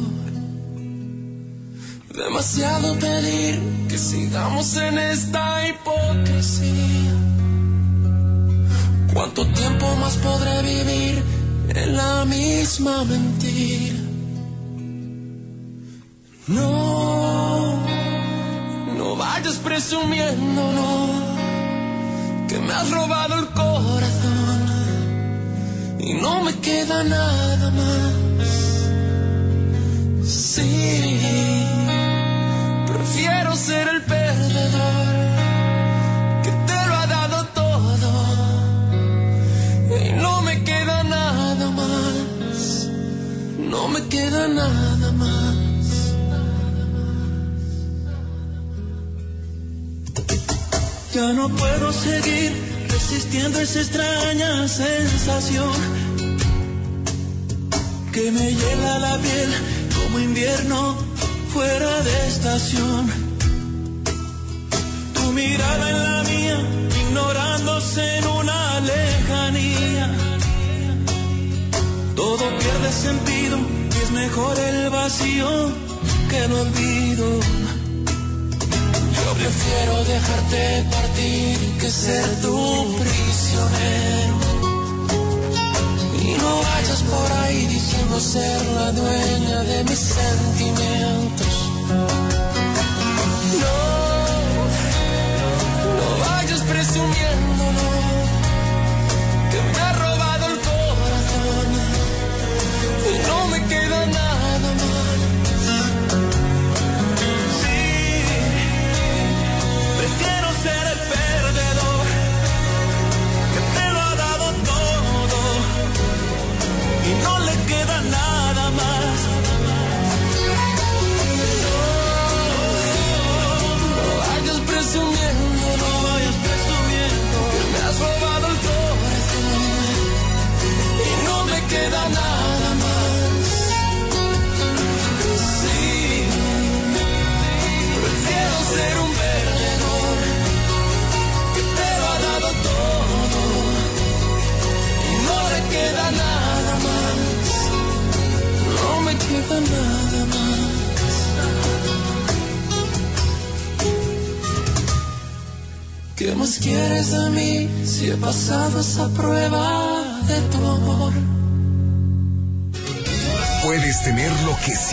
Demasiado 2.15 2.97
pedir 2.99 3.61
que 3.89 3.99
sigamos 3.99 4.77
en 4.77 4.99
esta 4.99 5.69
hipocresía. 5.69 7.15
¿Cuánto 9.13 9.45
tiempo 9.47 9.97
más 9.97 10.17
podré 10.19 10.63
vivir 10.63 11.23
en 11.71 11.97
la 11.97 12.25
misma 12.25 13.05
mentira? 13.05 13.97
No, 16.47 17.85
no 18.97 19.17
vayas 19.17 19.57
presumiendo, 19.57 20.73
no, 20.73 22.47
que 22.47 22.59
me 22.61 22.73
has 22.73 22.91
robado 22.91 23.39
el 23.41 23.47
corazón 23.49 24.48
y 26.09 26.15
no 26.15 26.43
me 26.43 26.55
queda 26.55 27.05
nada 27.05 27.71
más. 27.71 28.13
Sí, 30.25 31.21
prefiero 32.87 33.55
ser 33.55 33.89
el 33.89 34.03
perdedor 34.03 35.07
que 36.45 36.51
te 36.69 36.79
lo 36.89 36.95
ha 36.95 37.07
dado 37.07 37.45
todo 37.61 38.11
y 40.07 40.13
no 40.25 40.41
me 40.43 40.65
queda 40.65 41.03
nada 41.05 41.71
más. 41.81 42.89
No 43.59 43.89
me 43.89 44.01
queda 44.09 44.49
nada 44.49 45.13
más. 45.13 45.57
Ya 51.15 51.33
no 51.35 51.49
puedo 51.51 51.93
seguir 51.93 52.53
resistiendo 52.89 53.61
esa 53.61 53.81
extraña 53.81 54.69
sensación 54.69 55.98
que 58.19 58.33
me 58.33 58.53
hiela 58.53 58.99
la 58.99 59.17
piel 59.19 59.51
como 59.97 60.19
invierno 60.19 60.97
fuera 61.53 61.93
de 62.03 62.27
estación. 62.27 63.05
Tu 65.15 65.25
mirada 65.41 65.85
en 65.91 65.99
la 66.09 66.23
mía, 66.31 66.59
ignorándose 67.03 68.19
en 68.19 68.27
una 68.27 68.81
lejanía. 68.93 70.07
Todo 72.17 72.45
pierde 72.61 72.91
sentido 73.07 73.57
y 73.95 73.99
es 74.05 74.11
mejor 74.11 74.59
el 74.71 74.91
vacío 74.91 75.51
que 76.29 76.39
el 76.47 76.53
olvido. 76.65 77.27
Yo 79.19 79.29
prefiero 79.43 79.95
dejarte 80.15 80.61
partir 80.91 81.59
que 81.81 81.91
ser 81.91 82.27
tu 82.43 82.97
prisionero. 83.01 84.48
Y 86.21 86.35
no 86.43 86.63
vayas 86.63 87.03
por 87.03 87.33
ahí 87.33 87.67
diciendo 87.67 88.21
ser 88.21 88.65
la 88.67 88.93
dueña 88.93 89.63
de 89.65 89.85
mis 89.85 89.99
sentimientos. 89.99 91.55
No, 93.63 93.79
no 95.99 96.09
vayas 96.27 96.61
presumiendo, 96.63 97.65
que 99.51 99.61
me 99.73 99.79
ha 99.81 99.93
robado 99.93 100.47
el 100.53 100.59
corazón 100.69 101.69
y 103.13 103.29
no 103.29 103.49
me 103.49 103.59
queda 103.67 104.07
nada 104.07 104.28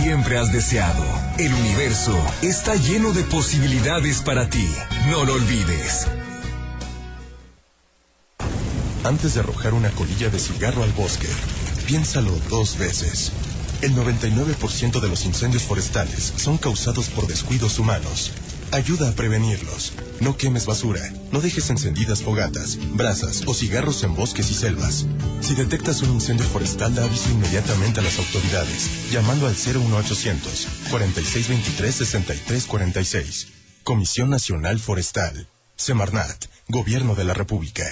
siempre 0.06 0.38
has 0.38 0.54
deseado. 0.54 1.04
El 1.40 1.52
universo 1.52 2.16
está 2.44 2.76
lleno 2.76 3.12
de 3.12 3.24
posibilidades 3.24 4.22
para 4.22 4.48
ti. 4.48 4.70
No 5.10 5.26
lo 5.26 5.34
olvides. 5.34 6.06
Antes 9.04 9.34
de 9.34 9.40
arrojar 9.40 9.74
una 9.74 9.90
colilla 9.90 10.30
de 10.30 10.38
cigarro 10.38 10.84
al 10.84 10.92
bosque, 10.92 11.28
piénsalo 11.88 12.32
dos 12.52 12.78
veces. 12.78 13.32
El 13.82 13.96
99% 13.96 15.00
de 15.00 15.08
los 15.08 15.26
incendios 15.26 15.64
forestales 15.64 16.34
son 16.38 16.60
causados 16.60 17.10
por 17.10 17.26
descuidos 17.26 17.80
humanos. 17.80 18.32
Ayuda 18.72 19.10
a 19.10 19.14
prevenirlos. 19.14 19.94
No 20.20 20.38
quemes 20.38 20.68
basura. 20.68 21.02
No 21.32 21.42
dejes 21.42 21.72
encendidas 21.72 22.22
fogatas, 22.22 22.78
brasas 22.92 23.42
o 23.48 23.56
cigarros 23.56 24.04
en 24.04 24.14
bosques 24.14 24.52
y 24.52 24.54
selvas. 24.54 25.08
Si 25.46 25.54
detectas 25.54 26.02
un 26.02 26.10
incendio 26.10 26.44
forestal, 26.48 26.96
da 26.96 27.04
aviso 27.04 27.30
inmediatamente 27.30 28.00
a 28.00 28.04
las 28.04 28.18
autoridades, 28.18 29.12
llamando 29.12 29.46
al 29.46 29.54
01800 29.54 30.68
4623 30.90 31.96
6346. 31.96 33.48
Comisión 33.84 34.32
Nacional 34.32 34.80
Forestal. 34.80 35.48
Semarnat, 35.76 36.46
Gobierno 36.68 37.14
de 37.14 37.26
la 37.26 37.36
República. 37.36 37.84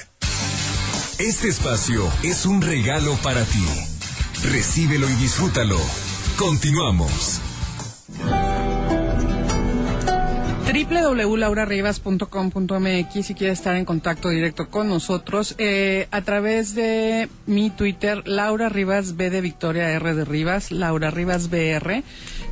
Este 1.19 1.47
espacio 1.47 2.11
es 2.23 2.47
un 2.47 2.63
regalo 2.63 3.13
para 3.21 3.43
ti. 3.43 3.63
Recíbelo 4.41 5.07
y 5.07 5.13
disfrútalo. 5.13 5.79
Continuamos. 6.39 7.39
www.laurarivas.com.mx 10.73 13.25
si 13.25 13.35
quiere 13.35 13.53
estar 13.53 13.75
en 13.75 13.85
contacto 13.85 14.29
directo 14.29 14.69
con 14.69 14.89
nosotros 14.89 15.53
eh, 15.59 16.07
a 16.09 16.21
través 16.21 16.73
de 16.73 17.29
mi 17.45 17.69
Twitter 17.69 18.27
Laura 18.27 18.69
Rivas 18.69 19.15
B 19.15 19.29
de 19.29 19.41
Victoria 19.41 19.91
R 19.91 20.15
de 20.15 20.25
Rivas 20.25 20.71
Laura 20.71 21.11
Rivas 21.11 21.51
BR 21.51 22.01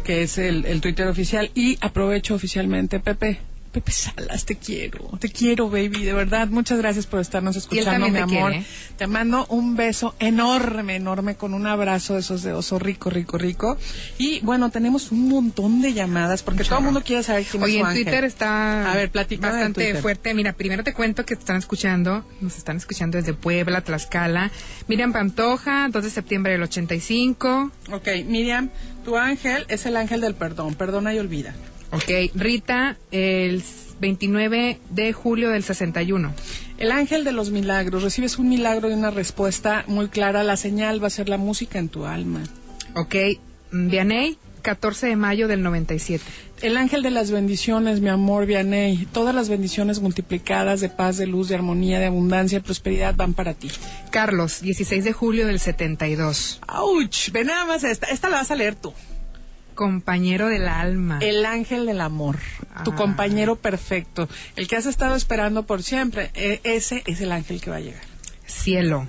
que 0.03 0.21
es 0.21 0.37
el, 0.37 0.65
el 0.65 0.81
Twitter 0.81 1.07
oficial 1.07 1.49
y 1.55 1.79
aprovecho 1.81 2.35
oficialmente 2.35 2.99
Pepe 2.99 3.39
Pepe 3.71 3.93
Salas, 3.93 4.43
te 4.43 4.55
quiero, 4.55 5.09
te 5.17 5.29
quiero, 5.29 5.69
baby, 5.69 6.03
de 6.03 6.11
verdad. 6.11 6.49
Muchas 6.49 6.77
gracias 6.79 7.05
por 7.07 7.21
estarnos 7.21 7.55
escuchando, 7.55 8.09
mi 8.09 8.17
amor. 8.17 8.51
quiere. 8.51 8.65
Te 8.97 9.07
mando 9.07 9.45
un 9.47 9.77
beso 9.77 10.13
enorme, 10.19 10.97
enorme, 10.97 11.35
con 11.35 11.53
un 11.53 11.65
abrazo 11.65 12.15
de 12.15 12.19
esos 12.19 12.43
de 12.43 12.51
oso 12.51 12.79
rico, 12.79 13.09
rico, 13.09 13.37
rico. 13.37 13.77
Y 14.17 14.41
bueno, 14.41 14.71
tenemos 14.71 15.13
un 15.13 15.29
montón 15.29 15.81
de 15.81 15.93
llamadas 15.93 16.43
porque 16.43 16.65
todo 16.65 16.79
el 16.79 16.85
mundo 16.85 17.01
quiere 17.01 17.23
saber 17.23 17.45
quién 17.45 17.63
Oye, 17.63 17.75
es 17.75 17.79
en 17.79 17.85
ángel. 17.85 18.03
Twitter 18.03 18.23
está 18.25 18.91
A 18.91 18.95
ver, 18.95 19.09
bastante 19.09 19.95
fuerte. 19.95 20.33
Mira, 20.33 20.51
primero 20.51 20.83
te 20.83 20.93
cuento 20.93 21.25
que 21.25 21.35
te 21.35 21.41
están 21.41 21.57
escuchando, 21.57 22.25
nos 22.41 22.57
están 22.57 22.75
escuchando 22.75 23.17
desde 23.17 23.33
Puebla, 23.33 23.81
Tlaxcala. 23.81 24.51
Miriam 24.89 25.13
Pantoja, 25.13 25.87
2 25.89 26.03
de 26.03 26.09
septiembre 26.09 26.51
del 26.51 26.63
85. 26.63 27.71
Ok, 27.93 28.07
Miriam, 28.25 28.69
tu 29.05 29.15
ángel 29.15 29.65
es 29.69 29.85
el 29.85 29.95
ángel 29.95 30.19
del 30.19 30.35
perdón, 30.35 30.75
perdona 30.75 31.13
y 31.13 31.19
olvida. 31.19 31.55
Ok, 31.91 32.33
Rita, 32.35 32.97
el 33.11 33.61
29 33.99 34.79
de 34.89 35.13
julio 35.13 35.49
del 35.49 35.63
61. 35.63 36.33
El 36.77 36.91
ángel 36.91 37.23
de 37.23 37.31
los 37.31 37.51
milagros, 37.51 38.01
recibes 38.01 38.39
un 38.39 38.49
milagro 38.49 38.89
y 38.89 38.93
una 38.93 39.11
respuesta 39.11 39.83
muy 39.87 40.07
clara, 40.07 40.43
la 40.43 40.57
señal 40.57 41.03
va 41.03 41.07
a 41.07 41.11
ser 41.11 41.29
la 41.29 41.37
música 41.37 41.79
en 41.79 41.89
tu 41.89 42.05
alma. 42.05 42.43
Ok, 42.95 43.15
Vianey, 43.71 44.37
14 44.61 45.07
de 45.07 45.15
mayo 45.15 45.47
del 45.47 45.63
97. 45.63 46.23
El 46.61 46.77
ángel 46.77 47.03
de 47.03 47.11
las 47.11 47.29
bendiciones, 47.29 47.99
mi 47.99 48.09
amor 48.09 48.45
Vianey, 48.45 49.07
todas 49.11 49.35
las 49.35 49.49
bendiciones 49.49 49.99
multiplicadas 49.99 50.79
de 50.79 50.89
paz, 50.89 51.17
de 51.17 51.27
luz, 51.27 51.49
de 51.49 51.55
armonía, 51.55 51.99
de 51.99 52.05
abundancia 52.05 52.59
y 52.59 52.61
prosperidad 52.61 53.15
van 53.15 53.33
para 53.33 53.53
ti. 53.53 53.69
Carlos, 54.11 54.61
16 54.61 55.03
de 55.03 55.13
julio 55.13 55.47
del 55.47 55.59
72. 55.59 56.61
¡Auch! 56.67 57.31
Ve 57.31 57.43
nada 57.43 57.65
más 57.65 57.83
esta, 57.83 58.07
esta 58.07 58.29
la 58.29 58.37
vas 58.37 58.51
a 58.51 58.55
leer 58.55 58.75
tú. 58.75 58.93
Compañero 59.81 60.47
del 60.47 60.67
alma. 60.67 61.17
El 61.23 61.43
ángel 61.43 61.87
del 61.87 62.01
amor, 62.01 62.37
tu 62.83 62.91
Ah. 62.91 62.95
compañero 62.95 63.55
perfecto, 63.55 64.29
el 64.55 64.67
que 64.67 64.75
has 64.75 64.85
estado 64.85 65.15
esperando 65.15 65.63
por 65.63 65.81
siempre, 65.81 66.29
e- 66.35 66.61
ese 66.63 67.01
es 67.07 67.19
el 67.19 67.31
ángel 67.31 67.59
que 67.61 67.71
va 67.71 67.77
a 67.77 67.79
llegar. 67.79 68.03
Cielo, 68.45 69.07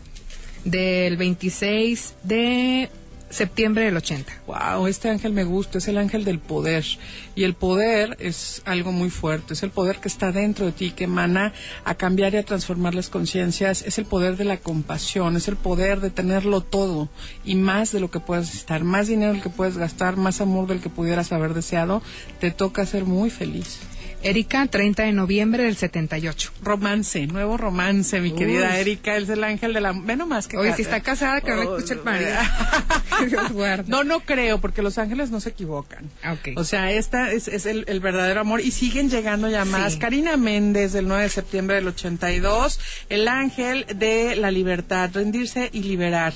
del 0.65 1.19
26 1.19 2.15
de 2.23 2.89
septiembre 3.33 3.87
del 3.87 3.97
80. 3.97 4.33
Wow, 4.47 4.87
este 4.87 5.09
ángel 5.09 5.33
me 5.33 5.45
gusta, 5.45 5.79
es 5.79 5.89
el 5.89 5.99
ángel 5.99 6.25
del 6.25 6.39
poder. 6.39 6.85
Y 7.35 7.45
el 7.45 7.55
poder 7.55 8.17
es 8.21 8.63
algo 8.67 8.93
muy 8.93 9.11
fuerte, 9.11 9.55
es 9.55 9.63
el 9.63 9.71
poder 9.71 9.97
que 9.99 10.09
está 10.09 10.33
dentro 10.33 10.67
de 10.67 10.73
ti, 10.73 10.91
que 10.91 11.05
emana 11.05 11.53
a 11.85 11.95
cambiar 11.95 12.35
y 12.35 12.37
a 12.37 12.45
transformar 12.45 12.95
las 12.95 13.09
conciencias, 13.09 13.83
es 13.83 13.99
el 13.99 14.05
poder 14.05 14.37
de 14.37 14.45
la 14.45 14.59
compasión, 14.59 15.37
es 15.37 15.49
el 15.49 15.57
poder 15.57 16.01
de 16.01 16.11
tenerlo 16.11 16.61
todo 16.61 17.09
y 17.45 17.55
más 17.55 17.91
de 17.91 18.01
lo 18.01 18.11
que 18.11 18.21
puedes 18.21 18.55
estar, 18.55 18.85
más 18.85 19.09
dinero 19.09 19.33
del 19.33 19.43
que 19.43 19.49
puedes 19.49 19.79
gastar, 19.79 20.17
más 20.17 20.41
amor 20.41 20.67
del 20.67 20.81
que 20.81 20.91
pudieras 20.91 21.33
haber 21.33 21.55
deseado, 21.55 22.03
te 22.39 22.51
toca 22.51 22.85
ser 22.85 23.07
muy 23.07 23.31
feliz. 23.31 23.81
Erika, 24.23 24.67
30 24.67 25.03
de 25.05 25.13
noviembre 25.13 25.65
del 25.65 25.77
78. 25.77 26.53
Romance, 26.63 27.27
nuevo 27.27 27.57
romance, 27.57 28.21
mi 28.21 28.33
querida. 28.33 28.79
Erika, 28.79 29.17
es 29.17 29.29
el 29.29 29.45
ángel 29.45 29.73
de 29.73 29.81
la... 29.81 29.93
Ve 29.93 30.17
nomás 30.17 30.47
que... 30.47 30.57
Oye, 30.57 30.75
si 30.75 30.83
está 30.83 31.01
casada, 31.01 31.41
que 31.41 31.51
no 31.51 31.57
le 31.57 31.63
escuche 31.63 31.95
el 31.95 32.03
marido. 32.03 32.31
Dios. 33.29 33.89
No, 33.89 34.05
no 34.05 34.21
creo, 34.21 34.61
porque 34.61 34.83
los 34.83 34.99
ángeles 34.99 35.31
no 35.31 35.41
se 35.41 35.51
equivocan. 35.51 36.11
Ah, 36.23 36.33
ok. 36.35 36.57
O 36.57 36.65
sea, 36.65 36.91
esta 36.91 37.31
es, 37.33 37.49
es 37.49 37.67
el, 37.67 37.85
el 37.89 38.01
verdadero 38.01 38.41
amor 38.41 38.61
y 38.61 38.71
siguen 38.71 39.11
llegando 39.11 39.49
llamadas. 39.49 39.95
Sí. 39.95 39.99
Karina 39.99 40.37
Méndez, 40.37 40.93
del 40.93 41.09
9 41.09 41.25
de 41.25 41.29
septiembre 41.29 41.77
del 41.77 41.89
82, 41.89 42.81
el 43.09 43.29
ángel 43.29 43.87
de 43.95 44.37
la 44.37 44.51
libertad, 44.51 45.11
rendirse 45.13 45.71
y 45.73 45.83
liberar. 45.83 46.33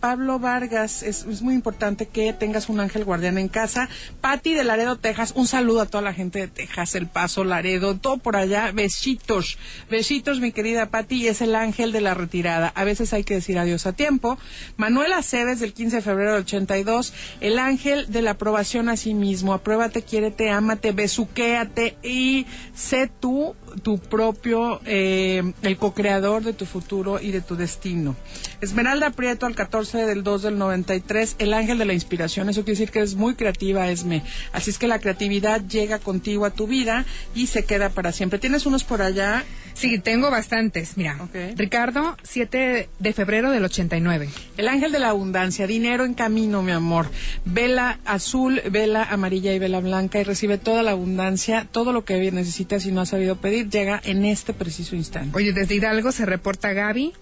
Pablo 0.00 0.40
Vargas, 0.40 1.04
es, 1.04 1.24
es 1.24 1.40
muy 1.40 1.54
importante 1.54 2.06
que 2.06 2.32
tengas 2.32 2.68
un 2.68 2.80
ángel 2.80 3.04
guardián 3.04 3.38
en 3.38 3.48
casa. 3.48 3.88
Patti 4.20 4.54
de 4.54 4.64
Laredo, 4.64 4.96
Texas, 4.96 5.32
un 5.36 5.46
saludo 5.46 5.82
a 5.82 5.86
toda 5.86 6.02
la 6.02 6.12
gente 6.12 6.40
de 6.40 6.48
Texas, 6.60 6.94
El 6.94 7.06
Paso, 7.06 7.42
Laredo, 7.42 7.96
todo 7.96 8.18
por 8.18 8.36
allá. 8.36 8.70
Besitos, 8.70 9.56
besitos, 9.88 10.40
mi 10.40 10.52
querida 10.52 10.90
Patti, 10.90 11.26
es 11.26 11.40
el 11.40 11.54
ángel 11.54 11.90
de 11.90 12.02
la 12.02 12.12
retirada. 12.12 12.70
A 12.74 12.84
veces 12.84 13.14
hay 13.14 13.24
que 13.24 13.32
decir 13.32 13.58
adiós 13.58 13.86
a 13.86 13.94
tiempo. 13.94 14.36
Manuel 14.76 15.14
Aceves, 15.14 15.60
del 15.60 15.72
15 15.72 15.96
de 15.96 16.02
febrero 16.02 16.32
del 16.32 16.42
82, 16.42 17.14
el 17.40 17.58
ángel 17.58 18.12
de 18.12 18.20
la 18.20 18.32
aprobación 18.32 18.90
a 18.90 18.98
sí 18.98 19.14
mismo. 19.14 19.54
Apruébate, 19.54 20.02
quiérete, 20.02 20.50
ámate, 20.50 20.92
besuquéate 20.92 21.96
y 22.02 22.44
sé 22.74 23.10
tú 23.20 23.56
tu 23.82 23.98
propio, 23.98 24.80
eh, 24.84 25.52
el 25.62 25.76
co-creador 25.76 26.42
de 26.42 26.52
tu 26.52 26.66
futuro 26.66 27.20
y 27.20 27.30
de 27.30 27.40
tu 27.40 27.56
destino. 27.56 28.16
Esmeralda 28.60 29.10
Prieto, 29.10 29.46
al 29.46 29.54
14 29.54 29.98
del 30.06 30.22
2 30.22 30.42
del 30.42 30.58
93, 30.58 31.36
el 31.38 31.54
ángel 31.54 31.78
de 31.78 31.84
la 31.84 31.94
inspiración. 31.94 32.48
Eso 32.48 32.62
quiere 32.64 32.78
decir 32.78 32.90
que 32.90 33.00
es 33.00 33.14
muy 33.14 33.34
creativa, 33.34 33.90
Esme. 33.90 34.22
Así 34.52 34.70
es 34.70 34.78
que 34.78 34.88
la 34.88 34.98
creatividad 34.98 35.62
llega 35.66 35.98
contigo 35.98 36.44
a 36.44 36.49
tu 36.50 36.66
vida 36.66 37.04
y 37.34 37.46
se 37.46 37.64
queda 37.64 37.90
para 37.90 38.12
siempre. 38.12 38.38
¿Tienes 38.38 38.66
unos 38.66 38.84
por 38.84 39.02
allá? 39.02 39.44
Sí, 39.74 39.98
tengo 39.98 40.30
bastantes. 40.30 40.96
Mira, 40.96 41.16
Ricardo, 41.56 42.16
7 42.22 42.88
de 42.98 43.12
febrero 43.12 43.50
del 43.50 43.64
89. 43.64 44.28
El 44.56 44.68
ángel 44.68 44.92
de 44.92 44.98
la 44.98 45.10
abundancia, 45.10 45.66
dinero 45.66 46.04
en 46.04 46.14
camino, 46.14 46.62
mi 46.62 46.72
amor. 46.72 47.10
Vela 47.44 47.98
azul, 48.04 48.60
vela 48.70 49.04
amarilla 49.04 49.52
y 49.52 49.58
vela 49.58 49.80
blanca 49.80 50.20
y 50.20 50.24
recibe 50.24 50.58
toda 50.58 50.82
la 50.82 50.90
abundancia, 50.92 51.66
todo 51.70 51.92
lo 51.92 52.04
que 52.04 52.30
necesitas 52.30 52.84
y 52.86 52.92
no 52.92 53.00
has 53.00 53.10
sabido 53.10 53.36
pedir, 53.36 53.70
llega 53.70 54.00
en 54.04 54.24
este 54.24 54.52
preciso 54.52 54.96
instante. 54.96 55.36
Oye, 55.36 55.52
desde 55.52 55.74
Hidalgo 55.74 56.12
se 56.12 56.26
reporta 56.26 56.72
Gaby, 56.72 57.12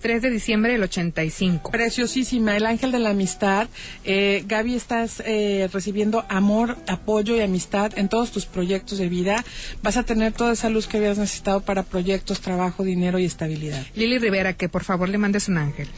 3 0.00 0.22
de 0.22 0.30
diciembre 0.30 0.72
del 0.72 0.82
85. 0.82 1.70
Preciosísima, 1.70 2.56
el 2.56 2.66
ángel 2.66 2.92
de 2.92 2.98
la 2.98 3.10
amistad. 3.10 3.68
Eh, 4.04 4.44
Gaby, 4.46 4.74
estás 4.74 5.22
eh, 5.26 5.68
recibiendo 5.72 6.24
amor, 6.28 6.76
apoyo 6.86 7.36
y 7.36 7.40
amistad 7.40 7.92
en 7.96 8.08
todos 8.08 8.30
tus 8.30 8.46
proyectos 8.46 8.98
de 8.98 9.08
vida. 9.08 9.44
Vas 9.82 9.96
a 9.96 10.04
tener 10.04 10.32
toda 10.32 10.52
esa 10.52 10.70
luz 10.70 10.86
que 10.86 10.98
habías 10.98 11.18
necesitado 11.18 11.60
para 11.60 11.82
proyectos, 11.82 12.40
trabajo, 12.40 12.84
dinero 12.84 13.18
y 13.18 13.24
estabilidad. 13.24 13.84
Lili 13.94 14.18
Rivera, 14.18 14.52
que 14.52 14.68
por 14.68 14.84
favor 14.84 15.08
le 15.08 15.18
mandes 15.18 15.48
un 15.48 15.58
ángel. 15.58 15.88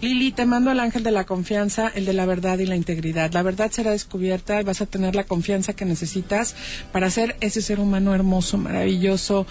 Lili, 0.00 0.30
te 0.30 0.46
mando 0.46 0.70
el 0.70 0.78
ángel 0.78 1.02
de 1.02 1.10
la 1.10 1.24
confianza, 1.24 1.90
el 1.92 2.04
de 2.04 2.12
la 2.12 2.24
verdad 2.24 2.58
y 2.60 2.66
la 2.66 2.76
integridad. 2.76 3.32
La 3.32 3.42
verdad 3.42 3.70
será 3.72 3.90
descubierta 3.90 4.60
y 4.60 4.64
vas 4.64 4.80
a 4.80 4.86
tener 4.86 5.16
la 5.16 5.24
confianza 5.24 5.72
que 5.72 5.84
necesitas 5.84 6.54
para 6.92 7.10
ser 7.10 7.36
ese 7.40 7.62
ser 7.62 7.80
humano 7.80 8.14
hermoso, 8.14 8.58
maravilloso, 8.58 9.46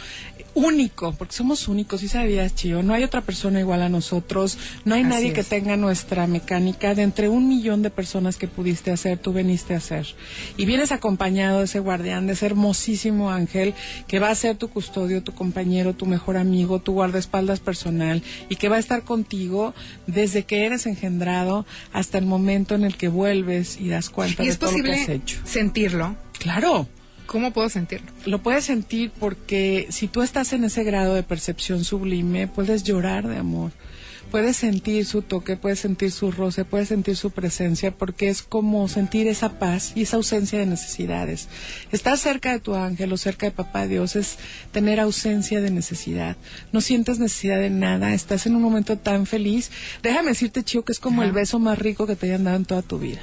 único, 0.57 1.13
porque 1.13 1.35
somos 1.35 1.67
únicos, 1.67 2.01
y 2.01 2.07
sabías, 2.07 2.55
Chío, 2.55 2.81
no 2.81 2.93
hay 2.95 3.03
otra 3.03 3.21
persona 3.21 3.59
igual 3.59 3.83
a 3.83 3.89
nosotros, 3.89 4.57
no 4.85 4.95
hay 4.95 5.01
Así 5.01 5.09
nadie 5.09 5.33
que 5.33 5.43
tenga 5.43 5.77
nuestra 5.77 6.25
mecánica, 6.25 6.95
de 6.95 7.03
entre 7.03 7.29
un 7.29 7.47
millón 7.47 7.83
de 7.83 7.91
personas 7.91 8.37
que 8.37 8.47
pudiste 8.47 8.91
hacer, 8.91 9.19
tú 9.19 9.33
veniste 9.33 9.75
a 9.75 9.77
hacer. 9.77 10.07
Y 10.57 10.65
vienes 10.65 10.91
acompañado 10.91 11.59
de 11.59 11.65
ese 11.65 11.79
guardián, 11.79 12.25
de 12.25 12.33
ese 12.33 12.47
hermosísimo 12.47 13.29
ángel, 13.29 13.75
que 14.07 14.17
va 14.17 14.31
a 14.31 14.35
ser 14.35 14.57
tu 14.57 14.69
custodio, 14.69 15.21
tu 15.21 15.33
compañero, 15.33 15.93
tu 15.93 16.07
mejor 16.07 16.37
amigo, 16.37 16.79
tu 16.79 16.93
guardaespaldas 16.93 17.59
personal, 17.59 18.23
y 18.49 18.55
que 18.55 18.67
va 18.67 18.77
a 18.77 18.79
estar 18.79 19.03
contigo 19.03 19.75
desde 20.07 20.43
que 20.43 20.65
eres 20.65 20.87
engendrado 20.87 21.67
hasta 21.93 22.17
el 22.17 22.25
momento 22.25 22.73
en 22.73 22.83
el 22.83 22.97
que 22.97 23.09
vuelves 23.09 23.79
y 23.79 23.89
das 23.89 24.09
cuenta 24.09 24.43
¿Y 24.43 24.47
de 24.47 24.55
todo 24.55 24.75
lo 24.75 24.83
que 24.83 24.93
has 24.93 25.09
hecho. 25.09 25.39
sentirlo? 25.45 26.15
Claro. 26.39 26.87
¿Cómo 27.27 27.51
puedo 27.51 27.69
sentirlo? 27.69 28.09
Lo 28.25 28.41
puedes 28.41 28.65
sentir 28.65 29.11
porque 29.19 29.87
si 29.89 30.07
tú 30.07 30.21
estás 30.21 30.53
en 30.53 30.63
ese 30.63 30.83
grado 30.83 31.13
de 31.13 31.23
percepción 31.23 31.83
sublime, 31.83 32.47
puedes 32.47 32.83
llorar 32.83 33.27
de 33.27 33.37
amor. 33.37 33.71
Puedes 34.31 34.57
sentir 34.57 35.05
su 35.05 35.21
toque, 35.21 35.55
puedes 35.55 35.79
sentir 35.79 36.11
su 36.11 36.31
roce, 36.31 36.65
puedes 36.65 36.89
sentir 36.89 37.15
su 37.15 37.31
presencia, 37.31 37.91
porque 37.91 38.27
es 38.27 38.41
como 38.41 38.87
sentir 38.89 39.27
esa 39.27 39.57
paz 39.57 39.93
y 39.95 40.01
esa 40.01 40.17
ausencia 40.17 40.59
de 40.59 40.65
necesidades. 40.65 41.47
Estar 41.93 42.17
cerca 42.17 42.51
de 42.51 42.59
tu 42.59 42.75
ángel 42.75 43.11
o 43.13 43.17
cerca 43.17 43.45
de 43.45 43.51
papá 43.51 43.87
Dios 43.87 44.17
es 44.17 44.37
tener 44.73 44.99
ausencia 44.99 45.61
de 45.61 45.71
necesidad. 45.71 46.35
No 46.73 46.81
sientes 46.81 47.19
necesidad 47.19 47.59
de 47.59 47.69
nada, 47.69 48.13
estás 48.13 48.45
en 48.47 48.55
un 48.55 48.61
momento 48.61 48.97
tan 48.97 49.25
feliz. 49.25 49.71
Déjame 50.03 50.29
decirte, 50.29 50.63
Chío, 50.63 50.83
que 50.83 50.91
es 50.91 50.99
como 50.99 51.23
el 51.23 51.31
beso 51.31 51.59
más 51.59 51.79
rico 51.79 52.05
que 52.05 52.17
te 52.17 52.25
hayan 52.27 52.43
dado 52.43 52.57
en 52.57 52.65
toda 52.65 52.81
tu 52.81 52.99
vida. 52.99 53.21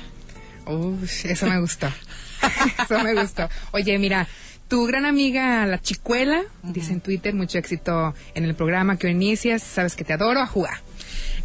Uy, 0.66 1.08
eso 1.24 1.46
me 1.46 1.60
gustó. 1.60 1.88
eso 2.82 2.98
me 3.02 3.14
gustó. 3.14 3.48
Oye, 3.72 3.98
mira, 3.98 4.26
tu 4.68 4.86
gran 4.86 5.04
amiga 5.04 5.66
La 5.66 5.80
Chicuela, 5.80 6.42
dice 6.62 6.92
en 6.92 7.00
Twitter, 7.00 7.34
mucho 7.34 7.58
éxito 7.58 8.14
en 8.34 8.44
el 8.44 8.54
programa 8.54 8.96
que 8.96 9.06
hoy 9.06 9.12
inicias, 9.12 9.62
sabes 9.62 9.94
que 9.94 10.04
te 10.04 10.12
adoro 10.12 10.40
a 10.40 10.46
jugar. 10.46 10.78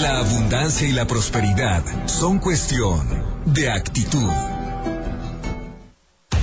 La 0.00 0.18
abundancia 0.18 0.88
y 0.88 0.92
la 0.92 1.06
prosperidad 1.06 1.84
son 2.06 2.38
cuestión 2.38 3.00
de 3.46 3.70
actitud. 3.70 4.30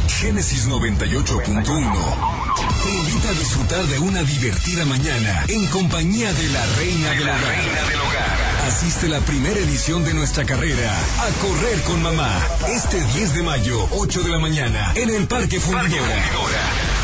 Génesis 0.08 0.68
98.1 0.68 2.40
te 2.84 2.90
invita 2.90 3.30
a 3.30 3.34
disfrutar 3.34 3.86
de 3.86 4.00
una 4.00 4.24
divertida 4.24 4.86
mañana 4.86 5.46
en 5.48 5.66
compañía 5.68 6.32
de 6.34 6.50
la 6.50 6.66
reina 6.78 7.12
del 7.12 8.02
hogar. 8.02 8.59
Asiste 8.70 9.08
a 9.08 9.10
la 9.10 9.20
primera 9.22 9.60
edición 9.60 10.06
de 10.06 10.14
nuestra 10.14 10.46
carrera 10.46 10.96
A 11.18 11.30
Correr 11.42 11.82
con 11.82 12.04
Mamá 12.04 12.40
este 12.68 13.04
10 13.04 13.34
de 13.34 13.42
mayo, 13.42 13.90
8 13.94 14.22
de 14.22 14.30
la 14.30 14.38
mañana 14.38 14.94
en 14.96 15.10
el 15.10 15.28
Parque 15.28 15.60
Fundidora. 15.60 16.24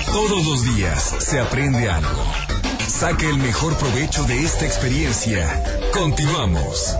Todos 0.07 0.46
los 0.46 0.76
días 0.76 1.16
se 1.18 1.40
aprende 1.40 1.90
algo. 1.90 2.24
Saque 3.03 3.28
el 3.28 3.38
mejor 3.38 3.76
provecho 3.78 4.22
de 4.26 4.44
esta 4.44 4.64
experiencia. 4.64 5.44
Continuamos. 5.92 6.96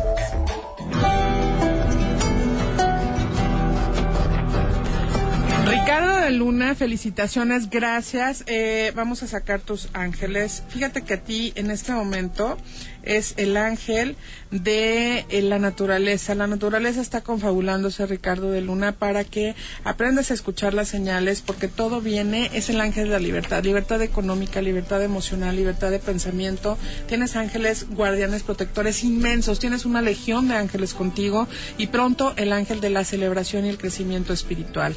Ricardo 5.65 6.17
de 6.17 6.33
Luna, 6.33 6.75
felicitaciones, 6.75 7.71
gracias. 7.71 8.43
Eh, 8.49 8.91
vamos 8.97 9.23
a 9.23 9.29
sacar 9.29 9.61
tus 9.61 9.91
ángeles. 9.93 10.65
Fíjate 10.67 11.03
que 11.03 11.15
a 11.15 11.21
ti 11.21 11.53
en 11.55 11.71
este 11.71 11.93
momento 11.93 12.59
es 13.03 13.35
el 13.37 13.57
ángel 13.57 14.17
de 14.51 15.25
eh, 15.29 15.43
la 15.43 15.59
naturaleza. 15.59 16.35
La 16.35 16.47
naturaleza 16.47 17.01
está 17.01 17.23
confabulándose, 17.23 18.07
Ricardo 18.07 18.51
de 18.51 18.61
Luna, 18.61 18.93
para 18.93 19.25
que 19.25 19.55
aprendas 19.85 20.31
a 20.31 20.35
escuchar 20.35 20.75
las 20.75 20.89
señales, 20.89 21.41
porque 21.41 21.69
todo 21.69 22.01
viene, 22.01 22.51
es 22.53 22.69
el 22.69 22.81
ángel 22.81 23.05
de 23.05 23.11
la 23.13 23.19
libertad, 23.19 23.65
libertad 23.65 24.03
económica, 24.03 24.61
libertad 24.63 25.03
emocional, 25.03 25.57
libertad 25.57 25.91
de 25.91 25.99
pensamiento. 25.99 26.77
Tienes 27.09 27.37
ángeles 27.37 27.87
guardianes 27.91 28.43
protectores 28.43 29.05
inmensos, 29.05 29.59
tienes 29.59 29.85
una 29.85 30.03
legión 30.03 30.49
de 30.49 30.55
ángeles 30.57 30.95
contigo 30.95 31.49
y 31.79 31.87
pronto 31.89 32.35
el 32.37 32.53
ángel 32.53 32.81
de 32.81 32.91
la 32.91 33.05
celebración 33.05 33.67
y 33.67 33.69
el 33.71 33.79
crecimiento 33.79 34.33
espiritual. 34.33 34.95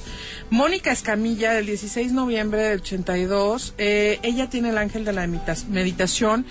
Mónica 0.50 0.92
Escamilla, 0.92 1.54
del 1.54 1.66
16 1.66 2.10
de 2.10 2.14
noviembre 2.14 2.62
del 2.62 2.80
82, 2.82 3.74
eh, 3.78 4.20
ella 4.24 4.50
tiene 4.50 4.70
el 4.70 4.78
ángel 4.78 5.06
de 5.06 5.14
la 5.14 5.26
medita- 5.28 5.56
meditación 5.70 6.46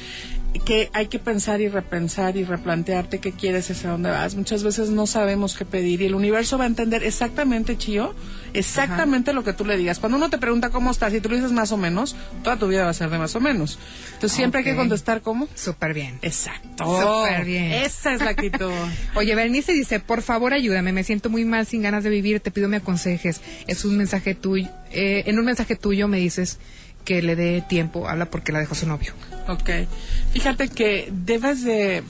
que 0.61 0.91
hay 0.93 1.09
que 1.09 1.19
pensar 1.19 1.61
y 1.61 1.69
repensar 1.69 2.37
y 2.37 2.45
replantearte 2.45 3.19
qué 3.19 3.33
quieres 3.33 3.71
hacia 3.71 3.91
dónde 3.91 4.11
vas. 4.11 4.35
Muchas 4.35 4.63
veces 4.63 4.91
no 4.91 5.07
sabemos 5.07 5.57
qué 5.57 5.65
pedir 5.65 6.01
y 6.01 6.07
el 6.07 6.15
universo 6.15 6.59
va 6.59 6.65
a 6.65 6.67
entender 6.67 7.03
exactamente, 7.03 7.77
Chío, 7.77 8.15
exactamente 8.53 9.33
lo 9.33 9.45
que 9.45 9.53
tú 9.53 9.65
le 9.65 9.77
digas. 9.77 9.99
Cuando 9.99 10.17
uno 10.17 10.31
te 10.31 10.39
pregunta 10.39 10.71
cómo 10.71 10.91
estás 10.91 11.13
y 11.13 11.21
tú 11.21 11.29
le 11.29 11.37
dices 11.37 11.53
más 11.53 11.73
o 11.73 11.77
menos, 11.77 12.17
toda 12.43 12.57
tu 12.57 12.69
vida 12.69 12.85
va 12.85 12.91
a 12.91 12.95
ser 12.95 13.11
de 13.11 13.19
más 13.19 13.35
o 13.35 13.41
menos. 13.41 13.79
Entonces 14.15 14.33
siempre 14.33 14.61
hay 14.61 14.65
que 14.65 14.77
contestar 14.77 15.23
cómo. 15.23 15.49
Súper 15.55 15.93
bien. 15.93 16.19
Exacto. 16.23 16.85
Súper 16.85 17.45
bien. 17.45 17.73
Esa 17.73 18.15
es 18.15 18.21
la 18.21 18.31
actitud. 18.31 18.71
Oye, 19.15 19.35
Bernice 19.35 19.73
dice, 19.73 20.01
por 20.01 20.23
favor 20.23 20.53
ayúdame, 20.53 20.93
me 20.93 21.05
siento 21.05 21.31
muy 21.31 21.45
mal, 21.45 21.67
sin 21.67 21.83
ganas 21.83 22.05
de 22.05 22.11
vivir, 22.11 22.41
te 22.41 22.51
pido 22.51 22.69
me 22.69 22.77
aconsejes. 22.77 23.41
Es 23.67 23.85
un 23.85 23.97
mensaje 23.97 24.35
tuyo, 24.35 24.69
eh, 24.93 25.25
en 25.27 25.39
un 25.39 25.45
mensaje 25.45 25.77
tuyo 25.77 26.09
me 26.09 26.19
dices 26.19 26.59
que 27.05 27.23
le 27.23 27.37
dé 27.37 27.63
tiempo, 27.69 28.09
habla 28.09 28.27
porque 28.27 28.53
la 28.53 28.61
dejó 28.61 28.75
su 28.75 28.87
novio. 28.87 29.13
Ok. 29.49 29.71
Fíjate 30.33 30.69
que 30.69 31.09
debes 31.13 31.65
de, 31.65 32.03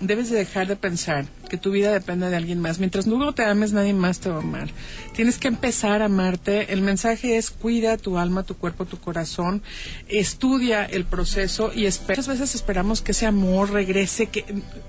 debes 0.00 0.30
de 0.30 0.38
dejar 0.38 0.66
de 0.66 0.76
pensar 0.76 1.26
que 1.46 1.56
tu 1.56 1.70
vida 1.70 1.92
depende 1.92 2.28
de 2.28 2.36
alguien 2.36 2.60
más. 2.60 2.78
Mientras 2.78 3.06
no 3.06 3.32
te 3.32 3.44
ames, 3.44 3.72
nadie 3.72 3.92
más 3.92 4.20
te 4.20 4.28
va 4.28 4.36
a 4.36 4.40
amar. 4.40 4.68
Tienes 5.14 5.38
que 5.38 5.48
empezar 5.48 6.02
a 6.02 6.06
amarte. 6.06 6.72
El 6.72 6.82
mensaje 6.82 7.36
es 7.36 7.50
cuida 7.50 7.96
tu 7.96 8.18
alma, 8.18 8.42
tu 8.42 8.56
cuerpo, 8.56 8.84
tu 8.84 8.98
corazón. 8.98 9.62
Estudia 10.08 10.84
el 10.84 11.04
proceso 11.04 11.72
y. 11.74 11.86
Muchas 12.08 12.28
veces 12.28 12.54
esperamos 12.54 13.00
que 13.00 13.12
ese 13.12 13.26
amor 13.26 13.70
regrese, 13.70 14.26
que 14.26 14.44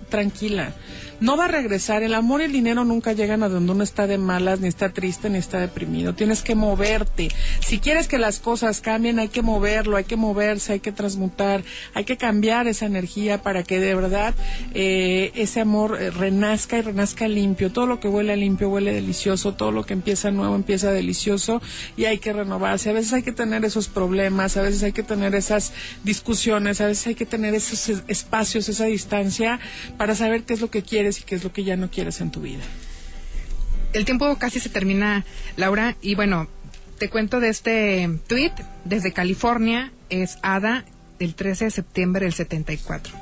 tranquila. 0.10 0.74
No 1.20 1.36
va 1.36 1.46
a 1.46 1.48
regresar. 1.48 2.04
El 2.04 2.14
amor 2.14 2.42
y 2.42 2.46
el 2.46 2.52
dinero 2.52 2.86
nunca 2.86 3.14
llegan 3.14 3.42
a 3.42 3.50
donde 3.50 3.72
uno 3.72 3.84
está 3.84 4.06
de 4.06 4.18
malas, 4.18 4.60
ni 4.60 4.68
está 4.68 4.90
triste, 4.90 5.30
ni 5.30 5.40
está 5.40 5.60
deprimido. 5.60 6.14
Tienes 6.14 6.44
que 6.44 6.54
moverte. 6.54 7.30
Si 7.60 7.80
quieres 7.80 8.08
que 8.08 8.20
las 8.20 8.40
cosas 8.40 8.82
cambien, 8.82 9.20
hay 9.20 9.30
que 9.30 9.42
moverlo, 9.42 9.98
hay 9.98 10.04
que 10.04 10.16
moverse, 10.16 10.74
hay 10.74 10.80
que 10.80 10.92
transmutar, 10.92 11.64
hay 11.94 12.04
que 12.04 12.18
cambiar 12.18 12.68
esa 12.68 12.86
energía 12.86 13.42
para 13.42 13.64
que 13.64 13.80
de 13.80 13.96
verdad 13.96 14.36
eh, 14.74 15.32
ese 15.36 15.62
amor 15.62 15.98
eh, 16.00 16.12
y 16.56 16.82
renazca 16.82 17.28
limpio. 17.28 17.72
Todo 17.72 17.86
lo 17.88 18.00
que 18.00 18.08
huele 18.08 18.36
limpio 18.38 18.70
huele 18.70 18.94
delicioso, 18.94 19.54
todo 19.56 19.72
lo 19.72 19.86
que 19.86 19.94
empieza 19.94 20.32
nuevo 20.32 20.56
empieza 20.56 20.92
delicioso 20.92 21.62
y 21.98 22.06
hay 22.06 22.20
que 22.20 22.34
renovarse. 22.34 22.90
A 22.90 22.94
veces 22.94 23.14
hay 23.14 23.24
que 23.24 23.32
tener 23.32 23.66
esos 23.66 23.88
problemas, 23.88 24.56
a 24.58 24.62
veces 24.62 24.84
hay 24.84 24.92
que 24.94 25.04
tener 25.04 25.36
esas 25.36 25.74
discusiones, 26.04 26.80
a 26.82 26.88
veces 26.88 27.08
hay 27.08 27.16
que 27.16 27.26
tener 27.26 27.54
esos 27.56 27.90
es- 27.90 28.04
espacios, 28.08 28.70
esa 28.70 28.86
distancia 28.86 29.60
para 29.98 30.16
saber 30.16 30.44
qué 30.44 30.54
es 30.54 30.62
lo 30.62 30.70
que 30.72 30.84
quieres 30.84 31.20
y 31.20 31.24
qué 31.24 31.36
es 31.36 31.44
lo 31.44 31.52
que 31.52 31.64
ya 31.64 31.76
no 31.76 31.90
quieres 31.92 32.22
en 32.22 32.32
tu 32.32 32.42
vida. 32.42 32.64
El 33.94 34.06
tiempo 34.06 34.36
casi 34.38 34.60
se 34.60 34.70
termina, 34.70 35.26
Laura, 35.56 35.96
y 36.02 36.16
bueno, 36.16 36.48
te 37.00 37.10
cuento 37.10 37.40
de 37.40 37.50
este 37.50 38.10
tweet 38.28 38.52
desde 38.86 39.14
California, 39.14 39.92
es 40.10 40.38
Ada 40.42 40.86
del 41.20 41.36
13 41.36 41.66
de 41.66 41.72
septiembre 41.72 42.26
del 42.26 42.34
74. 42.34 43.14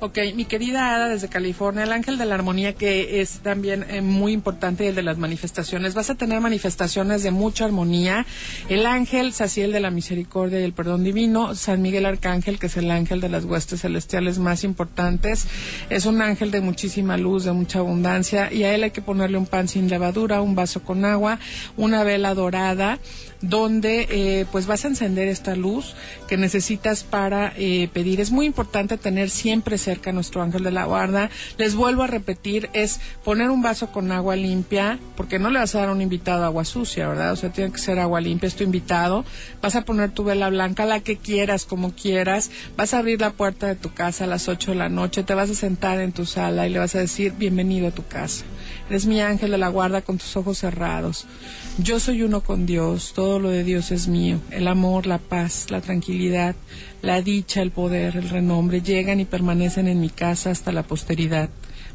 Ok, 0.00 0.16
mi 0.36 0.44
querida 0.44 0.94
Ada 0.94 1.08
desde 1.08 1.26
California, 1.26 1.82
el 1.82 1.90
ángel 1.90 2.18
de 2.18 2.24
la 2.24 2.36
armonía 2.36 2.72
que 2.72 3.20
es 3.20 3.40
también 3.40 3.84
eh, 3.90 4.00
muy 4.00 4.30
importante 4.32 4.84
y 4.84 4.86
el 4.86 4.94
de 4.94 5.02
las 5.02 5.18
manifestaciones. 5.18 5.94
Vas 5.94 6.08
a 6.08 6.14
tener 6.14 6.40
manifestaciones 6.40 7.24
de 7.24 7.32
mucha 7.32 7.64
armonía. 7.64 8.24
El 8.68 8.86
ángel 8.86 9.32
Saciel 9.32 9.72
de 9.72 9.80
la 9.80 9.90
misericordia 9.90 10.60
y 10.60 10.62
el 10.62 10.72
perdón 10.72 11.02
divino, 11.02 11.56
San 11.56 11.82
Miguel 11.82 12.06
Arcángel, 12.06 12.60
que 12.60 12.66
es 12.66 12.76
el 12.76 12.92
ángel 12.92 13.20
de 13.20 13.28
las 13.28 13.44
huestes 13.44 13.80
celestiales 13.80 14.38
más 14.38 14.62
importantes, 14.62 15.48
es 15.90 16.06
un 16.06 16.22
ángel 16.22 16.52
de 16.52 16.60
muchísima 16.60 17.16
luz, 17.16 17.42
de 17.42 17.50
mucha 17.50 17.80
abundancia 17.80 18.52
y 18.52 18.62
a 18.62 18.76
él 18.76 18.84
hay 18.84 18.92
que 18.92 19.02
ponerle 19.02 19.36
un 19.36 19.46
pan 19.46 19.66
sin 19.66 19.88
levadura, 19.88 20.42
un 20.42 20.54
vaso 20.54 20.80
con 20.80 21.04
agua, 21.04 21.40
una 21.76 22.04
vela 22.04 22.34
dorada 22.34 23.00
donde 23.40 24.06
eh, 24.10 24.46
pues 24.50 24.66
vas 24.66 24.84
a 24.84 24.88
encender 24.88 25.28
esta 25.28 25.54
luz 25.54 25.94
que 26.28 26.36
necesitas 26.36 27.04
para 27.04 27.52
eh, 27.56 27.88
pedir. 27.92 28.20
Es 28.20 28.30
muy 28.30 28.46
importante 28.46 28.96
tener 28.96 29.30
siempre 29.30 29.78
cerca 29.88 30.12
nuestro 30.12 30.42
ángel 30.42 30.64
de 30.64 30.70
la 30.70 30.84
guarda. 30.84 31.30
Les 31.56 31.74
vuelvo 31.74 32.02
a 32.02 32.06
repetir, 32.06 32.68
es 32.74 33.00
poner 33.24 33.48
un 33.48 33.62
vaso 33.62 33.90
con 33.90 34.12
agua 34.12 34.36
limpia, 34.36 34.98
porque 35.16 35.38
no 35.38 35.48
le 35.48 35.60
vas 35.60 35.74
a 35.74 35.78
dar 35.78 35.88
a 35.88 35.92
un 35.92 36.02
invitado 36.02 36.44
agua 36.44 36.66
sucia, 36.66 37.08
¿verdad? 37.08 37.32
O 37.32 37.36
sea, 37.36 37.50
tiene 37.50 37.72
que 37.72 37.78
ser 37.78 37.98
agua 37.98 38.20
limpia, 38.20 38.48
es 38.48 38.54
tu 38.54 38.64
invitado. 38.64 39.24
Vas 39.62 39.76
a 39.76 39.86
poner 39.86 40.10
tu 40.10 40.24
vela 40.24 40.50
blanca, 40.50 40.84
la 40.84 41.00
que 41.00 41.16
quieras, 41.16 41.64
como 41.64 41.92
quieras. 41.92 42.50
Vas 42.76 42.92
a 42.92 42.98
abrir 42.98 43.18
la 43.22 43.30
puerta 43.30 43.66
de 43.66 43.76
tu 43.76 43.94
casa 43.94 44.24
a 44.24 44.26
las 44.26 44.46
8 44.46 44.72
de 44.72 44.76
la 44.76 44.90
noche, 44.90 45.22
te 45.22 45.32
vas 45.32 45.48
a 45.48 45.54
sentar 45.54 46.00
en 46.00 46.12
tu 46.12 46.26
sala 46.26 46.66
y 46.66 46.70
le 46.70 46.80
vas 46.80 46.94
a 46.94 46.98
decir, 46.98 47.32
bienvenido 47.32 47.88
a 47.88 47.92
tu 47.92 48.06
casa. 48.06 48.44
Eres 48.88 49.04
mi 49.04 49.20
ángel 49.20 49.50
de 49.50 49.58
la 49.58 49.68
guarda 49.68 50.00
con 50.00 50.16
tus 50.16 50.34
ojos 50.36 50.58
cerrados. 50.58 51.26
Yo 51.76 52.00
soy 52.00 52.22
uno 52.22 52.40
con 52.40 52.64
Dios, 52.64 53.12
todo 53.14 53.38
lo 53.38 53.50
de 53.50 53.62
Dios 53.62 53.90
es 53.90 54.08
mío. 54.08 54.40
El 54.50 54.66
amor, 54.66 55.06
la 55.06 55.18
paz, 55.18 55.66
la 55.70 55.82
tranquilidad, 55.82 56.56
la 57.02 57.20
dicha, 57.20 57.60
el 57.60 57.70
poder, 57.70 58.16
el 58.16 58.30
renombre 58.30 58.80
llegan 58.80 59.20
y 59.20 59.26
permanecen 59.26 59.88
en 59.88 60.00
mi 60.00 60.08
casa 60.08 60.50
hasta 60.50 60.72
la 60.72 60.84
posteridad. 60.84 61.50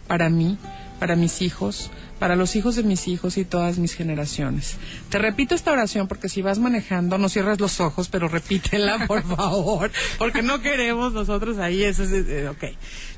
Para 0.07 0.29
mí, 0.29 0.57
para 0.99 1.15
mis 1.15 1.41
hijos, 1.41 1.89
para 2.23 2.37
los 2.37 2.55
hijos 2.55 2.77
de 2.77 2.83
mis 2.83 3.09
hijos 3.09 3.37
y 3.37 3.43
todas 3.43 3.79
mis 3.79 3.95
generaciones. 3.95 4.77
Te 5.09 5.17
repito 5.17 5.55
esta 5.55 5.73
oración 5.73 6.07
porque 6.07 6.29
si 6.29 6.41
vas 6.41 6.57
manejando, 6.57 7.17
no 7.17 7.27
cierres 7.27 7.59
los 7.59 7.81
ojos, 7.81 8.07
pero 8.07 8.29
repítela, 8.29 9.07
por 9.07 9.23
favor, 9.35 9.91
porque 10.17 10.41
no 10.41 10.61
queremos 10.61 11.11
nosotros 11.11 11.57
ahí. 11.57 11.83
Eso 11.83 12.03
es, 12.03 12.13
eh, 12.13 12.47
ok. 12.47 12.63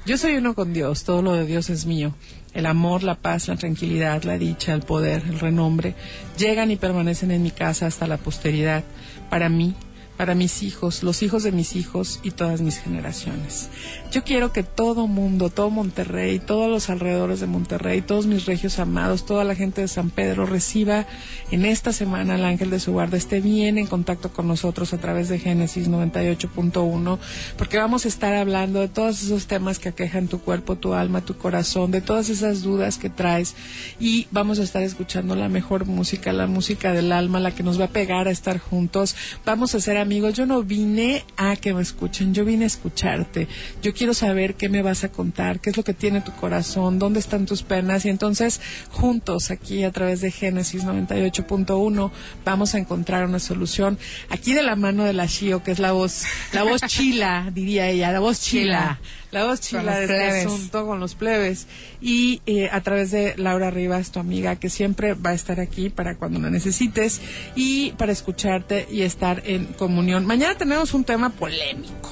Yo 0.08 0.18
soy 0.18 0.38
uno 0.38 0.56
con 0.56 0.74
Dios, 0.74 1.04
todo 1.04 1.22
lo 1.22 1.34
de 1.34 1.46
Dios 1.46 1.70
es 1.70 1.86
mío. 1.86 2.16
El 2.56 2.66
amor, 2.66 3.04
la 3.04 3.14
paz, 3.14 3.48
la 3.48 3.58
tranquilidad, 3.58 4.24
la 4.24 4.40
dicha, 4.40 4.74
el 4.74 4.82
poder, 4.82 5.22
el 5.30 5.40
renombre, 5.40 5.94
llegan 6.40 6.72
y 6.72 6.76
permanecen 6.76 7.30
en 7.30 7.44
mi 7.44 7.52
casa 7.52 7.86
hasta 7.86 8.08
la 8.08 8.18
posteridad. 8.18 8.84
Para 9.30 9.50
mí, 9.50 9.76
para 10.18 10.36
mis 10.36 10.64
hijos, 10.64 11.04
los 11.04 11.24
hijos 11.24 11.44
de 11.44 11.52
mis 11.52 11.76
hijos 11.76 12.20
y 12.24 12.32
todas 12.32 12.62
mis 12.62 12.78
generaciones. 12.78 13.70
Yo 14.12 14.24
quiero 14.24 14.54
que 14.54 14.64
todo 14.64 15.08
mundo, 15.08 15.50
todo 15.50 15.70
Monterrey, 15.70 16.40
todos 16.40 16.70
los 16.70 16.90
alrededores 16.90 17.40
de 17.40 17.48
Monterrey, 17.48 18.02
todos 18.02 18.28
mis 18.28 18.46
regios 18.46 18.80
amados, 18.80 19.26
toda 19.26 19.44
la 19.44 19.56
gente 19.56 19.82
de 19.82 19.88
San 19.88 20.10
Pedro 20.10 20.46
reciba 20.46 21.06
en 21.52 21.66
esta 21.66 21.92
semana 21.92 22.36
al 22.36 22.46
ángel 22.46 22.70
de 22.70 22.80
su 22.80 22.94
guarda, 22.94 23.18
esté 23.18 23.42
bien 23.42 23.78
en 23.78 23.88
contacto 23.88 24.32
con 24.32 24.48
nosotros 24.48 24.94
a 24.94 25.00
través 25.00 25.30
de 25.30 25.40
Génesis 25.40 25.90
98.1, 25.90 27.20
porque 27.58 27.78
vamos 27.78 28.06
a 28.06 28.08
estar 28.08 28.34
hablando 28.34 28.80
de 28.80 28.88
todos 28.88 29.22
esos 29.22 29.48
temas 29.48 29.80
que 29.80 29.90
aquejan 29.90 30.28
tu 30.28 30.40
cuerpo, 30.40 30.78
tu 30.78 30.94
alma, 30.94 31.22
tu 31.22 31.38
corazón, 31.38 31.92
de 31.92 32.02
todas 32.02 32.30
esas 32.30 32.62
dudas 32.62 32.98
que 32.98 33.10
traes 33.10 33.56
y 34.00 34.28
vamos 34.32 34.60
a 34.60 34.64
estar 34.64 34.82
escuchando 34.84 35.36
la 35.36 35.50
mejor 35.50 35.86
música, 35.86 36.32
la 36.34 36.48
música 36.48 36.94
del 36.94 37.12
alma, 37.12 37.40
la 37.40 37.52
que 37.52 37.64
nos 37.64 37.80
va 37.80 37.86
a 37.86 37.90
pegar 37.90 38.28
a 38.28 38.32
estar 38.32 38.60
juntos. 38.60 39.16
Vamos 39.46 39.76
a 39.76 39.80
ser 39.80 39.98
amigos. 40.06 40.36
Yo 40.36 40.46
no 40.46 40.62
vine 40.62 41.26
a 41.36 41.56
que 41.56 41.74
me 41.74 41.82
escuchen, 41.82 42.34
yo 42.34 42.46
vine 42.46 42.66
a 42.66 42.68
escucharte. 42.68 43.48
Yo 43.82 43.92
quiero 43.94 44.14
saber 44.14 44.54
qué 44.54 44.70
me 44.70 44.84
vas 44.84 45.04
a 45.04 45.10
contar, 45.10 45.60
qué 45.60 45.72
es 45.72 45.78
lo 45.78 45.84
que 45.84 45.96
tiene 45.96 46.22
tu 46.22 46.32
corazón, 46.34 47.00
dónde 47.00 47.20
están 47.20 47.48
tus 47.48 47.64
penas 47.64 48.06
y 48.06 48.10
entonces 48.10 48.62
juntos 48.92 49.50
aquí 49.50 49.84
a 49.84 49.92
través 49.92 50.22
de 50.22 50.30
Génesis 50.30 50.86
98.1 50.86 52.12
vamos 52.46 52.76
a 52.76 52.78
encontrar 52.78 53.26
una 53.26 53.40
solución. 53.40 53.98
Aquí 54.30 54.54
de 54.54 54.62
la 54.62 54.76
mano 54.76 55.04
de 55.06 55.14
la 55.14 55.26
Shio, 55.26 55.64
que 55.64 55.72
es 55.72 55.80
la 55.80 55.92
voz, 55.92 56.24
la 56.54 56.64
voz 56.64 56.82
chila, 56.82 57.50
diría 57.54 57.90
ella, 57.90 58.12
la 58.12 58.20
voz 58.20 58.40
chila. 58.40 59.00
La 59.36 59.44
voz 59.44 59.60
chila 59.60 60.00
de 60.00 60.06
este 60.06 60.48
asunto 60.48 60.86
con 60.86 61.02
los 61.02 61.14
plebes. 61.14 61.68
Y 62.00 62.42
eh, 62.46 62.70
a 62.72 62.80
través 62.80 63.12
de 63.12 63.34
Laura 63.36 63.70
Rivas, 63.70 64.12
tu 64.12 64.20
amiga, 64.20 64.56
que 64.56 64.70
siempre 64.70 65.14
va 65.14 65.32
a 65.32 65.34
estar 65.34 65.60
aquí 65.60 65.90
para 65.90 66.16
cuando 66.16 66.40
la 66.40 66.50
necesites 66.50 67.20
y 67.54 67.92
para 67.98 68.14
escucharte 68.14 68.88
y 68.90 69.02
estar 69.02 69.44
en 69.46 69.66
comunión. 69.66 70.26
Mañana 70.26 70.56
tenemos 70.56 70.94
un 70.94 71.04
tema 71.04 71.32
polémico. 71.32 72.10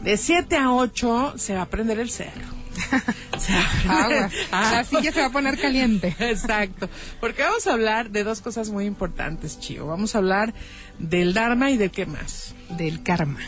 De 0.00 0.16
7 0.16 0.56
a 0.56 0.72
8 0.72 1.34
se 1.36 1.54
va 1.54 1.62
a 1.62 1.66
prender 1.66 2.00
el 2.00 2.10
cerro. 2.10 2.56
Agua. 3.88 4.28
La 4.50 4.82
silla 4.82 5.12
se 5.12 5.20
va 5.20 5.26
a 5.26 5.30
poner 5.30 5.60
caliente. 5.60 6.16
Exacto. 6.18 6.90
Porque 7.20 7.44
vamos 7.44 7.64
a 7.68 7.74
hablar 7.74 8.10
de 8.10 8.24
dos 8.24 8.40
cosas 8.40 8.70
muy 8.70 8.86
importantes, 8.86 9.60
Chío. 9.60 9.86
Vamos 9.86 10.16
a 10.16 10.18
hablar 10.18 10.52
del 10.98 11.32
Dharma 11.32 11.70
y 11.70 11.76
de 11.76 11.90
qué 11.90 12.06
más. 12.06 12.56
Del 12.70 13.04
karma. 13.04 13.38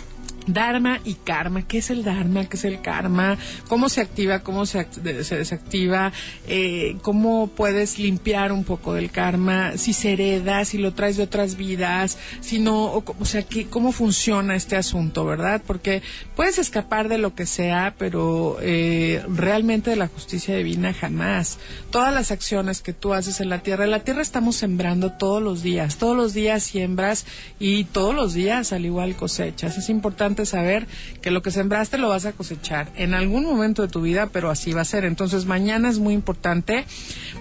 Dharma 0.49 1.01
y 1.05 1.15
karma. 1.15 1.67
¿Qué 1.67 1.79
es 1.79 1.91
el 1.91 2.05
Dharma? 2.05 2.49
¿Qué 2.49 2.57
es 2.57 2.65
el 2.65 2.81
karma? 2.81 3.39
¿Cómo 3.69 3.89
se 3.89 4.01
activa? 4.01 4.41
¿Cómo 4.41 4.67
se, 4.67 4.87
se 5.23 5.37
desactiva? 5.37 6.13
Eh, 6.47 6.97
¿Cómo 7.03 7.49
puedes 7.49 7.99
limpiar 7.99 8.53
un 8.53 8.65
poco 8.65 8.95
del 8.95 9.11
karma? 9.11 9.77
Si 9.77 9.93
se 9.93 10.15
hereda, 10.15 10.65
si 10.65 10.79
lo 10.79 10.95
traes 10.95 11.17
de 11.17 11.23
otras 11.23 11.57
vidas, 11.57 12.19
si 12.41 12.59
no, 12.59 12.85
o, 12.85 13.05
o 13.19 13.25
sea, 13.25 13.43
¿qué, 13.43 13.67
¿cómo 13.67 13.93
funciona 13.93 14.57
este 14.57 14.77
asunto, 14.77 15.25
verdad? 15.25 15.63
Porque 15.67 16.03
puedes 16.35 16.59
escapar 16.59 17.09
de 17.09 17.19
lo 17.19 17.35
que 17.35 17.47
sea, 17.47 17.95
pero 17.99 18.59
eh, 18.61 19.23
realmente 19.29 19.91
de 19.91 19.97
la 19.97 20.09
justicia 20.09 20.57
divina 20.57 20.93
jamás. 20.93 21.59
Todas 21.91 22.13
las 22.13 22.31
acciones 22.31 22.81
que 22.81 22.93
tú 22.93 23.15
haces 23.15 23.41
en 23.41 23.49
la 23.49 23.63
tierra, 23.63 23.85
en 23.85 23.91
la 23.91 24.01
tierra 24.01 24.23
estamos 24.23 24.57
sembrando 24.57 25.13
todos 25.13 25.43
los 25.43 25.63
días, 25.63 25.99
todos 25.99 26.17
los 26.17 26.33
días 26.35 26.63
siembras 26.63 27.27
y 27.59 27.85
todos 27.85 28.15
los 28.15 28.35
días 28.35 28.73
al 28.73 28.85
igual 28.85 29.17
cosechas. 29.17 29.77
Es 29.77 29.89
importante 29.89 30.38
saber 30.47 30.87
que 31.21 31.31
lo 31.31 31.43
que 31.43 31.51
sembraste 31.51 31.99
lo 31.99 32.09
vas 32.09 32.27
a 32.27 32.33
cosechar 32.33 32.89
en 32.97 33.15
algún 33.15 33.45
momento 33.45 33.83
de 33.83 33.89
tu 33.89 34.03
vida, 34.03 34.27
pero 34.27 34.51
así 34.51 34.73
va 34.73 34.83
a 34.83 34.85
ser. 34.85 35.05
Entonces 35.05 35.47
mañana 35.47 35.89
es 35.89 35.99
muy 35.99 36.15
importante. 36.15 36.85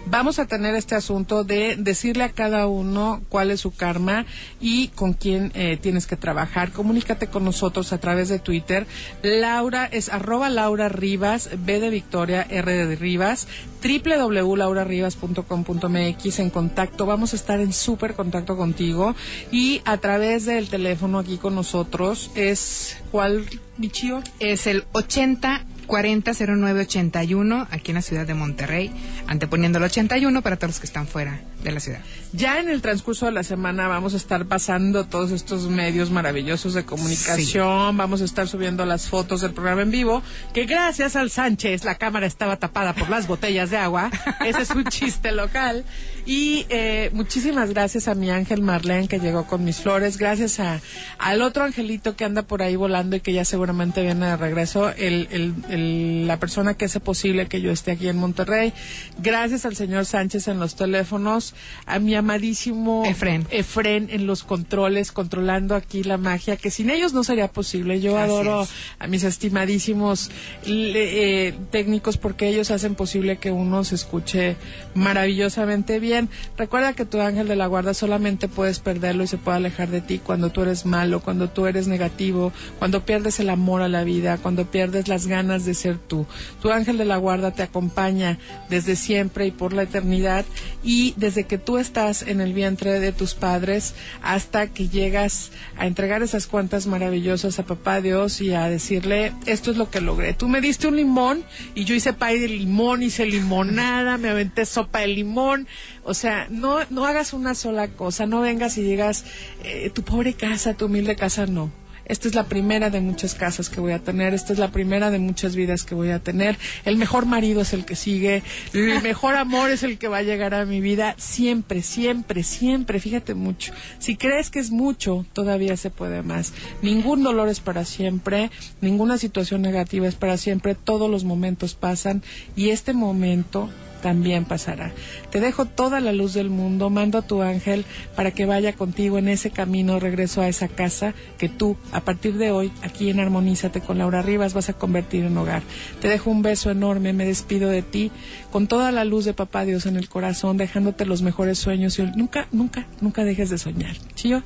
Vamos 0.06 0.40
a 0.40 0.46
tener 0.46 0.76
este 0.76 0.96
asunto 0.96 1.44
de 1.44 1.76
decirle 1.78 2.24
a 2.24 2.30
cada 2.30 2.68
uno 2.68 3.22
cuál 3.30 3.52
es 3.52 3.62
su 3.62 3.72
karma 3.72 4.26
y 4.60 4.90
con 4.90 5.14
quién 5.14 5.52
eh, 5.54 5.78
tienes 5.82 6.08
que 6.08 6.16
trabajar. 6.16 6.72
Comunícate 6.72 7.28
con 7.28 7.44
nosotros 7.44 7.94
a 7.94 7.98
través 7.98 8.30
de 8.30 8.40
Twitter. 8.40 8.88
Laura 9.22 9.86
es 9.86 10.10
arroba 10.10 10.50
Laura 10.50 10.90
Rivas, 10.90 11.50
B 11.66 11.80
de 11.80 11.90
Victoria, 11.90 12.46
R 12.50 12.88
de 12.88 12.96
Rivas, 12.96 13.48
www.laurarivas.com.mx 13.82 16.40
en 16.40 16.50
contacto. 16.50 17.06
Vamos 17.06 17.34
a 17.34 17.36
estar 17.36 17.60
en 17.60 17.74
súper 17.74 18.16
contacto 18.16 18.56
contigo 18.58 19.14
y 19.52 19.82
a 19.86 19.98
través 19.98 20.46
del 20.46 20.70
teléfono 20.70 21.20
aquí 21.20 21.38
con 21.38 21.54
nosotros 21.56 22.32
es 22.36 22.98
¿cuál, 23.12 23.46
Michio? 23.78 24.24
Es 24.40 24.68
el 24.68 24.86
80 24.94 25.66
40 25.88 26.34
09 26.34 26.82
81 26.82 27.68
aquí 27.72 27.92
en 27.92 27.96
la 27.96 28.02
ciudad 28.02 28.28
de 28.28 28.34
Monterrey, 28.34 28.92
anteponiendo 29.26 29.80
el 29.80 29.86
81 29.86 30.42
para 30.42 30.58
todos 30.58 30.72
los 30.72 30.80
que 30.80 30.86
están 30.86 31.08
fuera 31.08 31.40
de 31.64 31.72
la 31.72 31.80
ciudad. 31.80 32.02
Ya 32.34 32.60
en 32.60 32.68
el 32.70 32.82
transcurso 32.82 33.26
de 33.26 33.32
la 33.32 33.44
semana 33.44 33.88
vamos 33.88 34.14
a 34.14 34.18
estar 34.18 34.46
pasando 34.46 35.06
todos 35.06 35.32
estos 35.32 35.70
medios 35.70 36.12
maravillosos 36.12 36.74
de 36.74 36.84
comunicación, 36.84 37.96
vamos 37.96 38.22
a 38.22 38.26
estar 38.26 38.48
subiendo 38.48 38.86
las 38.86 39.08
fotos 39.08 39.42
del 39.42 39.54
programa 39.54 39.82
en 39.84 39.92
vivo, 39.92 40.22
que 40.54 40.66
gracias 40.66 41.16
al 41.16 41.30
Sánchez 41.32 41.86
la 41.86 41.96
cámara 41.96 42.26
estaba 42.28 42.58
tapada 42.58 42.94
por 42.94 43.10
las 43.10 43.28
botellas 43.28 43.70
de 43.70 43.78
agua, 43.78 44.12
ese 44.46 44.62
es 44.62 44.70
un 44.72 44.84
chiste 44.86 45.32
local. 45.32 45.86
Y 46.26 46.66
eh, 46.68 47.10
muchísimas 47.14 47.70
gracias 47.70 48.10
a 48.10 48.14
mi 48.14 48.30
ángel 48.30 48.62
Marlene 48.62 49.08
que 49.08 49.20
llegó 49.20 49.48
con 49.48 49.64
mis 49.64 49.78
flores, 49.78 50.18
gracias 50.18 50.60
a 50.60 50.82
al 51.20 51.42
otro 51.42 51.64
angelito 51.64 52.18
que 52.18 52.26
anda 52.26 52.42
por 52.42 52.62
ahí 52.62 52.76
volando 52.76 53.16
y 53.16 53.22
que 53.22 53.32
ya 53.32 53.46
seguramente 53.46 54.02
viene 54.02 54.26
de 54.26 54.36
regreso, 54.36 54.90
el, 54.90 55.30
el, 55.32 55.54
el- 55.70 56.28
la 56.28 56.38
persona 56.38 56.74
que 56.74 56.84
hace 56.86 57.00
posible 57.00 57.48
que 57.48 57.62
yo 57.62 57.72
esté 57.72 57.92
aquí 57.94 58.10
en 58.10 58.18
Monterrey, 58.18 58.74
gracias 59.20 59.66
al 59.66 59.78
señor 59.78 60.06
Sánchez 60.06 60.50
en 60.50 60.60
los 60.60 60.76
teléfonos, 60.76 61.56
a 61.86 62.00
mi 62.00 62.17
amadísimo 62.18 63.04
Efren. 63.06 63.48
Efren 63.50 64.10
en 64.12 64.28
los 64.28 64.44
controles, 64.44 65.12
controlando 65.12 65.76
aquí 65.76 66.04
la 66.04 66.18
magia, 66.18 66.58
que 66.58 66.72
sin 66.72 66.90
ellos 66.90 67.14
no 67.14 67.24
sería 67.24 67.48
posible. 67.48 68.02
Yo 68.02 68.18
Así 68.18 68.32
adoro 68.32 68.64
es. 68.64 68.70
a 69.00 69.08
mis 69.08 69.24
estimadísimos 69.24 70.32
eh, 70.66 71.54
técnicos 71.72 72.18
porque 72.18 72.48
ellos 72.48 72.72
hacen 72.72 72.96
posible 72.96 73.38
que 73.38 73.52
uno 73.52 73.84
se 73.84 73.96
escuche 73.96 74.56
maravillosamente 74.96 76.00
bien. 76.00 76.30
Recuerda 76.58 76.94
que 76.94 77.06
tu 77.06 77.22
ángel 77.22 77.48
de 77.48 77.56
la 77.56 77.68
guarda 77.68 77.94
solamente 77.94 78.48
puedes 78.48 78.80
perderlo 78.80 79.24
y 79.24 79.28
se 79.28 79.38
puede 79.38 79.58
alejar 79.58 79.90
de 79.90 80.02
ti 80.02 80.20
cuando 80.20 80.50
tú 80.52 80.62
eres 80.62 80.86
malo, 80.86 81.22
cuando 81.22 81.50
tú 81.50 81.66
eres 81.66 81.88
negativo, 81.88 82.52
cuando 82.80 83.06
pierdes 83.06 83.40
el 83.40 83.50
amor 83.50 83.82
a 83.82 83.88
la 83.88 84.04
vida, 84.04 84.38
cuando 84.38 84.66
pierdes 84.66 85.08
las 85.08 85.28
ganas 85.28 85.66
de 85.66 85.74
ser 85.74 85.98
tú. 85.98 86.26
Tu 86.62 86.72
ángel 86.72 86.98
de 86.98 87.06
la 87.06 87.18
guarda 87.18 87.52
te 87.52 87.64
acompaña 87.64 88.40
desde 88.70 88.96
siempre 88.96 89.46
y 89.48 89.52
por 89.52 89.74
la 89.74 89.84
eternidad 89.84 90.46
y 90.84 91.14
desde 91.18 91.46
que 91.46 91.58
tú 91.58 91.78
estás 91.78 92.07
en 92.08 92.40
el 92.40 92.54
vientre 92.54 93.00
de 93.00 93.12
tus 93.12 93.36
padres 93.36 93.94
hasta 94.22 94.68
que 94.68 94.88
llegas 94.88 95.52
a 95.78 95.88
entregar 95.88 96.24
esas 96.24 96.48
cuentas 96.48 96.88
maravillosas 96.88 97.60
a 97.60 97.66
papá 97.66 98.00
Dios 98.00 98.40
y 98.40 98.54
a 98.54 98.70
decirle, 98.70 99.34
esto 99.46 99.72
es 99.72 99.78
lo 99.78 99.90
que 99.90 100.00
logré. 100.00 100.34
Tú 100.34 100.48
me 100.48 100.62
diste 100.62 100.88
un 100.88 100.96
limón 100.96 101.44
y 101.76 101.84
yo 101.84 101.96
hice 101.96 102.14
pay 102.14 102.40
de 102.40 102.48
limón, 102.48 103.04
hice 103.04 103.26
limonada, 103.26 104.18
me 104.18 104.30
aventé 104.30 104.66
sopa 104.66 105.00
de 105.00 105.08
limón. 105.08 105.68
O 106.04 106.14
sea, 106.14 106.48
no, 106.50 106.80
no 106.90 107.06
hagas 107.06 107.34
una 107.34 107.54
sola 107.54 107.90
cosa, 107.90 108.26
no 108.26 108.40
vengas 108.42 108.78
y 108.78 108.84
digas, 108.84 109.26
eh, 109.64 109.92
tu 109.94 110.04
pobre 110.04 110.34
casa, 110.34 110.76
tu 110.76 110.86
humilde 110.86 111.16
casa, 111.16 111.46
no. 111.46 111.72
Esta 112.08 112.28
es 112.28 112.36
la 112.36 112.46
primera 112.46 112.90
de 112.90 113.02
muchas 113.02 113.36
casas 113.36 113.70
que 113.70 113.82
voy 113.82 113.92
a 113.92 114.00
tener, 114.00 114.34
esta 114.34 114.54
es 114.54 114.60
la 114.60 114.72
primera 114.72 115.12
de 115.12 115.20
muchas 115.20 115.56
vidas 115.56 115.84
que 115.84 115.94
voy 115.94 116.12
a 116.12 116.20
tener. 116.20 116.58
El 116.86 116.98
mejor 116.98 117.26
marido 117.26 117.62
es 117.62 117.74
el 117.74 117.86
que 117.86 117.96
sigue, 117.96 118.44
el 118.74 119.02
mejor 119.04 119.36
amor 119.36 119.72
es 119.72 119.84
el 119.84 119.98
que 119.98 120.08
va 120.08 120.18
a 120.18 120.24
llegar 120.24 120.54
a 120.54 120.66
mi 120.66 120.82
vida, 120.82 121.16
siempre, 121.18 121.82
siempre, 121.82 122.44
siempre, 122.44 123.00
fíjate 123.00 123.34
mucho. 123.34 123.74
Si 124.00 124.16
crees 124.16 124.50
que 124.50 124.60
es 124.60 124.72
mucho, 124.72 125.26
todavía 125.34 125.76
se 125.76 125.90
puede 125.90 126.24
más. 126.24 126.54
Ningún 126.82 127.24
dolor 127.24 127.50
es 127.50 127.60
para 127.60 127.86
siempre, 127.86 128.52
ninguna 128.82 129.18
situación 129.18 129.62
negativa 129.62 130.08
es 130.08 130.16
para 130.16 130.38
siempre, 130.38 130.76
todos 130.76 131.10
los 131.12 131.26
momentos 131.26 131.76
pasan 131.76 132.24
y 132.56 132.70
este 132.70 132.94
momento 132.94 133.70
también 134.02 134.46
pasará. 134.46 134.92
Te 135.30 135.40
dejo 135.40 135.66
toda 135.66 136.00
la 136.00 136.12
luz 136.12 136.34
del 136.34 136.50
mundo, 136.50 136.90
mando 136.90 137.18
a 137.18 137.22
tu 137.22 137.42
ángel 137.42 137.86
para 138.16 138.32
que 138.32 138.46
vaya 138.46 138.74
contigo 138.74 139.18
en 139.18 139.28
ese 139.28 139.52
camino, 139.52 140.00
regreso 140.00 140.42
a 140.42 140.48
esa 140.48 140.68
casa 140.68 141.14
que 141.38 141.50
tú, 141.50 141.78
a 141.92 142.02
partir 142.02 142.38
de 142.38 142.52
hoy, 142.52 142.72
aquí 142.82 143.10
en 143.10 143.20
Armonízate 143.20 143.82
con 143.82 143.98
Laura 143.98 144.22
Rivas, 144.22 144.54
vas 144.54 144.70
a 144.70 144.74
convertir 144.74 145.26
en 145.26 145.38
hogar. 145.38 145.64
Te 146.02 146.08
dejo 146.08 146.30
un 146.30 146.42
beso 146.42 146.72
enorme, 146.72 147.14
me 147.14 147.26
despido 147.26 147.70
de 147.70 147.82
ti, 147.82 148.12
con 148.52 148.68
toda 148.68 148.92
la 148.92 149.06
luz 149.06 149.26
de 149.26 149.34
Papá 149.34 149.66
Dios 149.66 149.86
en 149.86 149.98
el 149.98 150.10
corazón, 150.10 150.58
dejándote 150.58 151.06
los 151.06 151.22
mejores 151.22 151.58
sueños 151.58 152.00
y 152.00 152.04
nunca, 152.04 152.48
nunca, 152.52 152.88
nunca 153.02 153.24
dejes 153.24 153.50
de 153.50 153.58
soñar. 153.58 153.96
¿Chío? 154.16 154.44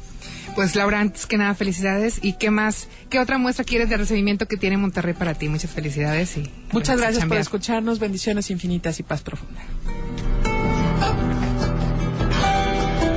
Pues 0.55 0.75
Laura, 0.75 0.99
antes 0.99 1.25
que 1.25 1.37
nada, 1.37 1.55
felicidades. 1.55 2.19
¿Y 2.21 2.33
qué 2.33 2.51
más? 2.51 2.87
¿Qué 3.09 3.19
otra 3.19 3.37
muestra 3.37 3.63
quieres 3.63 3.89
de 3.89 3.97
recibimiento 3.97 4.47
que 4.47 4.57
tiene 4.57 4.77
Monterrey 4.77 5.13
para 5.13 5.33
ti? 5.33 5.47
Muchas 5.49 5.71
felicidades 5.71 6.37
y 6.37 6.49
Muchas 6.71 6.99
gracias 6.99 7.25
por 7.25 7.37
escucharnos, 7.37 7.99
bendiciones 7.99 8.49
infinitas 8.51 8.99
y 8.99 9.03
paz 9.03 9.21
profunda. 9.21 9.61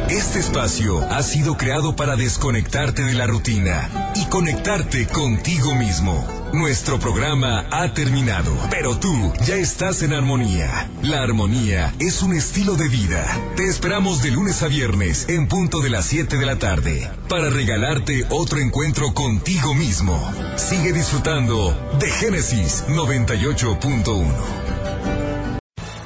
Este 0.09 0.39
espacio 0.39 1.01
ha 1.11 1.23
sido 1.23 1.57
creado 1.57 1.97
para 1.97 2.15
desconectarte 2.15 3.03
de 3.03 3.15
la 3.15 3.27
rutina 3.27 4.13
y 4.15 4.27
conectarte 4.27 5.07
contigo 5.09 5.75
mismo. 5.75 6.44
Nuestro 6.55 7.01
programa 7.01 7.67
ha 7.73 7.95
terminado, 7.95 8.57
pero 8.71 8.97
tú 8.97 9.33
ya 9.45 9.57
estás 9.57 10.03
en 10.03 10.13
armonía. 10.13 10.89
La 11.03 11.21
armonía 11.21 11.93
es 11.99 12.23
un 12.23 12.33
estilo 12.33 12.77
de 12.77 12.89
vida. 12.89 13.27
Te 13.57 13.67
esperamos 13.67 14.23
de 14.23 14.31
lunes 14.31 14.63
a 14.63 14.69
viernes 14.69 15.29
en 15.29 15.49
punto 15.49 15.81
de 15.81 15.91
las 15.91 16.07
7 16.07 16.37
de 16.37 16.47
la 16.47 16.57
tarde 16.57 17.11
para 17.29 17.51
regalarte 17.51 18.25
otro 18.31 18.61
encuentro 18.61 19.15
contigo 19.15 19.75
mismo. 19.75 20.33
Sigue 20.55 20.93
disfrutando 20.93 21.77
de 21.99 22.09
Génesis 22.09 22.85
98.1. 22.87 24.64